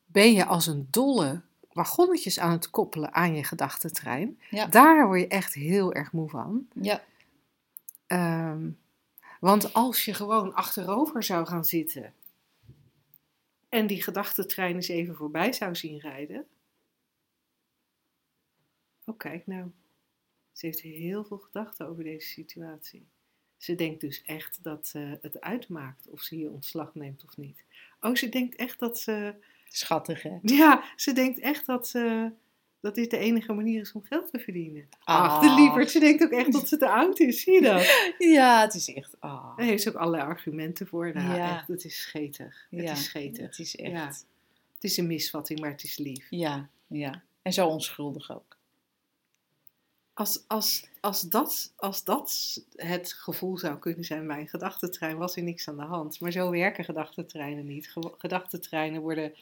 ben 0.05 0.33
je 0.33 0.45
als 0.45 0.67
een 0.67 0.87
dolle 0.91 1.41
wagonnetjes 1.71 2.39
aan 2.39 2.51
het 2.51 2.69
koppelen 2.69 3.13
aan 3.13 3.35
je 3.35 3.43
gedachtentrein. 3.43 4.39
Ja. 4.49 4.65
Daar 4.65 5.07
word 5.07 5.19
je 5.19 5.27
echt 5.27 5.53
heel 5.53 5.93
erg 5.93 6.11
moe 6.11 6.29
van. 6.29 6.67
Ja, 6.81 7.03
Ehm, 8.13 8.71
want 9.39 9.73
als 9.73 10.05
je 10.05 10.13
gewoon 10.13 10.53
achterover 10.53 11.23
zou 11.23 11.45
gaan 11.45 11.65
zitten 11.65 12.13
en 13.69 13.87
die 13.87 14.03
gedachtentrein 14.03 14.75
eens 14.75 14.87
even 14.87 15.15
voorbij 15.15 15.53
zou 15.53 15.75
zien 15.75 15.99
rijden. 15.99 16.47
Oh, 19.05 19.17
kijk 19.17 19.47
nou. 19.47 19.71
Ze 20.53 20.65
heeft 20.65 20.79
heel 20.81 21.23
veel 21.23 21.37
gedachten 21.37 21.87
over 21.87 22.03
deze 22.03 22.27
situatie. 22.27 23.05
Ze 23.57 23.75
denkt 23.75 24.01
dus 24.01 24.23
echt 24.25 24.59
dat 24.61 24.91
eh, 24.95 25.11
het 25.21 25.41
uitmaakt 25.41 26.07
of 26.09 26.21
ze 26.21 26.37
je 26.37 26.49
ontslag 26.49 26.95
neemt 26.95 27.23
of 27.23 27.37
niet. 27.37 27.63
Oh, 28.01 28.15
ze 28.15 28.29
denkt 28.29 28.55
echt 28.55 28.79
dat 28.79 28.99
ze. 28.99 29.33
schattig 29.67 30.21
hè. 30.21 30.37
Ja, 30.41 30.83
ze 30.95 31.13
denkt 31.13 31.39
echt 31.39 31.65
dat, 31.65 31.87
ze, 31.87 32.31
dat 32.79 32.95
dit 32.95 33.11
de 33.11 33.17
enige 33.17 33.53
manier 33.53 33.81
is 33.81 33.91
om 33.91 34.03
geld 34.03 34.31
te 34.31 34.39
verdienen. 34.39 34.89
Ach, 35.03 35.41
de 35.41 35.53
lieverd, 35.61 35.91
ze 35.91 35.99
denkt 35.99 36.23
ook 36.23 36.31
echt 36.31 36.51
dat 36.51 36.67
ze 36.67 36.77
te 36.77 36.89
oud 36.89 37.19
is. 37.19 37.41
Zie 37.41 37.53
je 37.53 37.61
dat? 37.61 38.13
Ja, 38.33 38.61
het 38.61 38.73
is 38.73 38.93
echt... 38.93 39.15
ah. 39.19 39.57
Daar 39.57 39.65
heeft 39.65 39.83
ze 39.83 39.89
ook 39.89 39.95
allerlei 39.95 40.23
argumenten 40.23 40.87
voor. 40.87 41.13
Nou, 41.13 41.35
Ja. 41.37 41.55
echt, 41.57 41.67
het 41.67 41.85
is 41.85 42.01
schetig. 42.01 42.67
Het 42.69 42.81
Ja, 42.81 42.91
is 42.91 43.03
schetig. 43.03 43.45
Het 43.45 43.59
is 43.59 43.75
echt... 43.75 43.91
Ja. 43.91 44.07
Het 44.73 44.83
is 44.91 44.97
een 44.97 45.07
misvatting, 45.07 45.59
maar 45.59 45.69
het 45.71 45.83
is 45.83 45.97
lief. 45.97 46.27
Ja, 46.29 46.69
ja. 46.87 47.23
En 47.41 47.53
zo 47.53 47.67
onschuldig 47.67 48.31
ook. 48.31 48.52
Als, 50.13 50.43
als, 50.47 50.87
als, 50.99 51.21
dat, 51.21 51.73
als 51.75 52.03
dat 52.03 52.61
het 52.75 53.13
gevoel 53.13 53.57
zou 53.57 53.77
kunnen 53.77 54.05
zijn 54.05 54.27
bij 54.27 54.39
een 54.39 54.47
gedachtentrein, 54.47 55.17
was 55.17 55.35
er 55.35 55.43
niks 55.43 55.67
aan 55.67 55.77
de 55.77 55.83
hand. 55.83 56.19
Maar 56.19 56.31
zo 56.31 56.49
werken 56.51 56.83
gedachtentreinen 56.83 57.65
niet. 57.65 57.91
Ge- 57.91 58.13
Gedachtentreinen 58.17 59.01
worden 59.01 59.33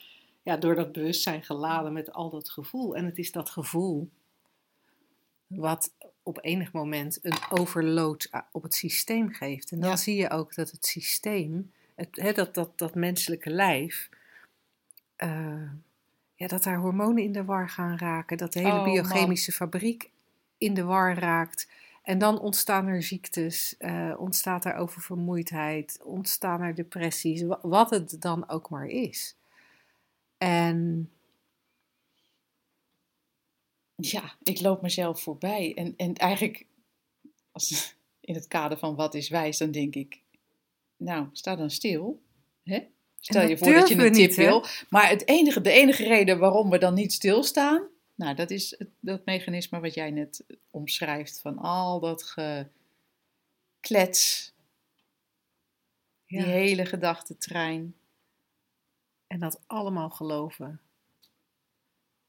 ja, 0.41 0.57
door 0.57 0.75
dat 0.75 0.91
bewustzijn 0.91 1.43
geladen 1.43 1.93
met 1.93 2.11
al 2.13 2.29
dat 2.29 2.49
gevoel. 2.49 2.95
En 2.95 3.05
het 3.05 3.17
is 3.17 3.31
dat 3.31 3.49
gevoel 3.49 4.09
wat 5.47 5.93
op 6.23 6.37
enig 6.41 6.71
moment 6.71 7.19
een 7.21 7.37
overload 7.49 8.29
op 8.51 8.63
het 8.63 8.73
systeem 8.75 9.29
geeft. 9.33 9.71
En 9.71 9.79
dan 9.79 9.89
Ja. 9.89 9.95
zie 9.95 10.15
je 10.15 10.29
ook 10.29 10.55
dat 10.55 10.71
het 10.71 10.85
systeem, 10.85 11.71
het, 11.95 12.35
dat, 12.35 12.53
dat, 12.53 12.77
dat 12.77 12.95
menselijke 12.95 13.49
lijf, 13.49 14.09
eh, 15.15 15.69
ja, 16.35 16.47
dat 16.47 16.63
daar 16.63 16.77
hormonen 16.77 17.23
in 17.23 17.31
de 17.31 17.43
war 17.45 17.69
gaan 17.69 17.97
raken. 17.97 18.37
Dat 18.37 18.53
de 18.53 18.59
hele 18.59 18.71
Oh, 18.71 18.83
man. 18.85 18.93
biochemische 18.93 19.51
fabriek 19.51 20.09
in 20.61 20.73
de 20.73 20.83
war 20.83 21.13
raakt. 21.19 21.67
En 22.03 22.17
dan 22.17 22.39
ontstaan 22.39 22.87
er 22.87 23.03
ziektes, 23.03 23.75
eh, 23.77 24.13
ontstaat 24.17 24.65
er 24.65 24.75
oververmoeidheid, 24.75 25.99
ontstaan 26.03 26.61
er 26.61 26.75
depressies, 26.75 27.41
wa- 27.41 27.59
wat 27.61 27.89
het 27.89 28.15
dan 28.21 28.49
ook 28.49 28.69
maar 28.69 28.85
is. 28.87 29.35
En 30.37 31.09
Ja, 33.95 34.35
ik 34.43 34.61
loop 34.61 34.81
mezelf 34.81 35.21
voorbij. 35.21 35.73
En, 35.75 35.93
en 35.97 36.13
eigenlijk, 36.15 36.65
als, 37.51 37.95
in 38.29 38.33
het 38.35 38.47
kader 38.47 38.77
van 38.77 38.95
wat 38.95 39.13
is 39.13 39.29
wijs, 39.29 39.57
dan 39.57 39.71
denk 39.71 39.95
ik, 39.95 40.19
nou, 40.97 41.27
sta 41.31 41.55
dan 41.55 41.69
stil. 41.69 42.21
Hè? 42.63 42.79
Stel 43.19 43.47
je 43.47 43.57
voor 43.57 43.73
dat 43.73 43.87
je 43.87 43.95
een 43.95 44.11
tip 44.11 44.27
niet, 44.27 44.35
wil. 44.35 44.65
Maar 44.89 45.09
het 45.09 45.27
enige, 45.27 45.61
de 45.61 45.71
enige 45.71 46.03
reden 46.03 46.39
waarom 46.39 46.69
we 46.69 46.77
dan 46.77 46.93
niet 46.93 47.13
stilstaan, 47.13 47.87
nou, 48.21 48.35
dat 48.35 48.51
is 48.51 48.75
het, 48.77 48.89
dat 48.99 49.25
mechanisme 49.25 49.79
wat 49.79 49.93
jij 49.93 50.11
net 50.11 50.45
omschrijft. 50.69 51.41
Van 51.41 51.57
al 51.57 51.99
dat 51.99 52.23
geklets, 53.83 54.53
die 56.27 56.41
hele 56.41 56.85
gedachtentrein. 56.85 57.95
En 59.27 59.39
dat 59.39 59.61
allemaal 59.67 60.09
geloven. 60.09 60.81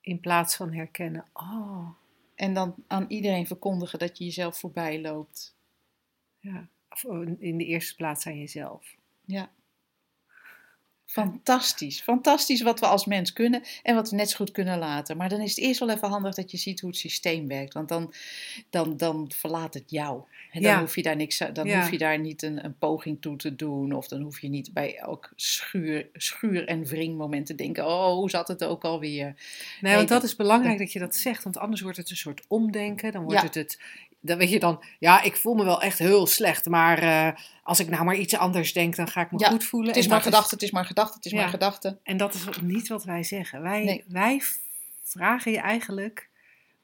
In 0.00 0.20
plaats 0.20 0.56
van 0.56 0.72
herkennen, 0.72 1.26
oh, 1.32 1.88
En 2.34 2.54
dan 2.54 2.74
aan 2.86 3.04
iedereen 3.08 3.46
verkondigen 3.46 3.98
dat 3.98 4.18
je 4.18 4.24
jezelf 4.24 4.58
voorbij 4.58 5.00
loopt. 5.00 5.54
ja. 6.38 6.68
Of 6.88 7.04
oh, 7.04 7.28
in 7.38 7.58
de 7.58 7.64
eerste 7.64 7.94
plaats 7.94 8.26
aan 8.26 8.38
jezelf. 8.38 8.96
Ja. 9.24 9.52
Fantastisch. 11.12 12.00
Fantastisch 12.00 12.62
wat 12.62 12.80
we 12.80 12.86
als 12.86 13.06
mens 13.06 13.32
kunnen 13.32 13.62
en 13.82 13.94
wat 13.94 14.10
we 14.10 14.16
net 14.16 14.30
zo 14.30 14.36
goed 14.36 14.50
kunnen 14.50 14.78
laten. 14.78 15.16
Maar 15.16 15.28
dan 15.28 15.40
is 15.40 15.50
het 15.56 15.64
eerst 15.64 15.80
wel 15.80 15.90
even 15.90 16.08
handig 16.08 16.34
dat 16.34 16.50
je 16.50 16.56
ziet 16.56 16.80
hoe 16.80 16.90
het 16.90 16.98
systeem 16.98 17.48
werkt. 17.48 17.72
Want 17.74 17.88
dan, 17.88 18.14
dan, 18.70 18.96
dan 18.96 19.30
verlaat 19.34 19.74
het 19.74 19.90
jou. 19.90 20.22
En 20.52 20.62
dan 20.62 20.70
Ja. 20.72 20.80
hoef 20.80 20.94
je 20.94 21.02
daar 21.02 21.16
niks 21.16 21.38
dan 21.52 21.66
Ja. 21.66 21.80
hoef 21.80 21.90
je 21.90 21.98
daar 21.98 22.18
niet 22.18 22.42
een, 22.42 22.64
een 22.64 22.78
poging 22.78 23.20
toe 23.20 23.36
te 23.36 23.54
doen. 23.56 23.92
Of 23.92 24.08
dan 24.08 24.20
hoef 24.20 24.40
je 24.40 24.48
niet 24.48 24.72
bij 24.72 24.96
elk 24.96 25.30
schuur, 25.36 26.08
schuur 26.12 26.66
en 26.68 26.84
wringmoment 26.84 27.46
te 27.46 27.54
denken: 27.54 27.86
oh, 27.86 28.12
hoe 28.14 28.30
zat 28.30 28.48
het 28.48 28.64
ook 28.64 28.84
alweer? 28.84 29.24
Nee, 29.26 29.34
Nee, 29.80 29.94
want 29.96 30.08
dat 30.08 30.20
dat- 30.20 30.30
is 30.30 30.36
belangrijk 30.36 30.78
dat 30.78 30.92
je 30.92 30.98
dat 30.98 31.14
zegt, 31.16 31.44
want 31.44 31.58
anders 31.58 31.80
wordt 31.80 31.96
het 31.96 32.10
een 32.10 32.16
soort 32.16 32.44
omdenken. 32.48 33.12
Dan 33.12 33.22
wordt 33.22 33.40
Ja. 33.40 33.46
het 33.46 33.54
het, 33.54 33.78
dan 34.22 34.38
weet 34.38 34.50
je 34.50 34.58
dan, 34.58 34.82
ja, 34.98 35.22
ik 35.22 35.36
voel 35.36 35.54
me 35.54 35.64
wel 35.64 35.82
echt 35.82 35.98
heel 35.98 36.26
slecht, 36.26 36.66
maar 36.66 36.98
eh, 36.98 37.40
als 37.62 37.80
ik 37.80 37.88
nou 37.88 38.04
maar 38.04 38.16
iets 38.16 38.34
anders 38.36 38.72
denk, 38.72 38.96
dan 38.96 39.08
ga 39.08 39.20
ik 39.20 39.30
me 39.30 39.38
Ja, 39.38 39.48
goed 39.48 39.64
voelen. 39.64 39.88
Het 39.88 39.98
is 39.98 40.04
En 40.04 40.10
maar 40.10 40.20
gedachte, 40.22 40.54
het 40.54 40.62
is 40.62 40.70
maar 40.70 40.84
gedachte, 40.84 41.14
het 41.16 41.24
is 41.24 41.32
Ja. 41.32 41.38
maar 41.40 41.48
gedachte. 41.48 41.98
En 42.02 42.16
dat 42.16 42.34
is 42.34 42.44
niet 42.62 42.88
wat 42.88 43.04
wij 43.04 43.22
zeggen. 43.22 43.62
Wij, 43.62 43.84
Nee. 43.84 44.04
wij 44.08 44.42
vragen 45.02 45.52
je 45.52 45.58
eigenlijk 45.58 46.28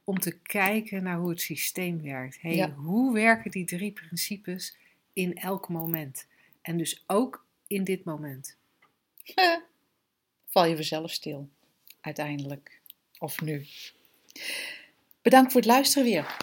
om 0.05 0.19
te 0.19 0.39
kijken 0.39 1.03
naar 1.03 1.17
hoe 1.19 1.31
het 1.31 1.41
systeem 1.41 2.03
werkt. 2.03 2.39
Hey, 2.41 2.55
Ja. 2.55 2.71
Hoe 2.71 3.13
werken 3.15 3.51
die 3.51 3.65
drie 3.65 3.93
principes 3.93 4.77
in 5.13 5.35
elk 5.37 5.69
moment? 5.69 6.27
En 6.63 6.77
dus 6.77 7.05
ook 7.07 7.45
in 7.67 7.85
dit 7.85 8.05
moment. 8.05 8.57
Eh, 9.35 9.55
val 10.47 10.65
je 10.65 10.75
vanzelf 10.75 11.11
stil, 11.11 11.49
uiteindelijk. 12.01 12.81
Of 13.19 13.41
nu. 13.41 13.67
Bedankt 15.23 15.53
voor 15.53 15.61
het 15.61 15.71
luisteren 15.71 16.09
weer. 16.09 16.37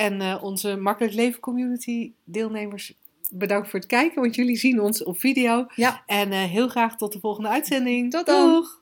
En 0.00 0.20
eh, 0.20 0.42
onze 0.42 0.76
Makkelijk 0.76 1.14
Leven 1.14 1.40
Community 1.40 2.12
deelnemers 2.24 2.94
bedankt 3.30 3.68
voor 3.68 3.78
het 3.78 3.88
kijken, 3.88 4.20
want 4.20 4.34
jullie 4.34 4.56
zien 4.56 4.80
ons 4.80 5.02
op 5.02 5.20
video. 5.20 5.66
Ja. 5.74 6.02
En 6.06 6.32
eh, 6.32 6.42
heel 6.42 6.68
graag 6.68 6.96
tot 6.96 7.12
de 7.12 7.20
volgende 7.20 7.48
uitzending. 7.48 8.10
Tot 8.10 8.26
dan. 8.26 8.52
Doeg! 8.52 8.79